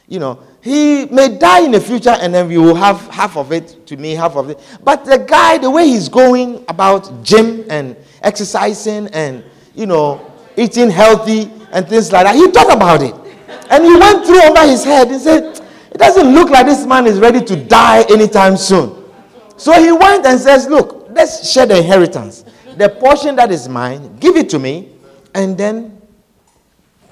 You 0.07 0.19
know, 0.19 0.39
he 0.61 1.05
may 1.05 1.37
die 1.37 1.61
in 1.65 1.71
the 1.71 1.81
future 1.81 2.11
and 2.19 2.33
then 2.33 2.47
we 2.47 2.57
will 2.57 2.75
have 2.75 2.99
half 3.09 3.35
of 3.35 3.51
it 3.51 3.85
to 3.87 3.97
me, 3.97 4.11
half 4.15 4.35
of 4.35 4.49
it. 4.49 4.59
But 4.83 5.03
the 5.05 5.17
guy, 5.17 5.57
the 5.57 5.69
way 5.69 5.87
he's 5.87 6.07
going 6.07 6.63
about 6.69 7.23
gym 7.23 7.65
and 7.69 7.95
exercising 8.21 9.07
and, 9.07 9.43
you 9.75 9.85
know, 9.85 10.31
eating 10.55 10.89
healthy 10.89 11.51
and 11.71 11.87
things 11.87 12.11
like 12.11 12.25
that, 12.25 12.35
he 12.35 12.49
thought 12.51 12.73
about 12.73 13.01
it. 13.01 13.13
And 13.69 13.83
he 13.83 13.95
went 13.97 14.25
through 14.25 14.41
over 14.43 14.65
his 14.65 14.83
head 14.85 15.09
and 15.09 15.21
said, 15.21 15.59
It 15.91 15.97
doesn't 15.97 16.33
look 16.33 16.49
like 16.49 16.65
this 16.65 16.85
man 16.85 17.05
is 17.05 17.19
ready 17.19 17.43
to 17.43 17.55
die 17.65 18.03
anytime 18.09 18.55
soon. 18.55 19.03
So 19.57 19.73
he 19.81 19.91
went 19.91 20.25
and 20.25 20.39
says, 20.39 20.67
Look, 20.67 20.96
let's 21.17 21.51
share 21.51 21.65
the 21.65 21.77
inheritance. 21.77 22.45
The 22.77 22.89
portion 22.89 23.35
that 23.35 23.51
is 23.51 23.67
mine, 23.67 24.17
give 24.17 24.35
it 24.35 24.49
to 24.51 24.59
me, 24.59 24.93
and 25.33 25.57
then 25.57 26.01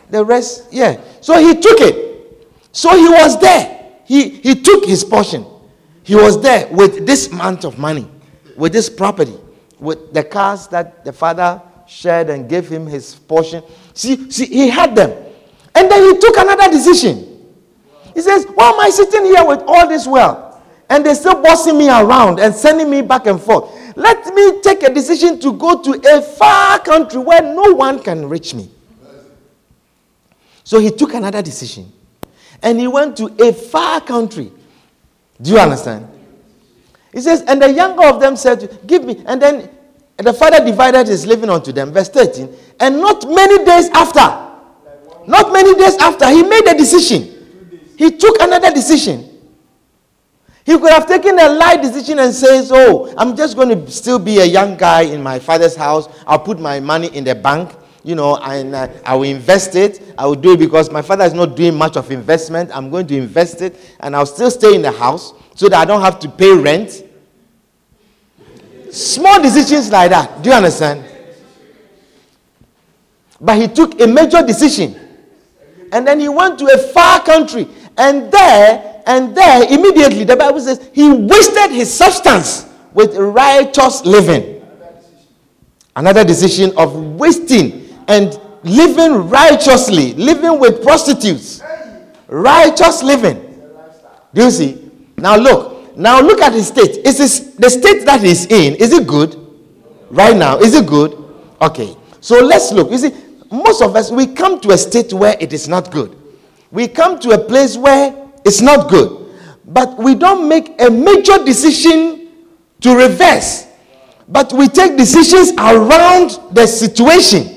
the 0.10 0.24
rest, 0.24 0.68
yeah. 0.72 1.02
So 1.22 1.38
he 1.40 1.60
took 1.60 1.82
it. 1.82 2.48
So 2.72 2.96
he 2.96 3.08
was 3.10 3.40
there. 3.40 3.94
He, 4.06 4.30
he 4.30 4.56
took 4.62 4.86
his 4.86 5.04
portion. 5.04 5.46
He 6.04 6.16
was 6.16 6.40
there 6.42 6.68
with 6.72 7.06
this 7.08 7.32
amount 7.32 7.66
of 7.66 7.80
money, 7.80 8.08
with 8.56 8.72
this 8.72 8.90
property, 8.90 9.38
with 9.80 10.14
the 10.14 10.24
cars 10.24 10.68
that 10.68 11.04
the 11.04 11.12
father 11.12 11.62
shared 11.88 12.30
and 12.30 12.48
gave 12.48 12.70
him 12.70 12.86
his 12.86 13.16
portion. 13.16 13.64
See, 13.94 14.30
see, 14.30 14.46
he 14.46 14.70
had 14.70 14.96
them. 14.96 15.12
And 15.74 15.90
then 15.90 16.14
he 16.14 16.20
took 16.20 16.38
another 16.38 16.72
decision. 16.72 17.56
He 18.14 18.22
says, 18.22 18.46
Why 18.54 18.70
am 18.70 18.80
I 18.80 18.90
sitting 18.90 19.26
here 19.26 19.46
with 19.46 19.62
all 19.66 19.88
this 19.88 20.08
wealth? 20.08 20.62
And 20.90 21.06
they're 21.06 21.16
still 21.16 21.42
bossing 21.42 21.78
me 21.78 21.90
around 21.90 22.40
and 22.40 22.54
sending 22.54 22.90
me 22.90 23.02
back 23.02 23.26
and 23.26 23.42
forth. 23.42 23.72
Let 23.96 24.34
me 24.34 24.62
take 24.62 24.84
a 24.84 24.94
decision 24.94 25.40
to 25.40 25.54
go 25.54 25.82
to 25.82 26.18
a 26.18 26.22
far 26.22 26.80
country 26.80 27.20
where 27.20 27.42
no 27.42 27.74
one 27.74 28.00
can 28.04 28.28
reach 28.28 28.54
me. 28.54 28.70
So 30.64 30.80
he 30.80 30.92
took 30.92 31.14
another 31.14 31.42
decision. 31.42 31.92
And 32.62 32.80
he 32.80 32.88
went 32.88 33.16
to 33.18 33.26
a 33.40 33.54
far 33.54 34.02
country. 34.02 34.52
Do 35.42 35.52
you 35.52 35.60
understand? 35.60 36.08
He 37.14 37.22
says, 37.22 37.42
and 37.48 37.62
the 37.62 37.72
younger 37.72 38.06
of 38.08 38.20
them 38.20 38.36
said, 38.36 38.80
Give 38.86 39.04
me. 39.06 39.24
And 39.26 39.42
then 39.42 39.70
the 40.18 40.34
father 40.34 40.64
divided 40.66 41.08
his 41.08 41.26
living 41.26 41.50
unto 41.50 41.72
them. 41.72 41.92
Verse 41.94 42.10
13. 42.10 42.54
And 42.80 42.98
not 43.00 43.26
many 43.30 43.64
days 43.64 43.90
after, 43.90 44.20
not 45.28 45.54
many 45.54 45.74
days 45.76 45.96
after, 45.98 46.30
he 46.30 46.44
made 46.44 46.66
a 46.68 46.78
decision. 46.78 47.32
He 47.98 48.12
took 48.12 48.42
another 48.42 48.72
decision. 48.74 49.35
He 50.66 50.76
could 50.80 50.92
have 50.92 51.06
taken 51.08 51.38
a 51.38 51.48
light 51.48 51.84
decision 51.84 52.18
and 52.18 52.34
says, 52.34 52.72
"Oh, 52.74 53.14
I'm 53.18 53.36
just 53.38 53.56
going 53.56 53.70
to 53.70 53.92
still 53.92 54.18
be 54.18 54.40
a 54.40 54.46
young 54.46 54.76
guy 54.76 55.02
in 55.02 55.22
my 55.22 55.38
father's 55.38 55.76
house. 55.76 56.10
I'll 56.26 56.40
put 56.40 56.60
my 56.60 56.80
money 56.80 57.16
in 57.16 57.24
the 57.24 57.36
bank, 57.36 57.72
you 58.04 58.16
know, 58.16 58.38
and 58.38 58.74
uh, 58.74 58.88
I 59.06 59.14
will 59.16 59.30
invest 59.30 59.76
it. 59.76 60.02
I 60.18 60.26
will 60.26 60.36
do 60.36 60.54
it 60.54 60.60
because 60.60 60.90
my 60.90 61.04
father 61.04 61.24
is 61.24 61.34
not 61.34 61.56
doing 61.56 61.76
much 61.76 61.98
of 61.98 62.10
investment. 62.10 62.72
I'm 62.76 62.90
going 62.90 63.06
to 63.08 63.16
invest 63.16 63.62
it, 63.62 63.76
and 64.00 64.16
I'll 64.16 64.26
still 64.26 64.50
stay 64.50 64.74
in 64.74 64.82
the 64.82 64.92
house 64.92 65.34
so 65.54 65.70
that 65.70 65.80
I 65.80 65.86
don't 65.86 66.02
have 66.02 66.20
to 66.20 66.30
pay 66.30 66.52
rent." 66.58 67.04
Small 68.92 69.42
decisions 69.42 69.92
like 69.92 70.10
that. 70.10 70.42
Do 70.42 70.50
you 70.50 70.56
understand? 70.56 71.04
But 73.40 73.58
he 73.58 73.68
took 73.68 74.00
a 74.02 74.08
major 74.08 74.42
decision. 74.42 74.96
And 75.92 76.08
then 76.08 76.20
he 76.20 76.30
went 76.30 76.58
to 76.60 76.66
a 76.66 76.78
far 76.78 77.22
country. 77.24 77.68
And 77.98 78.32
there, 78.32 78.95
and 79.06 79.36
there, 79.36 79.72
immediately, 79.72 80.24
the 80.24 80.36
Bible 80.36 80.60
says, 80.60 80.90
he 80.94 81.12
wasted 81.12 81.72
his 81.72 81.94
substance 81.94 82.66
with 82.94 83.16
righteous 83.16 84.04
living. 84.06 84.62
Another 85.96 86.24
decision 86.24 86.74
of 86.78 86.96
wasting 86.96 87.88
and 88.08 88.40
living 88.64 89.30
righteously, 89.30 90.14
living 90.14 90.60
with 90.60 90.82
prostitutes. 90.84 91.62
Righteous 92.28 93.04
living. 93.04 93.42
Do 94.34 94.44
you 94.44 94.52
see? 94.52 94.92
Now 95.18 95.38
look. 95.38 95.96
Now 95.96 96.20
look 96.20 96.42
at 96.42 96.54
his 96.54 96.68
state. 96.68 96.98
Is 97.06 97.18
this 97.18 97.40
the 97.56 97.70
state 97.70 98.06
that 98.06 98.22
he's 98.22 98.46
in? 98.48 98.76
Is 98.76 98.92
it 98.92 99.08
good? 99.08 99.40
Right 100.10 100.36
now, 100.36 100.58
is 100.60 100.76
it 100.76 100.88
good? 100.88 101.16
Okay. 101.62 101.96
So 102.20 102.44
let's 102.44 102.72
look. 102.72 102.92
You 102.92 102.98
see, 102.98 103.14
most 103.52 103.82
of 103.82 103.96
us 103.96 104.12
we 104.12 104.28
come 104.28 104.60
to 104.62 104.72
a 104.72 104.78
state 104.78 105.14
where 105.14 105.38
it 105.40 105.54
is 105.54 105.68
not 105.70 105.92
good. 105.92 106.18
We 106.72 106.88
come 106.88 107.20
to 107.20 107.30
a 107.32 107.38
place 107.38 107.78
where 107.78 108.25
it's 108.46 108.62
not 108.62 108.90
good. 108.90 109.34
But 109.66 109.98
we 109.98 110.16
don't 110.16 110.48
make 110.48 110.80
a 110.80 110.90
major 110.90 111.44
decision 111.44 112.30
to 112.82 112.96
reverse. 112.96 113.68
But 114.28 114.54
we 114.54 114.68
take 114.68 114.96
decisions 114.98 115.52
around 115.54 116.56
the 116.56 116.68
situation. 116.68 117.52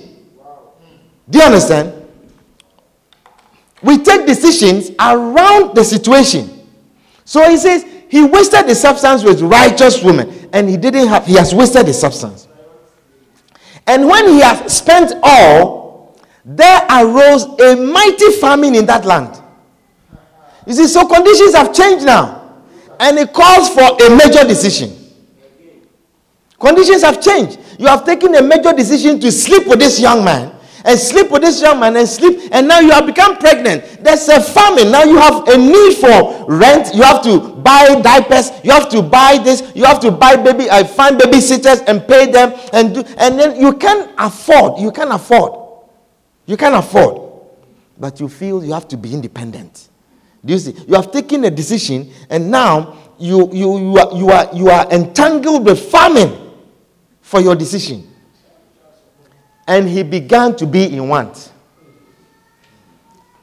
Do 1.28 1.38
you 1.38 1.44
understand? 1.44 1.94
We 3.82 4.02
take 4.02 4.26
decisions 4.26 4.90
around 4.98 5.76
the 5.76 5.84
situation. 5.84 6.66
So 7.24 7.48
he 7.48 7.58
says 7.58 7.84
he 8.08 8.24
wasted 8.24 8.66
the 8.66 8.74
substance 8.74 9.22
with 9.22 9.42
righteous 9.42 10.02
women, 10.02 10.48
and 10.52 10.68
he 10.68 10.76
didn't 10.76 11.08
have, 11.08 11.26
he 11.26 11.34
has 11.34 11.54
wasted 11.54 11.86
the 11.86 11.92
substance. 11.92 12.48
And 13.86 14.06
when 14.06 14.28
he 14.28 14.40
has 14.40 14.74
spent 14.76 15.12
all, 15.22 16.18
there 16.44 16.86
arose 16.90 17.44
a 17.44 17.76
mighty 17.76 18.32
famine 18.40 18.74
in 18.74 18.86
that 18.86 19.04
land. 19.04 19.37
You 20.68 20.74
see, 20.74 20.86
so 20.86 21.08
conditions 21.08 21.54
have 21.54 21.74
changed 21.74 22.04
now, 22.04 22.60
and 23.00 23.18
it 23.18 23.32
calls 23.32 23.70
for 23.70 23.80
a 23.80 24.14
major 24.14 24.46
decision. 24.46 24.94
Conditions 26.58 27.02
have 27.02 27.22
changed. 27.22 27.58
You 27.78 27.86
have 27.86 28.04
taken 28.04 28.34
a 28.34 28.42
major 28.42 28.74
decision 28.74 29.18
to 29.20 29.32
sleep 29.32 29.66
with 29.66 29.78
this 29.78 29.98
young 29.98 30.22
man 30.22 30.54
and 30.84 30.98
sleep 30.98 31.30
with 31.30 31.40
this 31.40 31.62
young 31.62 31.80
man 31.80 31.96
and 31.96 32.06
sleep, 32.06 32.50
and 32.52 32.68
now 32.68 32.80
you 32.80 32.90
have 32.90 33.06
become 33.06 33.38
pregnant. 33.38 34.04
There's 34.04 34.28
a 34.28 34.42
famine. 34.42 34.90
Now 34.90 35.04
you 35.04 35.16
have 35.16 35.48
a 35.48 35.56
need 35.56 35.94
for 35.94 36.44
rent. 36.46 36.94
You 36.94 37.02
have 37.02 37.22
to 37.22 37.40
buy 37.40 37.98
diapers. 38.02 38.50
You 38.62 38.72
have 38.72 38.90
to 38.90 39.00
buy 39.00 39.38
this. 39.42 39.72
You 39.74 39.84
have 39.84 40.00
to 40.00 40.10
buy 40.10 40.36
baby, 40.36 40.70
I 40.70 40.84
find 40.84 41.18
babysitters 41.18 41.82
and 41.86 42.06
pay 42.06 42.30
them, 42.30 42.52
and 42.74 42.94
do, 42.94 43.04
and 43.16 43.38
then 43.38 43.58
you 43.58 43.72
can't 43.72 44.12
afford. 44.18 44.80
You 44.82 44.92
can't 44.92 45.12
afford. 45.12 45.78
You 46.44 46.58
can't 46.58 46.74
afford, 46.74 47.42
but 47.96 48.20
you 48.20 48.28
feel 48.28 48.62
you 48.62 48.74
have 48.74 48.88
to 48.88 48.98
be 48.98 49.14
independent. 49.14 49.87
Do 50.44 50.52
you 50.52 50.58
see? 50.58 50.74
You 50.86 50.94
have 50.94 51.10
taken 51.10 51.44
a 51.44 51.50
decision, 51.50 52.12
and 52.30 52.50
now 52.50 52.96
you 53.18 53.50
you 53.52 53.78
you 53.78 53.98
are 53.98 54.14
you 54.14 54.30
are 54.30 54.48
you 54.54 54.70
are 54.70 54.90
entangled 54.92 55.64
with 55.64 55.90
famine 55.90 56.52
for 57.20 57.40
your 57.40 57.54
decision 57.56 58.08
and 59.68 59.86
he 59.86 60.02
began 60.02 60.56
to 60.56 60.66
be 60.66 60.84
in 60.84 61.08
want. 61.08 61.52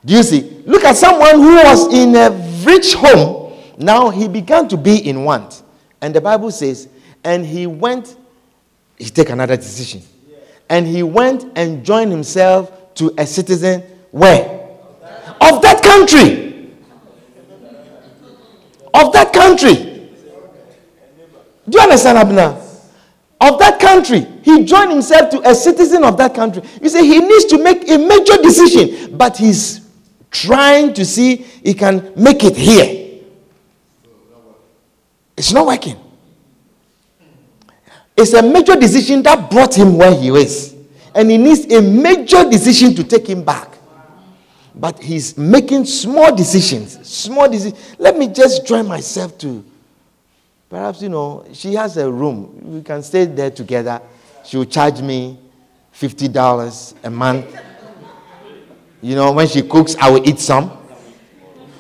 Do 0.04 0.14
you 0.14 0.24
see? 0.24 0.64
Look 0.66 0.84
at 0.84 0.96
someone 0.98 1.36
who 1.36 1.56
was 1.56 1.94
in 1.94 2.16
a 2.16 2.32
rich 2.66 2.96
home. 2.96 3.54
Now 3.78 4.10
he 4.10 4.28
began 4.28 4.68
to 4.70 4.78
be 4.78 5.08
in 5.08 5.24
want. 5.24 5.62
And 6.02 6.14
the 6.14 6.22
Bible 6.22 6.50
says, 6.52 6.90
and 7.24 7.46
he 7.46 7.68
went, 7.68 8.18
he 8.98 9.06
take 9.06 9.30
another 9.30 9.56
decision. 9.56 10.02
And 10.68 10.88
he 10.88 11.04
went 11.04 11.46
and 11.56 11.86
joined 11.86 12.12
himself 12.12 12.94
to 12.96 13.14
a 13.18 13.26
citizen 13.28 13.82
where? 14.12 14.46
Of 15.42 15.62
that 15.62 15.82
country. 15.84 16.45
Of 18.96 19.12
that 19.12 19.34
country. 19.34 19.74
Do 21.68 21.78
you 21.78 21.84
understand, 21.84 22.18
Abner? 22.18 22.62
Of 23.42 23.60
that 23.60 23.80
country. 23.80 24.26
He 24.42 24.64
joined 24.64 24.92
himself 24.92 25.30
to 25.32 25.50
a 25.50 25.54
citizen 25.54 26.04
of 26.06 26.18
that 26.18 26.34
country. 26.34 26.62
You 26.82 26.88
see, 26.88 27.06
he 27.06 27.20
needs 27.20 27.46
to 27.46 27.62
make 27.62 27.90
a 27.90 27.98
major 27.98 28.38
decision, 28.42 29.18
but 29.18 29.36
he's 29.36 29.82
trying 30.32 30.94
to 30.94 31.06
see 31.06 31.38
he 31.38 31.74
can 31.74 32.14
make 32.16 32.44
it 32.46 32.56
here. 32.56 33.20
It's 35.36 35.52
not 35.52 35.66
working. 35.66 35.98
It's 38.16 38.34
a 38.34 38.42
major 38.42 38.78
decision 38.78 39.22
that 39.24 39.52
brought 39.52 39.76
him 39.76 39.98
where 39.98 40.16
he 40.16 40.30
is. 40.30 40.74
And 41.14 41.30
he 41.30 41.38
needs 41.38 41.66
a 41.74 41.82
major 41.82 42.50
decision 42.50 42.96
to 42.96 43.04
take 43.04 43.28
him 43.28 43.44
back. 43.44 43.75
But 44.78 45.02
he's 45.02 45.38
making 45.38 45.86
small 45.86 46.36
decisions. 46.36 47.08
Small 47.08 47.50
decisions. 47.50 47.96
Let 47.98 48.18
me 48.18 48.28
just 48.28 48.66
join 48.66 48.88
myself 48.88 49.38
to 49.40 49.64
perhaps, 50.70 51.02
you 51.02 51.10
know, 51.10 51.46
she 51.54 51.74
has 51.76 51.96
a 51.98 52.12
room. 52.12 52.60
We 52.62 52.82
can 52.82 53.02
stay 53.02 53.26
there 53.26 53.52
together. 53.52 54.02
She 54.44 54.58
will 54.58 54.66
charge 54.66 55.02
me 55.02 55.40
$50 55.94 56.96
a 57.04 57.10
month. 57.10 57.58
You 59.02 59.16
know, 59.16 59.32
when 59.32 59.48
she 59.48 59.62
cooks, 59.62 59.96
I 59.96 60.10
will 60.10 60.28
eat 60.28 60.40
some. 60.40 60.78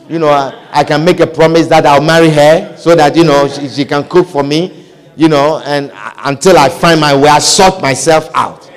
You 0.07 0.19
know, 0.19 0.29
I, 0.29 0.67
I 0.71 0.83
can 0.83 1.03
make 1.03 1.19
a 1.19 1.27
promise 1.27 1.67
that 1.67 1.85
I'll 1.85 2.01
marry 2.01 2.29
her 2.29 2.77
so 2.77 2.95
that, 2.95 3.15
you 3.15 3.23
know, 3.23 3.47
she, 3.47 3.67
she 3.67 3.85
can 3.85 4.07
cook 4.07 4.27
for 4.27 4.43
me, 4.43 4.85
you 5.15 5.27
know, 5.27 5.59
and 5.65 5.91
until 6.23 6.57
I 6.57 6.69
find 6.69 7.01
my 7.01 7.15
way, 7.15 7.27
I 7.27 7.39
sort 7.39 7.81
myself 7.81 8.29
out. 8.35 8.71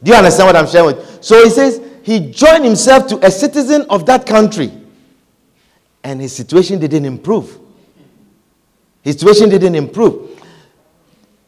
Do 0.00 0.12
you 0.12 0.14
understand 0.16 0.46
what 0.46 0.56
I'm 0.56 0.68
sharing 0.68 0.86
with? 0.96 1.24
So 1.24 1.42
he 1.42 1.50
says 1.50 1.80
he 2.08 2.30
joined 2.30 2.64
himself 2.64 3.06
to 3.08 3.18
a 3.22 3.30
citizen 3.30 3.84
of 3.90 4.06
that 4.06 4.24
country, 4.24 4.72
and 6.02 6.18
his 6.18 6.34
situation 6.34 6.78
didn't 6.78 7.04
improve. 7.04 7.58
His 9.02 9.16
situation 9.16 9.50
didn't 9.50 9.74
improve. 9.74 10.42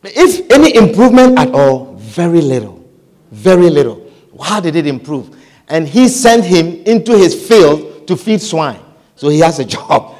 If 0.02 0.50
any 0.52 0.76
improvement 0.76 1.38
at 1.38 1.54
all, 1.54 1.94
very 1.94 2.42
little. 2.42 2.86
Very 3.30 3.70
little. 3.70 4.06
How 4.38 4.60
did 4.60 4.76
it 4.76 4.86
improve? 4.86 5.34
And 5.66 5.88
he 5.88 6.08
sent 6.08 6.44
him 6.44 6.82
into 6.84 7.16
his 7.16 7.48
field 7.48 8.06
to 8.06 8.14
feed 8.14 8.42
swine. 8.42 8.80
So 9.16 9.30
he 9.30 9.38
has 9.38 9.60
a 9.60 9.64
job. 9.64 10.14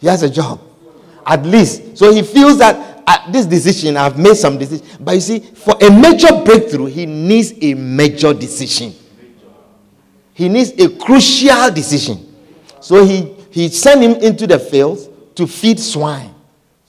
He 0.00 0.06
has 0.06 0.22
a 0.22 0.30
job. 0.30 0.60
At 1.26 1.44
least. 1.44 1.98
So 1.98 2.12
he 2.12 2.22
feels 2.22 2.58
that 2.58 2.95
at 3.06 3.32
this 3.32 3.46
decision, 3.46 3.96
I've 3.96 4.18
made 4.18 4.36
some 4.36 4.58
decisions. 4.58 4.96
But 4.98 5.14
you 5.14 5.20
see, 5.20 5.38
for 5.40 5.74
a 5.80 5.90
major 5.90 6.42
breakthrough, 6.44 6.86
he 6.86 7.06
needs 7.06 7.52
a 7.60 7.74
major 7.74 8.34
decision. 8.34 8.94
He 10.34 10.48
needs 10.48 10.72
a 10.72 10.88
crucial 10.98 11.70
decision. 11.70 12.34
So 12.80 13.04
he, 13.04 13.34
he 13.50 13.68
sent 13.68 14.02
him 14.02 14.12
into 14.22 14.46
the 14.46 14.58
fields 14.58 15.08
to 15.36 15.46
feed 15.46 15.78
swine. 15.78 16.34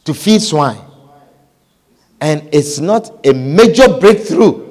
To 0.05 0.13
feed 0.13 0.41
swine. 0.41 0.81
And 2.19 2.49
it's 2.51 2.79
not 2.79 3.25
a 3.25 3.33
major 3.33 3.87
breakthrough 3.99 4.67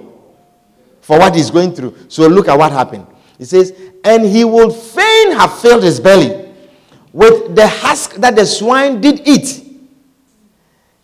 for 1.01 1.18
what 1.18 1.34
he's 1.36 1.51
going 1.51 1.72
through. 1.74 1.97
So 2.09 2.26
look 2.26 2.49
at 2.49 2.59
what 2.59 2.72
happened. 2.72 3.07
He 3.38 3.44
says, 3.44 3.72
And 4.03 4.24
he 4.26 4.44
would 4.44 4.72
fain 4.72 5.32
have 5.32 5.59
filled 5.61 5.84
his 5.84 6.01
belly 6.01 6.53
with 7.12 7.55
the 7.55 7.66
husk 7.68 8.14
that 8.16 8.34
the 8.36 8.44
swine 8.44 9.01
did 9.01 9.26
eat. 9.26 9.66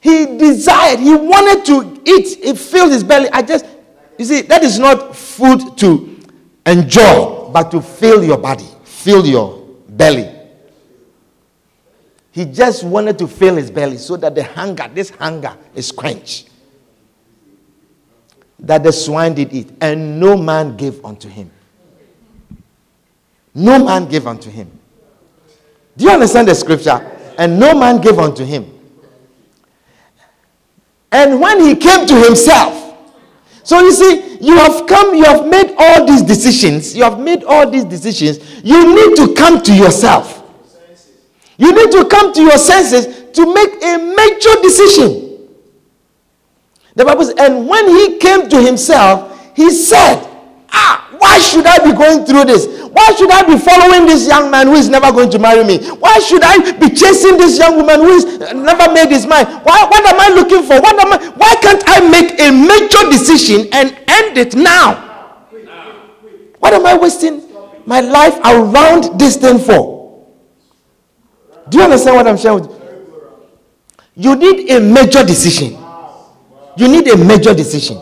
He 0.02 0.36
desired, 0.36 0.98
he 0.98 1.14
wanted 1.14 1.64
to 1.66 2.02
eat, 2.04 2.36
it 2.42 2.58
filled 2.58 2.90
his 2.90 3.04
belly. 3.04 3.28
I 3.32 3.40
just, 3.40 3.64
you 4.18 4.24
see, 4.24 4.40
that 4.42 4.64
is 4.64 4.76
not 4.76 5.14
food 5.14 5.78
to 5.78 6.18
enjoy, 6.66 7.48
but 7.52 7.70
to 7.70 7.80
fill 7.80 8.24
your 8.24 8.36
body, 8.36 8.66
fill 8.82 9.24
your 9.24 9.64
belly. 9.90 10.28
He 12.32 12.46
just 12.46 12.82
wanted 12.82 13.16
to 13.20 13.28
fill 13.28 13.54
his 13.54 13.70
belly 13.70 13.96
so 13.96 14.16
that 14.16 14.34
the 14.34 14.42
hunger, 14.42 14.90
this 14.92 15.10
hunger, 15.10 15.56
is 15.72 15.92
quenched. 15.92 16.48
That 18.58 18.82
the 18.82 18.90
swine 18.90 19.34
did 19.34 19.52
eat, 19.52 19.70
and 19.80 20.18
no 20.18 20.36
man 20.36 20.76
gave 20.76 21.04
unto 21.04 21.28
him. 21.28 21.48
No 23.54 23.84
man 23.84 24.08
gave 24.08 24.26
unto 24.26 24.50
him. 24.50 24.68
Do 25.96 26.06
you 26.06 26.10
understand 26.10 26.48
the 26.48 26.56
scripture? 26.56 27.08
And 27.38 27.60
no 27.60 27.72
man 27.78 28.00
gave 28.00 28.18
unto 28.18 28.44
him. 28.44 28.71
And 31.12 31.40
when 31.40 31.60
he 31.60 31.76
came 31.76 32.06
to 32.06 32.14
himself, 32.24 32.78
so 33.64 33.80
you 33.80 33.92
see, 33.92 34.38
you 34.40 34.56
have 34.56 34.86
come, 34.88 35.14
you 35.14 35.24
have 35.24 35.46
made 35.46 35.74
all 35.78 36.04
these 36.06 36.22
decisions, 36.22 36.96
you 36.96 37.04
have 37.04 37.20
made 37.20 37.44
all 37.44 37.70
these 37.70 37.84
decisions. 37.84 38.38
You 38.64 38.94
need 38.94 39.16
to 39.16 39.34
come 39.34 39.62
to 39.62 39.74
yourself. 39.74 40.40
You 41.58 41.72
need 41.72 41.92
to 41.92 42.06
come 42.06 42.32
to 42.32 42.42
your 42.42 42.58
senses 42.58 43.30
to 43.32 43.54
make 43.54 43.82
a 43.84 43.98
major 43.98 44.60
decision. 44.62 45.48
The 46.96 47.04
Bible 47.04 47.24
says, 47.24 47.34
and 47.38 47.68
when 47.68 47.88
he 47.88 48.18
came 48.18 48.48
to 48.48 48.60
himself, 48.60 49.54
he 49.54 49.70
said, 49.70 50.28
Ah, 50.72 51.08
why 51.18 51.38
should 51.38 51.66
I 51.66 51.78
be 51.78 51.92
going 51.92 52.24
through 52.24 52.44
this? 52.46 52.66
Why 52.92 53.14
should 53.16 53.30
I 53.30 53.42
be 53.42 53.56
following 53.58 54.04
this 54.06 54.28
young 54.28 54.50
man 54.50 54.66
who 54.66 54.74
is 54.74 54.88
never 54.90 55.10
going 55.12 55.30
to 55.30 55.38
marry 55.38 55.64
me? 55.64 55.78
Why 55.96 56.18
should 56.18 56.42
I 56.44 56.72
be 56.72 56.90
chasing 56.90 57.38
this 57.38 57.58
young 57.58 57.76
woman 57.76 58.00
who 58.00 58.08
is 58.10 58.24
uh, 58.24 58.52
never 58.52 58.92
made 58.92 59.08
his 59.10 59.26
mind? 59.26 59.48
Why, 59.64 59.84
what 59.88 60.04
am 60.06 60.20
I 60.20 60.28
looking 60.34 60.62
for? 60.62 60.78
What 60.80 61.00
am 61.00 61.12
I, 61.12 61.28
why 61.36 61.54
can't 61.62 61.82
I 61.86 62.00
make 62.08 62.38
a 62.38 62.50
major 62.52 63.08
decision 63.10 63.66
and 63.72 63.96
end 64.08 64.36
it 64.36 64.54
now? 64.54 65.08
What 66.58 66.74
am 66.74 66.84
I 66.84 66.96
wasting 66.96 67.42
my 67.86 68.00
life 68.00 68.38
around 68.44 69.18
this 69.18 69.36
thing 69.36 69.58
for? 69.58 70.28
Do 71.70 71.78
you 71.78 71.84
understand 71.84 72.16
what 72.16 72.28
I'm 72.28 72.36
you? 72.36 72.78
You 74.16 74.36
need 74.36 74.70
a 74.70 74.80
major 74.80 75.24
decision. 75.24 75.78
You 76.76 76.88
need 76.88 77.08
a 77.08 77.16
major 77.16 77.54
decision. 77.54 77.98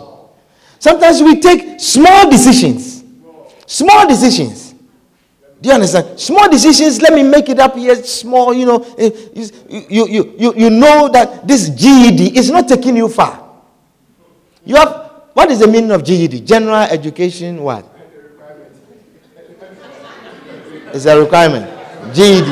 Sometimes 0.81 1.23
we 1.23 1.41
take 1.41 1.79
small 1.81 2.29
decisions. 2.29 3.05
Small 3.67 4.09
decisions. 4.09 4.60
Do 5.61 5.69
you 5.69 5.75
understand? 5.75 6.19
Small 6.19 6.49
decisions, 6.49 7.03
let 7.03 7.13
me 7.13 7.23
make 7.23 7.49
it 7.51 7.59
up 7.59 7.75
here, 7.77 7.95
small, 8.03 8.55
you 8.55 8.65
know. 8.65 8.83
eh, 8.99 9.11
You, 9.69 10.09
you, 10.09 10.35
you, 10.39 10.55
you, 10.57 10.71
know 10.71 11.09
that 11.11 11.47
this 11.47 11.69
GED 11.69 12.37
is 12.39 12.51
not 12.51 12.67
taking 12.67 12.97
you 12.97 13.09
far. 13.09 13.47
You 14.65 14.77
have, 14.77 15.11
what 15.35 15.51
is 15.51 15.59
the 15.59 15.67
meaning 15.69 15.91
of 15.91 16.03
GED? 16.03 16.41
General 16.41 16.83
Education, 16.91 17.63
what? 17.63 17.85
It's 20.93 21.05
a 21.05 21.21
requirement. 21.21 21.67
GED. 22.15 22.47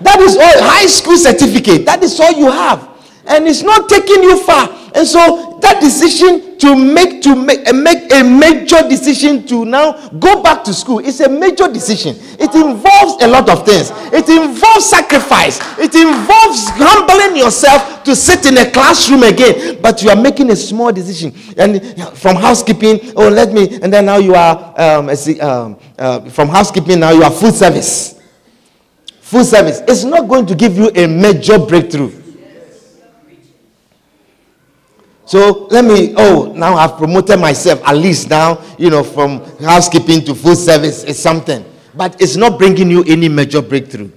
That 0.00 0.20
is 0.20 0.36
all, 0.36 0.62
high 0.62 0.86
school 0.86 1.16
certificate. 1.16 1.84
That 1.84 2.02
is 2.04 2.18
all 2.20 2.32
you 2.32 2.50
have. 2.50 2.87
And 3.28 3.46
it's 3.46 3.62
not 3.62 3.88
taking 3.88 4.22
you 4.22 4.42
far. 4.42 4.68
And 4.94 5.06
so 5.06 5.58
that 5.60 5.80
decision 5.80 6.58
to 6.58 6.74
make 6.74 7.22
to 7.22 7.36
make, 7.36 7.62
make 7.74 8.12
a 8.12 8.24
major 8.24 8.88
decision 8.88 9.46
to 9.46 9.64
now 9.64 10.08
go 10.18 10.42
back 10.42 10.64
to 10.64 10.74
school 10.74 10.98
is 10.98 11.20
a 11.20 11.28
major 11.28 11.68
decision. 11.68 12.16
It 12.38 12.54
involves 12.54 13.22
a 13.22 13.28
lot 13.28 13.48
of 13.48 13.64
things. 13.66 13.90
It 14.12 14.28
involves 14.28 14.86
sacrifice. 14.86 15.60
It 15.78 15.94
involves 15.94 16.68
humbling 16.74 17.36
yourself 17.36 18.02
to 18.04 18.16
sit 18.16 18.46
in 18.46 18.56
a 18.58 18.70
classroom 18.70 19.22
again. 19.22 19.78
But 19.80 20.02
you 20.02 20.10
are 20.10 20.16
making 20.16 20.50
a 20.50 20.56
small 20.56 20.90
decision. 20.92 21.32
And 21.56 21.82
from 22.16 22.36
housekeeping, 22.36 23.12
oh 23.16 23.28
let 23.28 23.52
me, 23.52 23.78
and 23.80 23.92
then 23.92 24.06
now 24.06 24.16
you 24.16 24.34
are 24.34 24.74
um, 24.80 25.10
um, 25.40 25.76
uh, 25.98 26.20
from 26.30 26.48
housekeeping 26.48 27.00
now 27.00 27.10
you 27.10 27.22
are 27.22 27.30
food 27.30 27.52
service 27.54 28.20
food 29.20 29.44
service 29.44 29.82
it's 29.88 30.04
not 30.04 30.28
going 30.28 30.46
to 30.46 30.54
give 30.54 30.76
you 30.76 30.90
a 30.94 31.06
major 31.06 31.58
breakthrough 31.58 32.10
so 35.28 35.66
let 35.70 35.84
me 35.84 36.14
oh 36.16 36.54
now 36.56 36.74
i've 36.76 36.96
promoted 36.96 37.38
myself 37.38 37.82
at 37.84 37.94
least 37.94 38.30
now 38.30 38.64
you 38.78 38.88
know 38.88 39.04
from 39.04 39.40
housekeeping 39.60 40.24
to 40.24 40.34
food 40.34 40.56
service 40.56 41.04
is 41.04 41.18
something. 41.18 41.62
But 41.94 42.18
it's 42.18 42.36
not 42.36 42.58
bringing 42.58 42.90
you 42.90 43.04
any 43.04 43.28
major 43.28 43.60
breakthrough. 43.60 44.10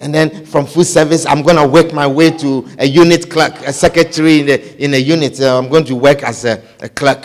And 0.00 0.12
then 0.12 0.44
from 0.46 0.66
food 0.66 0.86
service 0.88 1.24
i'm 1.24 1.42
going 1.42 1.56
to 1.56 1.68
work 1.68 1.92
my 1.92 2.04
way 2.04 2.32
to 2.38 2.66
a 2.80 2.84
unit 2.84 3.30
clerk 3.30 3.54
a 3.60 3.72
secretary 3.72 4.40
in, 4.40 4.46
the, 4.46 4.84
in 4.84 4.94
a 4.94 4.96
unit. 4.96 5.40
Uh, 5.40 5.56
i'm 5.56 5.68
going 5.68 5.84
to 5.84 5.94
work 5.94 6.24
as 6.24 6.44
a, 6.44 6.60
a 6.80 6.88
clerk. 6.88 7.24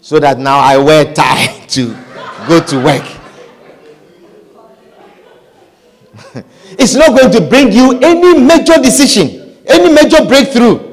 So 0.00 0.20
that 0.20 0.38
now 0.38 0.60
i 0.60 0.76
wear 0.78 1.12
tie 1.14 1.64
to 1.70 1.96
go 2.46 2.62
to 2.64 2.78
work. 2.84 3.04
It's 6.78 6.94
not 6.94 7.08
going 7.18 7.32
to 7.32 7.40
bring 7.40 7.72
you 7.72 7.98
any 8.00 8.38
major 8.38 8.80
decision, 8.80 9.56
any 9.66 9.92
major 9.92 10.24
breakthrough. 10.24 10.85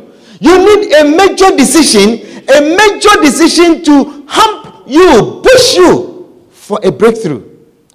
You 0.43 0.57
need 0.59 0.91
a 0.91 1.03
major 1.05 1.55
decision, 1.55 2.19
a 2.53 2.59
major 2.75 3.21
decision 3.21 3.81
to 3.85 4.25
hump 4.27 4.83
you, 4.85 5.41
push 5.41 5.77
you 5.77 6.47
for 6.51 6.81
a 6.83 6.91
breakthrough. 6.91 7.49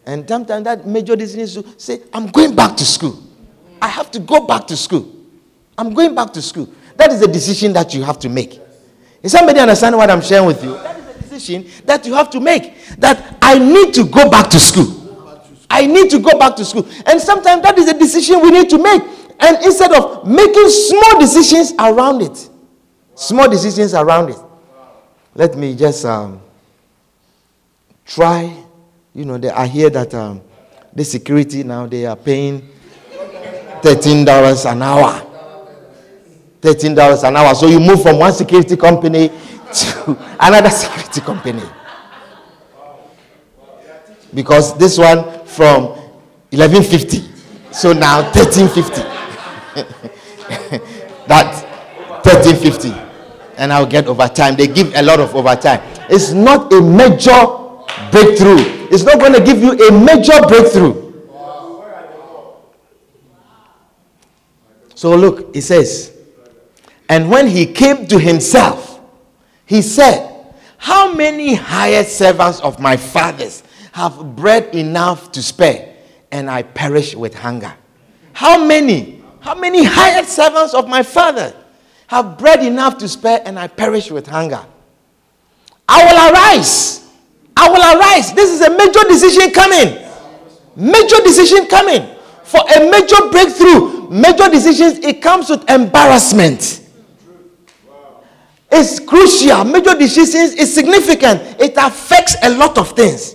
And 0.07 0.27
sometimes 0.27 0.65
that 0.65 0.87
major 0.87 1.15
decision 1.15 1.41
is 1.41 1.53
to 1.57 1.65
say, 1.77 2.01
I'm 2.11 2.29
going 2.29 2.57
back 2.57 2.75
to 2.79 2.87
school. 2.87 3.23
I 3.83 3.89
have 3.89 4.11
to 4.13 4.19
go 4.19 4.47
back 4.47 4.67
to 4.69 4.77
school. 4.79 5.15
I'm 5.77 5.93
going 5.93 6.15
back 6.15 6.33
to 6.33 6.41
school. 6.41 6.73
That 6.97 7.13
is 7.13 7.21
a 7.21 7.29
decision 7.29 7.75
that 7.75 7.93
you 7.93 8.03
have 8.03 8.19
to 8.21 8.31
make. 8.31 8.59
Is 9.23 9.33
somebody 9.33 9.61
understand 9.61 9.95
what 9.99 10.11
I'm 10.11 10.23
sharing 10.23 10.47
with 10.47 10.65
you? 10.65 10.73
That 10.73 10.99
is 10.99 11.07
a 11.17 11.19
decision 11.21 11.67
that 11.85 12.07
you 12.07 12.15
have 12.15 12.31
to 12.31 12.41
make. 12.41 12.73
That 12.97 13.37
I 13.43 13.59
need 13.59 13.93
to 13.93 14.05
go 14.07 14.31
back 14.31 14.49
to 14.53 14.59
school. 14.59 14.87
I 15.69 15.85
need 15.85 16.09
to 16.13 16.19
go 16.19 16.39
back 16.39 16.57
to 16.57 16.65
school. 16.65 16.89
And 17.05 17.21
sometimes 17.21 17.63
that 17.65 17.77
is 17.77 17.91
a 17.91 17.99
decision 17.99 18.41
we 18.41 18.51
need 18.53 18.71
to 18.71 18.79
make. 18.83 19.03
And 19.41 19.65
instead 19.65 19.93
of 19.93 20.27
making 20.27 20.69
small 20.69 21.21
decisions 21.21 21.73
around 21.79 22.23
it, 22.23 22.49
small 23.15 23.49
decisions 23.49 23.95
around 23.95 24.31
it, 24.31 24.39
let 25.35 25.57
me 25.57 25.77
just 25.77 26.05
um, 26.05 26.41
try. 28.05 28.53
You 29.15 29.25
know, 29.25 29.41
I 29.55 29.67
hear 29.67 29.91
that 29.91 30.13
um, 30.15 30.41
the 30.95 31.05
security 31.05 31.63
now 31.63 31.87
they 31.87 32.07
are 32.07 32.17
paying 32.17 32.69
thirteen 33.83 34.25
dollars 34.25 34.65
an 34.65 34.83
hour. 34.83 35.25
Thirteen 36.61 36.95
dollars 36.95 37.23
an 37.23 37.37
hour. 37.37 37.55
So 37.55 37.67
you 37.69 37.79
move 37.79 38.03
from 38.03 38.19
one 38.19 38.33
security 38.33 38.77
company 38.77 39.29
to 39.73 40.19
another 40.41 40.71
security 40.71 41.21
company 41.21 41.63
because 44.35 44.77
this 44.77 44.99
one 44.99 45.25
from 45.47 45.87
1150 46.51 47.73
so 47.73 47.93
now 47.93 48.23
1350 48.33 49.18
that 51.27 51.65
1350 52.25 52.93
and 53.57 53.73
i'll 53.73 53.87
get 53.87 54.07
overtime. 54.07 54.57
They 54.57 54.67
give 54.69 54.95
a 54.95 55.03
lot 55.03 55.21
of 55.21 55.35
overtime. 55.35 55.81
It's 56.09 56.33
not 56.33 56.73
a 56.73 56.81
major 56.81 57.39
breakthrough. 58.11 58.89
It's 58.91 59.03
not 59.03 59.19
going 59.19 59.33
to 59.35 59.43
give 59.43 59.61
you 59.61 59.73
a 59.73 59.93
major 59.93 60.41
breakthrough. 60.47 61.13
So 64.95 65.15
look 65.15 65.55
he 65.55 65.61
says 65.61 66.17
and 67.09 67.31
when 67.31 67.47
he 67.47 67.67
came 67.67 68.07
to 68.07 68.19
himself 68.19 69.01
he 69.67 69.83
said 69.83 70.55
how 70.79 71.13
many 71.13 71.55
hired 71.55 72.07
servants 72.07 72.61
of 72.61 72.79
my 72.81 72.97
father's 72.97 73.63
have 73.99 74.37
bread 74.37 74.75
enough 74.77 75.33
to 75.33 75.43
spare, 75.43 75.93
and 76.31 76.49
I 76.49 76.63
perish 76.63 77.17
with 77.17 77.35
hunger. 77.35 77.75
How 78.33 78.65
many 78.65 79.18
How 79.41 79.55
many 79.55 79.85
hired 79.85 80.27
servants 80.27 80.75
of 80.75 80.89
my 80.89 81.03
father 81.03 81.55
have 82.09 82.39
bread 82.39 82.65
enough 82.65 82.99
to 82.99 83.09
spare 83.09 83.43
and 83.45 83.59
I 83.59 83.67
perish 83.69 84.11
with 84.11 84.27
hunger? 84.27 84.65
I 85.89 86.05
will 86.05 86.33
arise. 86.33 87.09
I 87.57 87.69
will 87.69 87.99
arise. 87.99 88.33
This 88.35 88.51
is 88.51 88.61
a 88.61 88.71
major 88.71 89.03
decision 89.09 89.51
coming. 89.53 90.07
Major 90.77 91.17
decision 91.23 91.67
coming. 91.67 92.17
For 92.45 92.61
a 92.61 92.91
major 92.91 93.29
breakthrough, 93.31 94.09
major 94.11 94.49
decisions, 94.49 94.99
it 95.05 95.21
comes 95.21 95.51
with 95.51 95.69
embarrassment. 95.69 96.83
It's 98.71 99.01
crucial. 99.01 99.65
Major 99.65 99.95
decisions 99.95 100.55
is 100.55 100.73
significant. 100.73 101.41
It 101.61 101.75
affects 101.77 102.37
a 102.43 102.51
lot 102.51 102.79
of 102.79 102.91
things. 102.93 103.35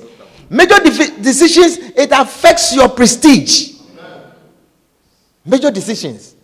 Major 0.50 0.80
defi- 0.80 1.22
decisions, 1.22 1.78
it 1.96 2.12
affects 2.12 2.74
your 2.76 2.90
prestige. 2.90 3.73
Major 5.46 5.72
decisions. 5.72 6.36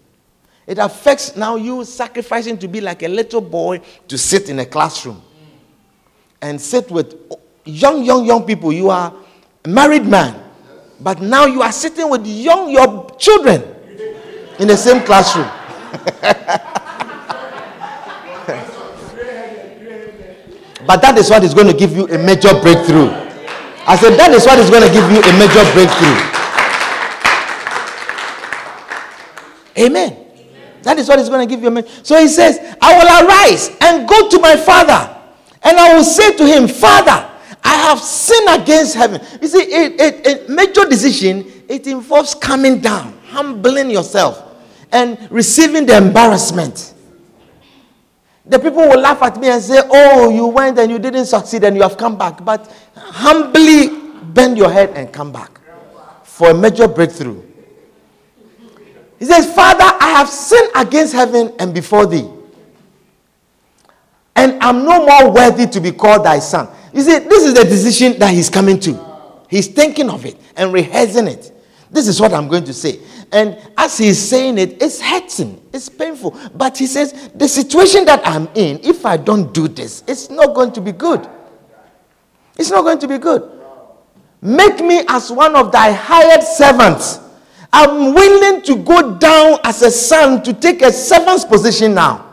It 0.68 0.78
affects 0.78 1.36
now 1.36 1.56
you 1.56 1.84
sacrificing 1.84 2.58
to 2.60 2.68
be 2.68 2.80
like 2.82 3.02
a 3.02 3.08
little 3.08 3.42
boy 3.42 3.82
to 4.08 4.18
sit 4.18 4.50
in 4.50 4.60
a 4.60 4.66
classroom 4.66 5.22
and 6.42 6.60
sit 6.60 6.92
with 6.92 7.16
young, 7.66 8.04
young, 8.04 8.26
young 8.26 8.46
people. 8.46 8.72
You 8.72 8.90
are 8.90 9.14
a 9.66 9.68
married 9.68 10.06
man, 10.06 10.40
but 11.00 11.22
now 11.22 11.46
you 11.46 11.62
are 11.62 11.72
sitting 11.72 12.10
with 12.10 12.26
young, 12.28 12.70
your 12.70 13.10
children 13.18 13.64
in 14.60 14.68
the 14.68 14.78
same 14.78 15.04
classroom. 15.06 15.48
but 20.86 21.02
that 21.02 21.18
is 21.18 21.30
what 21.30 21.44
is 21.44 21.54
going 21.54 21.68
to 21.68 21.74
give 21.74 21.94
you 21.94 22.06
a 22.10 22.18
major 22.18 22.54
breakthrough. 22.62 23.10
I 23.88 23.96
said, 23.96 24.18
that 24.20 24.32
is 24.34 24.46
what 24.46 24.60
is 24.60 24.70
going 24.70 24.84
to 24.84 24.94
give 24.94 25.10
you 25.10 25.18
a 25.18 25.34
major 25.40 25.66
breakthrough. 25.74 26.39
Amen. 29.80 30.26
That 30.84 30.98
is 30.98 31.08
what 31.08 31.20
is 31.20 31.30
going 31.30 31.48
to 31.48 31.54
give 31.54 31.62
you 31.62 31.68
a 31.68 31.72
major. 31.72 31.88
So 32.04 32.20
he 32.20 32.28
says, 32.28 32.60
I 32.82 32.98
will 32.98 33.28
arise 33.28 33.70
and 33.82 34.08
go 34.08 34.30
to 34.30 34.40
my 34.40 34.56
father, 34.56 35.16
and 35.64 35.78
I 35.78 35.94
will 35.96 36.04
say 36.04 36.36
to 36.38 36.46
him, 36.46 36.68
Father, 36.68 37.30
I 37.64 37.74
have 37.90 38.00
sinned 38.00 38.62
against 38.62 38.96
heaven. 38.96 39.22
You 39.42 39.48
see, 39.48 39.74
a, 39.74 40.46
a 40.46 40.50
major 40.50 40.86
decision, 40.86 41.46
it 41.68 41.86
involves 41.88 42.34
coming 42.34 42.80
down, 42.80 43.18
humbling 43.28 43.90
yourself, 43.90 44.44
and 44.92 45.18
receiving 45.30 45.86
the 45.86 45.98
embarrassment. 45.98 46.94
The 48.46 48.58
people 48.58 48.82
will 48.88 49.00
laugh 49.00 49.22
at 49.22 49.40
me 49.40 49.50
and 49.50 49.62
say, 49.62 49.80
Oh, 49.92 50.30
you 50.30 50.48
went 50.48 50.80
and 50.80 50.90
you 50.90 50.98
didn't 50.98 51.26
succeed 51.26 51.64
and 51.64 51.76
you 51.76 51.84
have 51.84 51.98
come 51.98 52.18
back. 52.18 52.44
But 52.44 52.74
humbly 52.96 53.90
bend 54.24 54.58
your 54.58 54.72
head 54.72 54.92
and 54.96 55.14
come 55.14 55.32
back 55.32 55.60
for 56.24 56.50
a 56.50 56.54
major 56.54 56.88
breakthrough. 56.88 57.44
He 59.20 59.26
says, 59.26 59.54
Father, 59.54 59.84
I 59.84 60.14
have 60.18 60.30
sinned 60.30 60.72
against 60.76 61.14
heaven 61.14 61.54
and 61.60 61.74
before 61.74 62.06
thee. 62.06 62.28
And 64.36 64.64
I'm 64.64 64.86
no 64.86 65.06
more 65.06 65.34
worthy 65.34 65.68
to 65.68 65.82
be 65.82 65.92
called 65.92 66.26
thy 66.26 66.40
son. 66.40 66.70
You 66.94 67.02
see, 67.02 67.20
this 67.20 67.44
is 67.44 67.54
the 67.54 67.66
decision 67.66 68.18
that 68.20 68.34
he's 68.34 68.50
coming 68.50 68.80
to. 68.80 68.98
He's 69.50 69.68
thinking 69.68 70.10
of 70.10 70.26
it 70.26 70.38
and 70.56 70.72
rehearsing 70.72 71.28
it. 71.28 71.52
This 71.92 72.08
is 72.08 72.22
what 72.22 72.34
I'm 72.34 72.48
going 72.48 72.64
to 72.66 72.74
say. 72.74 73.00
And 73.32 73.58
as 73.78 73.98
he's 73.98 74.18
saying 74.18 74.58
it, 74.58 74.82
it's 74.82 75.02
hurting, 75.02 75.62
it's 75.74 75.90
painful. 75.90 76.40
But 76.56 76.78
he 76.78 76.88
says, 76.88 77.30
The 77.36 77.48
situation 77.48 78.06
that 78.06 78.22
I'm 78.26 78.48
in, 78.56 78.80
if 78.84 79.06
I 79.06 79.18
don't 79.18 79.54
do 79.54 79.68
this, 79.68 80.04
it's 80.08 80.30
not 80.30 80.56
going 80.56 80.72
to 80.74 80.82
be 80.82 80.92
good. 80.92 81.28
It's 82.58 82.72
not 82.72 82.84
going 82.84 83.00
to 83.00 83.08
be 83.08 83.18
good. 83.18 83.50
Make 84.42 84.80
me 84.80 85.04
as 85.08 85.32
one 85.32 85.56
of 85.56 85.72
thy 85.72 85.92
hired 85.92 86.44
servants. 86.44 87.20
I'm 87.72 88.14
willing 88.14 88.62
to 88.64 88.76
go 88.78 89.16
down 89.18 89.60
as 89.64 89.82
a 89.82 89.92
son 89.92 90.42
to 90.44 90.54
take 90.54 90.82
a 90.82 90.92
servant's 90.92 91.46
position 91.46 91.94
now. 91.94 92.26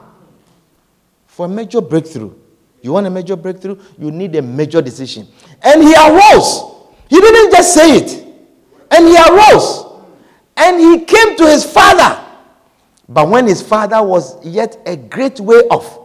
For 1.26 1.46
a 1.46 1.48
major 1.48 1.80
breakthrough. 1.80 2.32
You 2.80 2.92
want 2.92 3.06
a 3.06 3.10
major 3.10 3.36
breakthrough? 3.36 3.78
You 3.98 4.10
need 4.10 4.34
a 4.36 4.42
major 4.42 4.80
decision. 4.80 5.26
And 5.62 5.82
he 5.82 5.94
arose. 5.94 6.62
He 7.08 7.20
didn't 7.20 7.52
just 7.52 7.74
say 7.74 7.98
it. 7.98 8.24
And 8.90 9.06
he 9.06 9.16
arose. 9.16 9.84
And 10.56 10.80
he 10.80 11.04
came 11.04 11.36
to 11.36 11.46
his 11.46 11.64
father. 11.64 12.22
But 13.08 13.28
when 13.28 13.46
his 13.46 13.60
father 13.60 14.02
was 14.02 14.44
yet 14.44 14.78
a 14.86 14.96
great 14.96 15.38
way 15.38 15.56
off, 15.70 15.98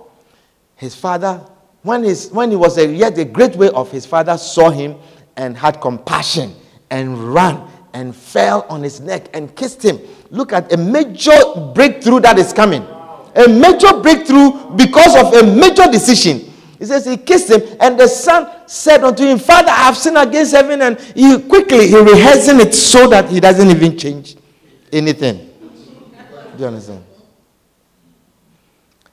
his 0.75 0.93
father, 0.93 1.45
when, 1.83 2.03
his, 2.03 2.29
when 2.31 2.49
he 2.51 2.57
was 2.57 2.77
a, 2.77 2.85
yet 2.87 3.17
a 3.17 3.25
great 3.25 3.55
way 3.55 3.69
off, 3.69 3.91
his 3.91 4.05
father 4.05 4.37
saw 4.37 4.69
him 4.69 4.95
and 5.37 5.55
had 5.55 5.79
compassion 5.79 6.53
and 6.89 7.33
ran 7.33 7.67
and 7.93 8.15
fell 8.15 8.65
on 8.69 8.83
his 8.83 8.99
neck 8.99 9.29
and 9.33 9.55
kissed 9.55 9.83
him. 9.83 9.99
Look 10.29 10.53
at 10.53 10.71
a 10.73 10.77
major 10.77 11.37
breakthrough 11.75 12.19
that 12.21 12.37
is 12.39 12.53
coming. 12.53 12.85
A 13.35 13.47
major 13.47 13.93
breakthrough 14.01 14.75
because 14.75 15.15
of 15.15 15.33
a 15.33 15.55
major 15.55 15.89
decision. 15.91 16.51
He 16.79 16.85
says 16.85 17.05
he 17.05 17.15
kissed 17.15 17.51
him, 17.51 17.61
and 17.79 17.99
the 17.99 18.07
son 18.07 18.47
said 18.65 19.03
unto 19.03 19.23
him, 19.23 19.37
Father, 19.37 19.69
I 19.69 19.83
have 19.83 19.95
sinned 19.97 20.17
against 20.17 20.53
heaven. 20.53 20.81
And 20.81 20.99
he 20.99 21.39
quickly 21.39 21.87
he 21.87 21.95
rehearsing 21.97 22.59
it 22.59 22.73
so 22.73 23.07
that 23.07 23.29
he 23.29 23.39
doesn't 23.39 23.69
even 23.69 23.97
change 23.97 24.35
anything. 24.91 25.49
Do 26.57 26.59
you 26.59 26.65
understand? 26.65 27.03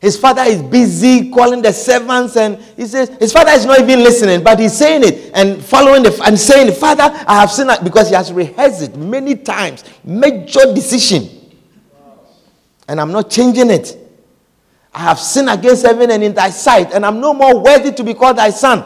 His 0.01 0.17
father 0.17 0.43
is 0.43 0.63
busy 0.63 1.29
calling 1.31 1.61
the 1.61 1.73
servants, 1.73 2.37
and 2.37 2.57
he 2.77 2.87
says 2.87 3.09
his 3.19 3.33
father 3.33 3.51
is 3.51 3.67
not 3.67 3.81
even 3.81 3.99
listening, 4.01 4.45
but 4.45 4.59
he's 4.61 4.77
saying 4.77 5.03
it 5.03 5.33
and 5.35 5.63
following 5.63 6.05
the 6.05 6.23
and 6.25 6.39
saying, 6.39 6.73
"Father, 6.75 7.03
I 7.27 7.41
have 7.41 7.51
sinned," 7.51 7.71
because 7.83 8.09
he 8.09 8.15
has 8.15 8.33
rehearsed 8.33 8.83
it 8.83 8.97
many 8.97 9.35
times. 9.35 9.83
Major 10.05 10.73
decision, 10.73 11.29
and 12.87 13.01
I'm 13.01 13.11
not 13.11 13.29
changing 13.29 13.71
it. 13.71 13.97
I 14.95 15.01
have 15.01 15.19
sinned 15.19 15.51
against 15.51 15.85
heaven 15.85 16.13
and 16.13 16.23
in 16.23 16.33
thy 16.33 16.51
sight, 16.51 16.93
and 16.93 17.05
I'm 17.05 17.21
no 17.21 17.35
more 17.35 17.59
worthy 17.61 17.91
to 17.93 18.05
be 18.05 18.15
called 18.15 18.39
thy 18.39 18.51
son. 18.51 18.85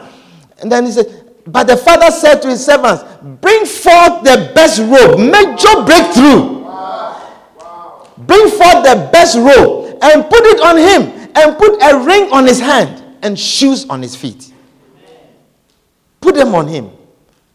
And 0.59 0.71
then 0.71 0.85
he 0.85 0.91
said, 0.91 1.07
But 1.45 1.67
the 1.67 1.77
father 1.77 2.09
said 2.11 2.41
to 2.41 2.49
his 2.49 2.65
servants, 2.65 3.03
Bring 3.41 3.65
forth 3.65 4.23
the 4.23 4.51
best 4.53 4.79
robe, 4.79 5.19
major 5.19 5.83
breakthrough. 5.85 6.63
Bring 8.17 8.49
forth 8.49 8.83
the 8.83 9.09
best 9.11 9.37
robe 9.37 9.82
and 10.03 10.29
put 10.29 10.45
it 10.45 10.59
on 10.59 10.77
him, 10.77 11.31
and 11.35 11.57
put 11.57 11.81
a 11.81 12.05
ring 12.05 12.31
on 12.31 12.45
his 12.45 12.59
hand 12.59 13.03
and 13.23 13.39
shoes 13.39 13.89
on 13.89 14.01
his 14.01 14.15
feet. 14.15 14.51
Put 16.19 16.35
them 16.35 16.53
on 16.53 16.67
him. 16.67 16.91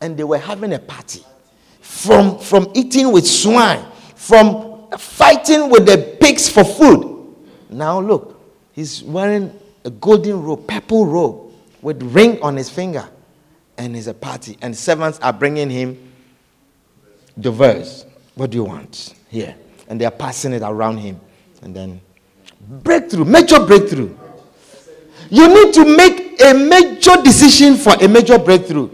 And 0.01 0.17
they 0.17 0.25
were 0.25 0.39
having 0.39 0.73
a 0.73 0.79
party 0.79 1.25
from, 1.81 2.39
from 2.39 2.71
eating 2.75 3.13
with 3.13 3.27
swine, 3.27 3.85
from 4.15 4.89
fighting 4.97 5.71
with 5.71 5.87
the 5.87 6.17
pigs 6.21 6.49
for 6.49 6.65
food. 6.65 7.37
Now, 7.69 8.01
look, 8.01 8.41
he's 8.73 9.03
wearing 9.03 9.53
a 9.85 9.91
golden 9.91 10.43
robe, 10.43 10.67
purple 10.67 11.07
robe, 11.07 11.53
with 11.83 12.03
ring 12.03 12.41
on 12.43 12.57
his 12.57 12.71
finger. 12.71 13.09
And 13.77 13.97
it's 13.97 14.07
a 14.07 14.15
party. 14.15 14.57
And 14.63 14.77
servants 14.77 15.19
are 15.21 15.33
bringing 15.33 15.71
him 15.71 16.13
the 17.37 17.51
verse. 17.51 18.05
What 18.35 18.51
do 18.51 18.57
you 18.57 18.65
want? 18.65 19.15
Here. 19.29 19.55
And 19.89 20.01
they 20.01 20.05
are 20.05 20.11
passing 20.11 20.53
it 20.53 20.63
around 20.63 20.99
him. 20.99 21.21
And 21.63 21.75
then 21.75 22.01
breakthrough, 22.69 23.25
major 23.25 23.61
breakthrough. 23.61 24.15
You 25.31 25.49
need 25.49 25.75
to 25.75 25.97
make 25.97 26.41
a 26.43 26.55
major 26.55 27.21
decision 27.23 27.77
for 27.77 27.95
a 27.95 28.09
major 28.09 28.39
breakthrough. 28.39 28.89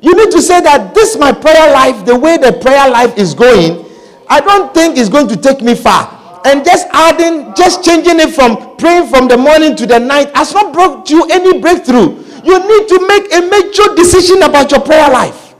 You 0.00 0.14
need 0.14 0.30
to 0.32 0.42
say 0.42 0.60
that 0.60 0.94
this 0.94 1.16
my 1.16 1.32
prayer 1.32 1.72
life, 1.72 2.04
the 2.04 2.16
way 2.16 2.36
the 2.36 2.52
prayer 2.52 2.90
life 2.90 3.16
is 3.16 3.34
going, 3.34 3.84
I 4.28 4.40
don't 4.40 4.74
think 4.74 4.96
it's 4.96 5.08
going 5.08 5.28
to 5.28 5.36
take 5.36 5.60
me 5.62 5.74
far. 5.74 6.40
And 6.44 6.64
just 6.64 6.88
adding, 6.90 7.54
just 7.54 7.84
changing 7.84 8.18
it 8.18 8.30
from 8.30 8.76
praying 8.76 9.08
from 9.08 9.28
the 9.28 9.36
morning 9.36 9.76
to 9.76 9.86
the 9.86 9.98
night 10.00 10.34
has 10.34 10.52
not 10.52 10.72
brought 10.72 11.08
you 11.08 11.24
any 11.30 11.60
breakthrough. 11.60 12.18
You 12.44 12.58
need 12.58 12.88
to 12.88 13.06
make 13.06 13.32
a 13.32 13.40
major 13.48 13.94
decision 13.94 14.42
about 14.42 14.72
your 14.72 14.80
prayer 14.80 15.08
life. 15.08 15.54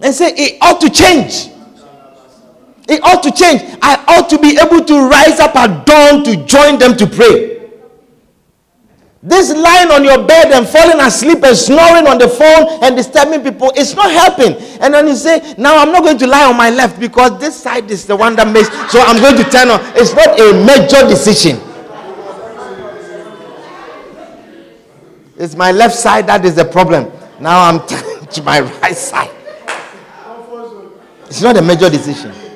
And 0.00 0.14
say 0.14 0.32
it 0.34 0.58
ought 0.62 0.80
to 0.80 0.88
change. 0.88 1.50
It 2.88 3.02
ought 3.02 3.22
to 3.22 3.30
change. 3.30 3.62
I 3.82 4.02
ought 4.08 4.28
to 4.30 4.38
be 4.38 4.58
able 4.58 4.84
to 4.84 5.08
rise 5.08 5.38
up 5.40 5.54
at 5.56 5.86
dawn 5.86 6.24
to 6.24 6.44
join 6.46 6.78
them 6.78 6.96
to 6.96 7.06
pray. 7.06 7.50
This 9.22 9.54
lying 9.54 9.90
on 9.90 10.02
your 10.02 10.26
bed 10.26 10.50
and 10.50 10.66
falling 10.66 10.98
asleep 10.98 11.44
and 11.44 11.54
snoring 11.54 12.06
on 12.06 12.16
the 12.16 12.26
phone 12.26 12.82
and 12.82 12.96
disturbing 12.96 13.42
people, 13.42 13.70
it's 13.76 13.94
not 13.94 14.10
helping. 14.10 14.54
And 14.80 14.94
then 14.94 15.06
you 15.08 15.14
say, 15.14 15.54
Now 15.58 15.76
I'm 15.76 15.92
not 15.92 16.02
going 16.02 16.16
to 16.18 16.26
lie 16.26 16.46
on 16.48 16.56
my 16.56 16.70
left 16.70 16.98
because 16.98 17.38
this 17.38 17.54
side 17.62 17.90
is 17.90 18.06
the 18.06 18.16
one 18.16 18.34
that 18.36 18.48
makes, 18.50 18.68
so 18.90 18.98
I'm 19.00 19.20
going 19.20 19.36
to 19.36 19.44
turn 19.50 19.68
on. 19.68 19.80
It's 19.94 20.14
not 20.14 20.40
a 20.40 20.52
major 20.64 21.06
decision. 21.06 21.60
It's 25.36 25.54
my 25.54 25.70
left 25.72 25.94
side 25.96 26.26
that 26.26 26.44
is 26.46 26.54
the 26.54 26.64
problem. 26.64 27.12
Now 27.40 27.62
I'm 27.68 27.86
turning 27.86 28.26
to 28.26 28.42
my 28.42 28.60
right 28.60 28.96
side. 28.96 29.30
It's 31.26 31.42
not 31.42 31.58
a 31.58 31.62
major 31.62 31.90
decision. 31.90 32.49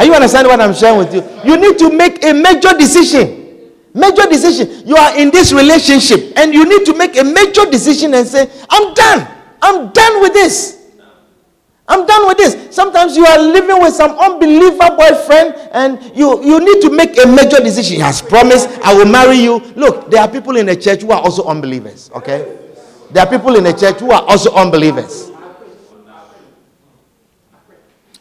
Are 0.00 0.04
you 0.06 0.14
understanding 0.14 0.50
what 0.50 0.62
I'm 0.62 0.72
sharing 0.72 0.96
with 0.96 1.12
you? 1.12 1.20
You 1.44 1.58
need 1.60 1.78
to 1.78 1.92
make 1.94 2.24
a 2.24 2.32
major 2.32 2.72
decision. 2.72 3.68
Major 3.92 4.22
decision. 4.30 4.88
You 4.88 4.96
are 4.96 5.14
in 5.18 5.30
this 5.30 5.52
relationship 5.52 6.32
and 6.38 6.54
you 6.54 6.64
need 6.64 6.86
to 6.86 6.96
make 6.96 7.18
a 7.18 7.22
major 7.22 7.66
decision 7.70 8.14
and 8.14 8.26
say, 8.26 8.50
I'm 8.70 8.94
done. 8.94 9.28
I'm 9.60 9.92
done 9.92 10.22
with 10.22 10.32
this. 10.32 10.88
I'm 11.86 12.06
done 12.06 12.28
with 12.28 12.38
this. 12.38 12.74
Sometimes 12.74 13.14
you 13.14 13.26
are 13.26 13.38
living 13.38 13.78
with 13.82 13.92
some 13.92 14.12
unbeliever 14.12 14.88
boyfriend 14.96 15.54
and 15.72 16.00
you, 16.16 16.42
you 16.44 16.60
need 16.60 16.80
to 16.80 16.88
make 16.96 17.22
a 17.22 17.26
major 17.28 17.58
decision. 17.62 17.96
He 17.96 18.00
has 18.00 18.22
promised, 18.22 18.70
I 18.82 18.94
will 18.94 19.04
marry 19.04 19.36
you. 19.36 19.58
Look, 19.76 20.10
there 20.10 20.22
are 20.22 20.28
people 20.30 20.56
in 20.56 20.64
the 20.64 20.76
church 20.76 21.02
who 21.02 21.10
are 21.10 21.20
also 21.20 21.44
unbelievers, 21.44 22.10
okay? 22.16 22.56
There 23.10 23.22
are 23.22 23.28
people 23.28 23.54
in 23.56 23.64
the 23.64 23.72
church 23.74 23.96
who 23.96 24.12
are 24.12 24.22
also 24.22 24.54
unbelievers 24.54 25.29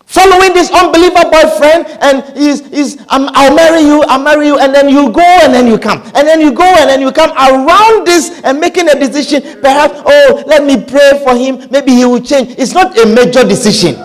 following 0.09 0.53
this 0.57 0.71
unbeliever 0.73 1.21
boyfriend 1.29 1.85
and 2.01 2.25
he's, 2.35 2.65
he's 2.73 2.97
I'll 3.09 3.53
marry 3.55 3.81
you, 3.81 4.01
I'll 4.09 4.21
marry 4.23 4.47
you, 4.47 4.57
and 4.57 4.73
then 4.73 4.89
you 4.89 5.11
go 5.11 5.21
and 5.21 5.53
then 5.53 5.67
you 5.67 5.77
come. 5.77 6.01
And 6.15 6.27
then 6.27 6.41
you 6.41 6.51
go 6.51 6.65
and 6.65 6.89
then 6.89 6.99
you 6.99 7.11
come 7.11 7.29
around 7.37 8.07
this 8.07 8.41
and 8.43 8.59
making 8.59 8.89
a 8.89 8.95
decision. 8.99 9.61
Perhaps, 9.61 10.01
oh, 10.03 10.43
let 10.47 10.65
me 10.65 10.83
pray 10.83 11.21
for 11.23 11.37
him. 11.37 11.69
Maybe 11.69 11.91
he 11.93 12.05
will 12.05 12.21
change. 12.21 12.55
It's 12.57 12.73
not 12.73 12.97
a 12.97 13.05
major 13.05 13.43
decision. 13.47 13.95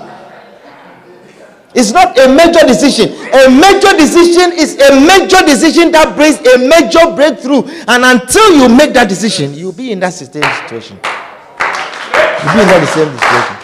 It's 1.74 1.90
not 1.90 2.16
a 2.18 2.28
major 2.28 2.64
decision. 2.66 3.08
A 3.32 3.48
major 3.50 3.96
decision 3.96 4.52
is 4.52 4.78
a 4.78 5.00
major 5.00 5.40
decision 5.44 5.90
that 5.92 6.14
brings 6.14 6.36
a 6.38 6.58
major 6.68 7.16
breakthrough. 7.16 7.64
And 7.88 8.04
until 8.04 8.54
you 8.54 8.68
make 8.68 8.92
that 8.92 9.08
decision, 9.08 9.54
you'll 9.54 9.72
be 9.72 9.90
in 9.90 10.00
that 10.00 10.10
same 10.12 10.28
situation. 10.28 11.00
You'll 11.02 12.54
be 12.54 12.60
in 12.60 12.68
that 12.68 12.92
same 12.94 13.10
situation. 13.18 13.63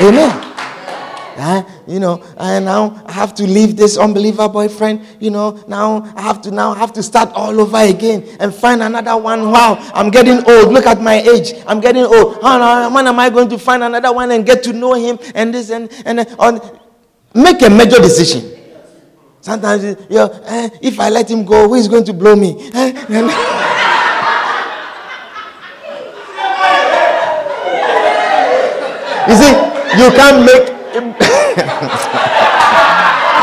Amen. 0.00 0.48
Uh, 1.38 1.62
you 1.86 2.00
know, 2.00 2.20
and 2.36 2.64
now 2.64 3.00
I 3.06 3.12
have 3.12 3.32
to 3.36 3.44
leave 3.44 3.76
this 3.76 3.96
unbeliever 3.96 4.48
boyfriend. 4.48 5.06
You 5.20 5.30
know, 5.30 5.62
now 5.68 6.02
I 6.16 6.22
have 6.22 6.42
to 6.42 6.50
now 6.50 6.74
have 6.74 6.92
to 6.94 7.02
start 7.02 7.30
all 7.32 7.60
over 7.60 7.76
again 7.78 8.26
and 8.40 8.52
find 8.52 8.82
another 8.82 9.16
one. 9.16 9.52
Wow, 9.52 9.76
I'm 9.94 10.10
getting 10.10 10.38
old. 10.50 10.72
Look 10.72 10.86
at 10.86 11.00
my 11.00 11.20
age. 11.20 11.52
I'm 11.66 11.80
getting 11.80 12.02
old. 12.02 12.42
How, 12.42 12.92
when 12.92 13.06
am 13.06 13.20
I 13.20 13.30
going 13.30 13.48
to 13.50 13.58
find 13.58 13.84
another 13.84 14.12
one 14.12 14.32
and 14.32 14.44
get 14.44 14.64
to 14.64 14.72
know 14.72 14.94
him 14.94 15.18
and 15.34 15.54
this 15.54 15.70
and 15.70 15.88
and 16.04 16.26
on? 16.40 16.60
Make 17.34 17.62
a 17.62 17.70
major 17.70 18.00
decision. 18.00 18.56
Sometimes, 19.40 19.84
you 20.10 20.18
eh, 20.18 20.70
if 20.82 20.98
I 20.98 21.08
let 21.08 21.30
him 21.30 21.44
go, 21.44 21.68
who 21.68 21.74
is 21.74 21.86
going 21.86 22.02
to 22.04 22.12
blow 22.12 22.34
me? 22.34 22.68
Eh? 22.74 22.88
you 29.28 29.34
see, 29.36 29.57
you 29.98 30.10
can't 30.14 30.46
make. 30.46 30.66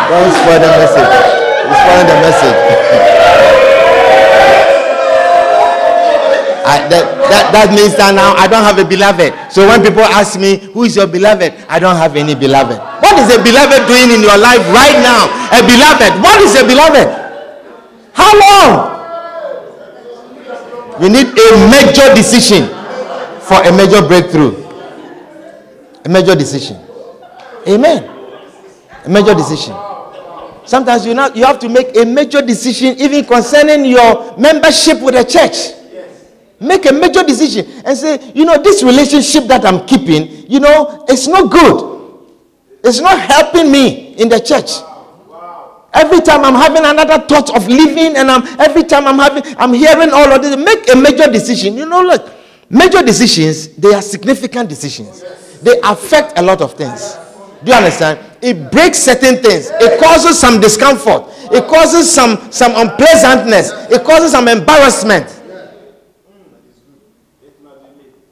Don't 0.09 0.31
spoil 0.31 0.59
the 0.63 0.69
message. 0.79 1.11
Spoil 1.75 2.03
the 2.07 2.15
message. 2.23 2.59
I, 6.65 6.81
that, 6.89 7.05
that, 7.29 7.45
that 7.53 7.69
means 7.69 7.93
that 7.95 8.17
now 8.17 8.33
I 8.33 8.49
don't 8.49 8.65
have 8.65 8.81
a 8.81 8.85
beloved. 8.85 9.29
So 9.53 9.69
when 9.69 9.85
people 9.85 10.01
ask 10.01 10.33
me, 10.39 10.57
who 10.73 10.83
is 10.83 10.95
your 10.97 11.05
beloved? 11.05 11.53
I 11.69 11.77
don't 11.77 11.95
have 11.95 12.15
any 12.17 12.33
beloved. 12.33 12.81
What 13.05 13.13
is 13.21 13.29
a 13.29 13.37
beloved 13.37 13.85
doing 13.85 14.09
in 14.09 14.25
your 14.25 14.37
life 14.41 14.65
right 14.73 14.97
now? 15.05 15.29
A 15.53 15.61
beloved. 15.61 16.17
What 16.25 16.41
is 16.41 16.57
a 16.57 16.65
beloved? 16.65 17.05
How 18.17 18.33
long? 18.33 18.95
You 21.05 21.09
need 21.13 21.29
a 21.37 21.47
major 21.69 22.09
decision 22.17 22.65
for 23.45 23.61
a 23.61 23.69
major 23.69 24.01
breakthrough. 24.01 24.64
A 26.05 26.09
major 26.09 26.35
decision. 26.35 26.77
Amen. 27.67 28.03
A 29.05 29.09
major 29.09 29.33
decision. 29.33 29.75
Sometimes 30.63 31.05
you, 31.05 31.15
not, 31.15 31.35
you 31.35 31.45
have 31.45 31.57
to 31.59 31.69
make 31.69 31.97
a 31.97 32.05
major 32.05 32.41
decision 32.43 32.95
even 32.99 33.25
concerning 33.25 33.85
your 33.85 34.37
membership 34.37 35.01
with 35.01 35.15
the 35.15 35.23
church. 35.23 35.73
Make 36.59 36.85
a 36.85 36.93
major 36.93 37.23
decision 37.23 37.65
and 37.83 37.97
say, 37.97 38.31
you 38.33 38.45
know, 38.45 38.61
this 38.61 38.83
relationship 38.83 39.45
that 39.45 39.65
I'm 39.65 39.85
keeping, 39.85 40.49
you 40.49 40.59
know, 40.59 41.05
it's 41.09 41.27
not 41.27 41.51
good. 41.51 41.95
It's 42.83 42.99
not 43.01 43.19
helping 43.19 43.71
me 43.71 44.13
in 44.13 44.29
the 44.29 44.39
church. 44.39 44.71
Every 45.91 46.21
time 46.21 46.45
I'm 46.45 46.53
having 46.55 46.85
another 46.85 47.25
thought 47.25 47.55
of 47.55 47.67
leaving, 47.67 48.15
and 48.15 48.29
I'm 48.29 48.43
every 48.59 48.83
time 48.83 49.07
I'm 49.07 49.17
having, 49.17 49.43
I'm 49.57 49.73
hearing 49.73 50.09
all 50.11 50.31
of 50.31 50.41
this. 50.41 50.55
Make 50.57 50.89
a 50.93 50.95
major 50.95 51.31
decision. 51.31 51.77
You 51.77 51.85
know, 51.85 52.01
look, 52.01 52.29
major 52.69 53.01
decisions, 53.01 53.69
they 53.69 53.93
are 53.93 54.01
significant 54.01 54.69
decisions 54.69 55.23
they 55.63 55.79
affect 55.83 56.37
a 56.37 56.41
lot 56.41 56.61
of 56.61 56.73
things. 56.73 57.17
Do 57.63 57.71
you 57.71 57.77
understand? 57.77 58.19
It 58.41 58.71
breaks 58.71 58.99
certain 58.99 59.37
things. 59.41 59.69
It 59.73 59.99
causes 59.99 60.37
some 60.39 60.61
discomfort. 60.61 61.23
It 61.51 61.67
causes 61.67 62.11
some, 62.11 62.51
some 62.51 62.73
unpleasantness. 62.75 63.71
It 63.91 64.03
causes 64.03 64.31
some 64.31 64.47
embarrassment. 64.47 65.41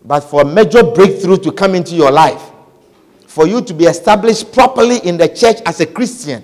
But 0.05 0.21
for 0.21 0.41
a 0.41 0.45
major 0.45 0.83
breakthrough 0.83 1.37
to 1.37 1.51
come 1.51 1.75
into 1.75 1.95
your 1.95 2.11
life, 2.11 2.51
for 3.25 3.47
you 3.47 3.61
to 3.61 3.73
be 3.73 3.85
established 3.85 4.51
properly 4.53 4.97
in 4.99 5.17
the 5.17 5.27
church 5.27 5.57
as 5.65 5.79
a 5.79 5.85
Christian 5.87 6.43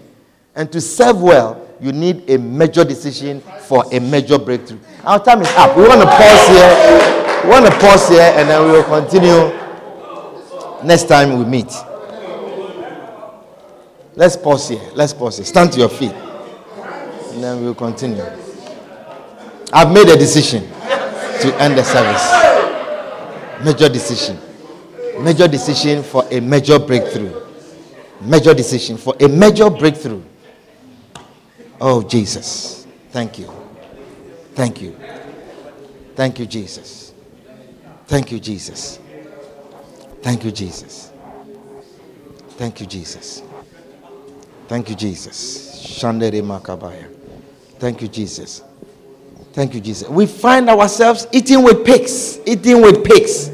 and 0.56 0.72
to 0.72 0.82
serve 0.82 1.22
well, 1.22 1.68
you 1.80 1.92
need 1.92 2.28
a 2.30 2.38
major 2.38 2.84
decision 2.84 3.42
for 3.68 3.84
a 3.92 4.00
major 4.00 4.40
breakthrough. 4.40 4.80
Our 5.04 5.24
time 5.24 5.42
is 5.42 5.48
up. 5.50 5.78
We 5.78 5.84
want 5.88 6.02
to 6.02 6.08
pause 6.08 6.48
here. 6.48 7.44
We 7.44 7.50
want 7.52 7.66
to 7.68 7.72
pause 7.80 8.10
here 8.10 8.34
and 8.36 8.50
then 8.50 8.66
we 8.66 8.72
will 8.72 8.84
continue 8.84 9.69
next 10.84 11.08
time 11.08 11.38
we 11.38 11.46
meet. 11.46 11.72
Let's 14.16 14.36
pause 14.36 14.70
here. 14.70 14.82
Let's 14.96 15.14
pause 15.14 15.38
here. 15.38 15.46
Stand 15.46 15.72
to 15.74 15.80
your 15.80 15.90
feet. 15.90 16.12
And 16.12 17.44
then 17.44 17.64
we'll 17.64 17.76
continue. 17.76 18.26
I've 19.72 19.94
made 19.94 20.10
a 20.10 20.18
decision 20.18 20.64
to 20.64 21.56
end 21.62 21.78
the 21.78 21.84
service. 21.84 23.64
Major 23.64 23.88
decision. 23.90 24.38
Major 25.22 25.48
decision 25.48 26.04
for 26.04 26.26
a 26.32 26.40
major 26.40 26.80
breakthrough. 26.80 27.46
Major 28.22 28.54
decision 28.54 28.98
for 28.98 29.16
a 29.20 29.28
major 29.28 29.70
breakthrough. 29.70 30.22
Oh, 31.80 32.04
Jesus. 32.04 32.86
Thank 33.12 33.40
you. 33.40 33.50
Thank 34.54 34.82
you. 34.82 34.98
Thank 36.16 36.40
you, 36.40 36.46
Jesus. 36.46 37.14
Thank 38.08 38.32
you, 38.32 38.40
Jesus. 38.40 39.00
Thank 40.22 40.44
you, 40.44 40.52
Jesus. 40.52 41.12
Thank 42.58 42.82
you, 42.82 42.86
Jesus. 42.86 43.42
Thank 44.68 44.90
you, 44.90 44.96
Jesus. 44.96 45.82
Shandere 45.82 46.42
Makabaya. 46.42 47.08
Thank 47.80 48.02
you, 48.02 48.08
Jesus. 48.08 48.62
Thank 49.54 49.74
you, 49.74 49.80
Jesus. 49.80 50.10
We 50.10 50.26
find 50.26 50.70
ourselves 50.70 51.28
eating 51.32 51.64
with 51.64 51.86
pigs, 51.86 52.40
eating 52.46 52.82
with 52.82 53.04
pigs. 53.04 53.50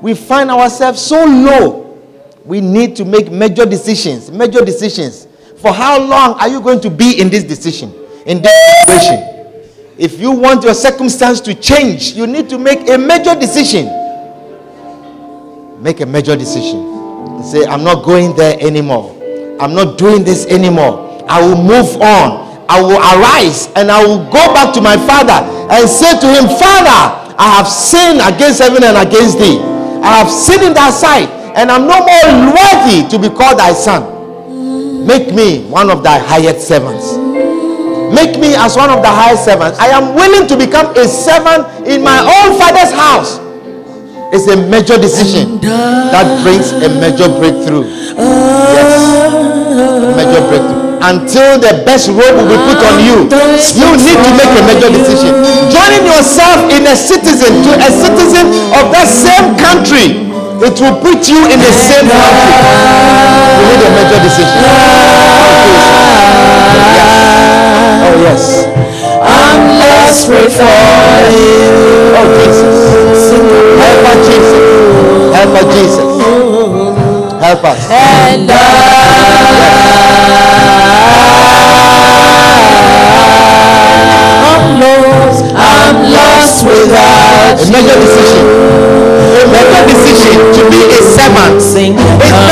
We 0.00 0.14
find 0.14 0.50
ourselves 0.50 1.00
so 1.00 1.24
low. 1.24 1.98
We 2.44 2.60
need 2.60 2.96
to 2.96 3.04
make 3.04 3.30
major 3.30 3.66
decisions, 3.66 4.30
major 4.30 4.64
decisions. 4.64 5.26
For 5.56 5.72
how 5.72 5.98
long 6.00 6.34
are 6.34 6.48
you 6.48 6.60
going 6.60 6.80
to 6.80 6.90
be 6.90 7.20
in 7.20 7.28
this 7.30 7.44
decision, 7.44 7.92
in 8.26 8.40
this 8.42 8.52
situation? 8.86 9.26
If 9.98 10.18
you 10.18 10.30
want 10.30 10.64
your 10.64 10.74
circumstance 10.74 11.40
to 11.42 11.54
change, 11.54 12.12
you 12.12 12.26
need 12.26 12.48
to 12.50 12.58
make 12.58 12.88
a 12.88 12.96
major 12.96 13.34
decision 13.34 13.99
make 15.80 16.00
a 16.00 16.06
major 16.06 16.36
decision 16.36 16.78
and 17.40 17.44
say, 17.44 17.64
I'm 17.64 17.82
not 17.82 18.04
going 18.04 18.36
there 18.36 18.56
anymore. 18.60 19.16
I'm 19.60 19.74
not 19.74 19.98
doing 19.98 20.24
this 20.24 20.46
anymore. 20.46 21.24
I 21.28 21.40
will 21.40 21.56
move 21.62 21.96
on. 22.00 22.48
I 22.68 22.80
will 22.80 22.98
arise 23.00 23.66
and 23.74 23.90
I 23.90 24.04
will 24.04 24.22
go 24.30 24.52
back 24.54 24.72
to 24.74 24.80
my 24.80 24.96
father 24.96 25.42
and 25.72 25.88
say 25.88 26.12
to 26.20 26.26
him, 26.28 26.46
Father, 26.46 27.00
I 27.40 27.56
have 27.56 27.66
sinned 27.66 28.20
against 28.20 28.60
heaven 28.60 28.84
and 28.84 28.96
against 28.96 29.38
thee. 29.38 29.58
I 30.04 30.20
have 30.20 30.30
sinned 30.30 30.62
in 30.62 30.74
thy 30.74 30.90
sight, 30.90 31.28
and 31.56 31.70
I'm 31.70 31.88
no 31.88 32.00
more 32.04 32.52
worthy 32.52 33.08
to 33.08 33.18
be 33.18 33.28
called 33.28 33.58
thy 33.58 33.72
son. 33.72 34.04
Make 35.06 35.34
me 35.34 35.64
one 35.68 35.90
of 35.90 36.02
thy 36.02 36.18
hired 36.18 36.60
servants. 36.60 37.16
Make 38.12 38.38
me 38.38 38.54
as 38.56 38.76
one 38.76 38.90
of 38.90 39.00
the 39.02 39.08
highest 39.08 39.44
servants. 39.46 39.78
I 39.78 39.88
am 39.88 40.14
willing 40.14 40.46
to 40.48 40.56
become 40.56 40.92
a 40.96 41.08
servant 41.08 41.88
in 41.88 42.04
my 42.04 42.20
own 42.20 42.58
father's 42.60 42.92
house. 42.92 43.39
It's 44.32 44.46
a 44.46 44.56
major 44.70 44.94
decision 44.98 45.58
that 45.60 46.26
brings 46.46 46.70
a 46.70 46.88
major 47.02 47.26
breakthrough. 47.26 47.82
Yes, 48.14 48.94
major 50.14 50.42
breakthrough. 50.46 50.78
Until 51.02 51.58
the 51.58 51.82
best 51.82 52.06
robe 52.12 52.36
will 52.38 52.46
be 52.46 52.58
put 52.70 52.78
on 52.86 53.00
you, 53.02 53.26
you 53.26 53.88
need 53.98 54.18
to 54.22 54.30
make 54.38 54.52
a 54.54 54.62
major 54.70 54.90
decision. 54.92 55.34
Joining 55.72 56.04
yourself 56.06 56.70
in 56.70 56.86
a 56.86 56.94
citizen 56.94 57.64
to 57.66 57.70
a 57.74 57.90
citizen 57.90 58.46
of 58.78 58.92
that 58.94 59.08
same 59.10 59.56
country, 59.58 60.30
it 60.62 60.76
will 60.78 60.94
put 61.02 61.26
you 61.26 61.40
in 61.50 61.58
the 61.58 61.72
same 61.74 62.06
country. 62.06 62.54
You 63.58 63.64
need 63.66 63.82
a 63.82 63.90
major 63.98 64.18
decision. 64.22 64.60
Yes. 66.94 67.18
Oh 68.06 68.14
yes 68.22 68.44
pray 70.10 70.48
for 70.50 70.66
you. 71.30 72.10
Oh, 72.18 72.26
Jesus. 72.34 73.30
Help 73.78 74.02
us, 74.10 74.18
Jesus. 74.26 74.64
Help 75.34 75.54
us, 75.54 75.66
Jesus. 75.74 76.10
Help 77.38 77.62
us. 77.64 77.80
And 77.90 78.50
I, 78.50 78.54
am 84.50 84.80
lost. 84.82 85.44
I'm 85.54 85.96
lost 86.10 86.66
without 86.66 87.62
you. 87.62 87.70
Make 87.70 87.86
a 87.86 87.96
decision. 88.02 88.44
Make 89.54 89.72
a 89.78 89.82
decision 89.86 90.36
to 90.58 90.62
be 90.70 90.90
a 90.90 91.00
servant. 91.06 91.62
It's 91.62 92.49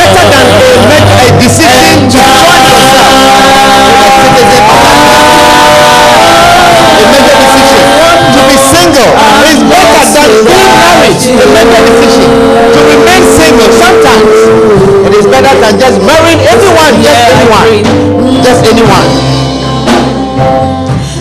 anyone. 18.65 19.09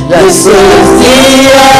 This 0.09 0.45
is 0.45 0.87
the 1.01 1.76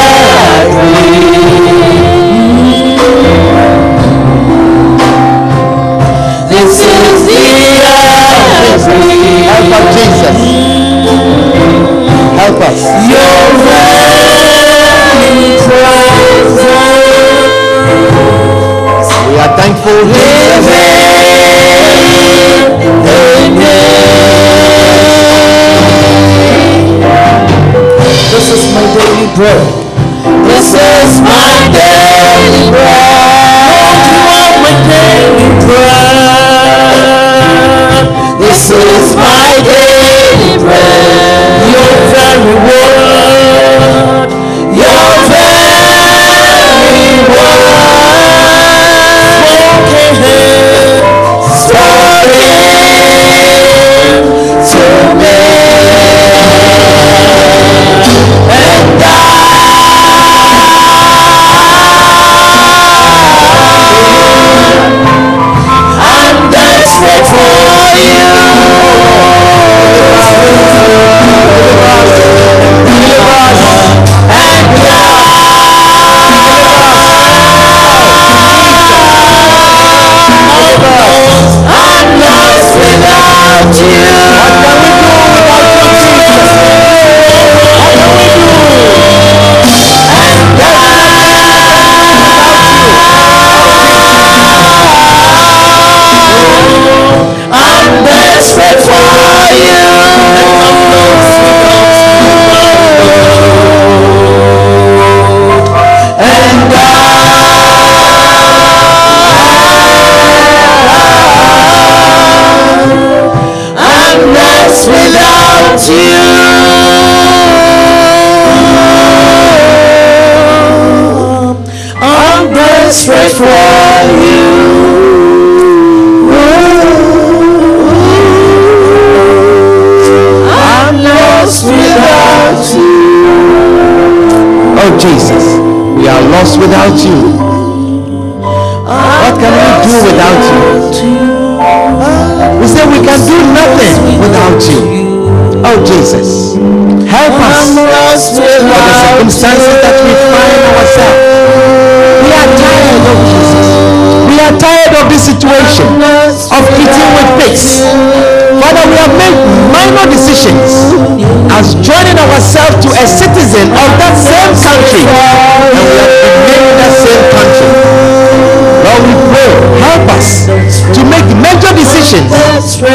without 136.58 137.04
you. 137.04 137.47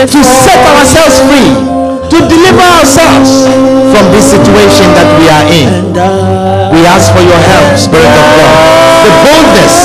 To 0.04 0.20
set 0.20 0.60
ourselves 0.76 1.16
free, 1.32 1.56
to 2.12 2.18
deliver 2.28 2.66
ourselves 2.76 3.47
from 3.95 4.04
this 4.12 4.36
situation 4.36 4.91
that 4.99 5.08
we 5.16 5.26
are 5.32 5.47
in. 5.47 5.95
We 6.76 6.84
ask 6.84 7.08
for 7.16 7.24
your 7.24 7.39
help, 7.39 7.80
Spirit 7.80 8.12
of 8.12 8.28
God. 8.36 8.51
The 9.08 9.14
boldness, 9.24 9.76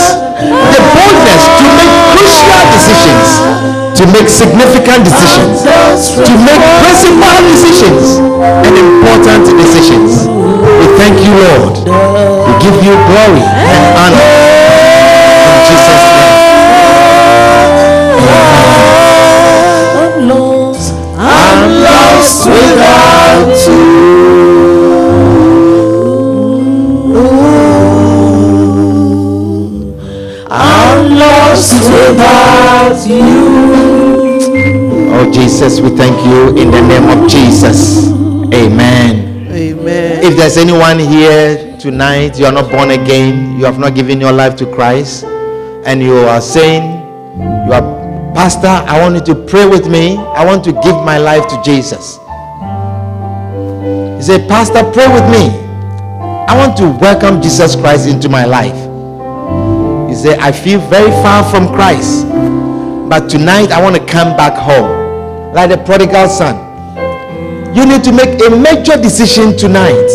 the 0.74 0.82
boldness 0.90 1.42
to 1.46 1.66
make 1.78 1.94
crucial 2.18 2.62
decisions, 2.74 3.28
to 3.94 4.02
make 4.10 4.26
significant 4.26 5.06
decisions, 5.06 5.62
to 6.18 6.32
make 6.42 6.62
principal 6.82 7.36
decisions 7.54 8.18
and 8.18 8.74
important 8.74 9.54
decisions. 9.54 10.26
We 10.82 10.86
thank 10.98 11.22
you, 11.22 11.30
Lord. 11.30 11.78
We 11.86 12.52
give 12.58 12.74
you 12.82 12.94
glory 13.06 13.46
and 13.46 13.82
honor. 13.94 14.37
You. 33.06 33.20
Oh, 35.12 35.30
Jesus, 35.32 35.80
we 35.80 35.90
thank 35.90 36.16
you 36.24 36.56
in 36.56 36.70
the 36.70 36.80
name 36.80 37.08
of 37.08 37.28
Jesus. 37.28 38.08
Amen. 38.54 39.48
Amen. 39.50 40.24
If 40.24 40.36
there's 40.36 40.56
anyone 40.56 40.98
here 40.98 41.76
tonight, 41.78 42.38
you 42.38 42.46
are 42.46 42.52
not 42.52 42.70
born 42.70 42.90
again, 42.90 43.58
you 43.58 43.64
have 43.64 43.78
not 43.78 43.94
given 43.94 44.20
your 44.20 44.32
life 44.32 44.56
to 44.56 44.66
Christ, 44.66 45.24
and 45.84 46.02
you 46.02 46.16
are 46.16 46.40
saying, 46.40 46.82
You 47.66 47.72
are 47.72 47.98
Pastor, 48.38 48.68
I 48.68 49.00
want 49.00 49.16
you 49.16 49.34
to 49.34 49.46
pray 49.46 49.66
with 49.66 49.88
me. 49.88 50.16
I 50.16 50.44
want 50.44 50.62
to 50.64 50.72
give 50.72 50.94
my 51.02 51.18
life 51.18 51.48
to 51.48 51.60
Jesus. 51.64 52.18
He 54.16 54.22
said, 54.22 54.48
Pastor, 54.48 54.88
pray 54.92 55.08
with 55.08 55.24
me. 55.28 55.50
I 56.46 56.56
want 56.56 56.76
to 56.78 56.88
welcome 56.88 57.42
Jesus 57.42 57.74
Christ 57.74 58.08
into 58.08 58.28
my 58.28 58.44
life. 58.44 58.78
He 60.08 60.14
said, 60.14 60.38
I 60.38 60.52
feel 60.52 60.78
very 60.88 61.10
far 61.22 61.42
from 61.50 61.66
Christ, 61.74 62.26
but 63.08 63.28
tonight 63.30 63.72
I 63.72 63.80
want 63.82 63.96
to 63.96 64.04
come 64.04 64.36
back 64.36 64.54
home, 64.54 65.52
like 65.54 65.70
the 65.70 65.78
prodigal 65.78 66.28
son. 66.28 66.56
You 67.74 67.86
need 67.86 68.04
to 68.04 68.12
make 68.12 68.40
a 68.42 68.50
major 68.50 69.00
decision 69.00 69.56
tonight. 69.56 70.08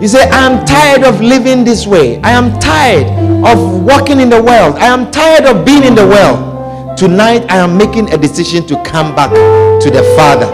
You 0.00 0.08
say, 0.08 0.28
I 0.30 0.46
am 0.50 0.64
tired 0.66 1.04
of 1.04 1.20
living 1.20 1.64
this 1.64 1.86
way. 1.86 2.20
I 2.22 2.30
am 2.30 2.58
tired 2.58 3.06
of 3.44 3.84
walking 3.84 4.18
in 4.20 4.30
the 4.30 4.42
world. 4.42 4.76
I 4.76 4.86
am 4.86 5.10
tired 5.10 5.44
of 5.44 5.64
being 5.64 5.84
in 5.84 5.94
the 5.94 6.06
world. 6.06 6.98
Tonight, 6.98 7.44
I 7.50 7.56
am 7.56 7.76
making 7.76 8.12
a 8.12 8.18
decision 8.18 8.66
to 8.66 8.82
come 8.82 9.14
back 9.14 9.30
to 9.30 9.90
the 9.90 10.02
Father. 10.16 10.48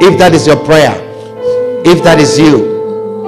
If 0.00 0.18
that 0.18 0.32
is 0.32 0.46
your 0.46 0.56
prayer, 0.64 0.94
if 1.84 2.02
that 2.04 2.18
is 2.18 2.38
you, 2.38 2.58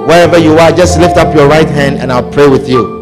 wherever 0.07 0.37
you 0.37 0.57
are, 0.57 0.71
just 0.71 0.99
lift 0.99 1.17
up 1.17 1.35
your 1.35 1.47
right 1.47 1.67
hand 1.67 1.97
and 1.99 2.11
I'll 2.11 2.29
pray 2.31 2.47
with 2.47 2.67
you. 2.67 2.96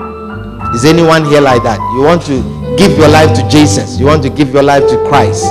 Is 0.76 0.84
anyone 0.84 1.24
here 1.24 1.40
like 1.40 1.64
that? 1.64 1.80
You 1.96 2.02
want 2.04 2.22
to 2.24 2.44
give 2.76 2.98
your 2.98 3.08
life 3.08 3.34
to 3.40 3.48
Jesus, 3.48 3.98
you 3.98 4.08
want 4.08 4.22
to 4.24 4.30
give 4.30 4.50
your 4.54 4.62
life 4.62 4.84
to 4.90 4.98
Christ. 5.08 5.46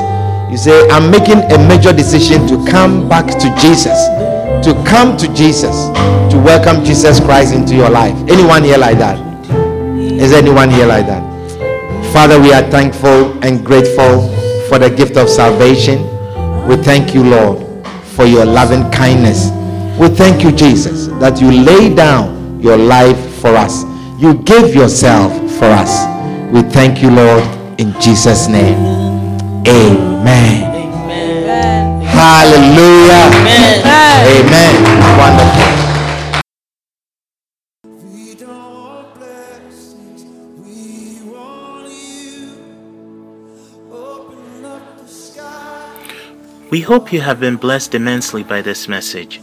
You 0.51 0.59
say, 0.59 0.87
I'm 0.91 1.11
making 1.11 1.41
a 1.51 1.57
major 1.67 1.95
decision 1.95 2.47
to 2.47 2.63
come 2.71 3.09
back 3.09 3.27
to 3.27 3.49
Jesus, 3.59 3.97
to 4.67 4.75
come 4.87 5.17
to 5.17 5.33
Jesus, 5.33 5.89
to 6.31 6.37
welcome 6.45 6.85
Jesus 6.85 7.21
Christ 7.21 7.55
into 7.55 7.75
your 7.75 7.89
life. 7.89 8.15
Anyone 8.29 8.65
here 8.65 8.77
like 8.77 8.99
that? 8.99 9.19
Is 9.97 10.33
anyone 10.33 10.69
here 10.69 10.85
like 10.85 11.07
that? 11.07 11.25
Father, 12.13 12.39
we 12.39 12.53
are 12.53 12.63
thankful 12.71 13.33
and 13.43 13.65
grateful 13.65 14.29
for 14.69 14.79
the 14.79 14.93
gift 14.95 15.17
of 15.17 15.31
salvation. 15.31 16.03
We 16.69 16.77
thank 16.77 17.15
you, 17.15 17.25
Lord, 17.25 17.87
for 18.15 18.27
your 18.27 18.45
loving 18.45 18.91
kindness. 18.91 19.51
We 19.99 20.09
thank 20.09 20.45
you, 20.45 20.53
Jesus, 20.53 21.07
that 21.19 21.41
you 21.41 21.51
lay 21.51 21.95
down 21.95 22.61
your 22.61 22.77
life 22.77 23.41
for 23.41 23.57
us. 23.57 23.85
You 24.25 24.33
gave 24.33 24.75
yourself 24.75 25.35
for 25.59 25.67
us. 25.67 25.93
We 26.51 26.63
thank 26.63 27.03
you, 27.03 27.11
Lord, 27.11 27.45
in 27.79 27.93
Jesus' 28.01 28.49
name. 28.49 28.75
Amen. 29.69 30.65
Amen. 30.65 32.01
Hallelujah. 32.01 33.29
Amen. 33.37 33.85
Amen. 33.85 35.19
Wonderful. 35.19 35.91
The 45.03 45.07
sky. 45.07 46.01
We 46.71 46.81
hope 46.81 47.13
you 47.13 47.21
have 47.21 47.41
been 47.41 47.57
blessed 47.57 47.95
immensely 47.95 48.43
by 48.43 48.63
this 48.63 48.89
message. 48.89 49.43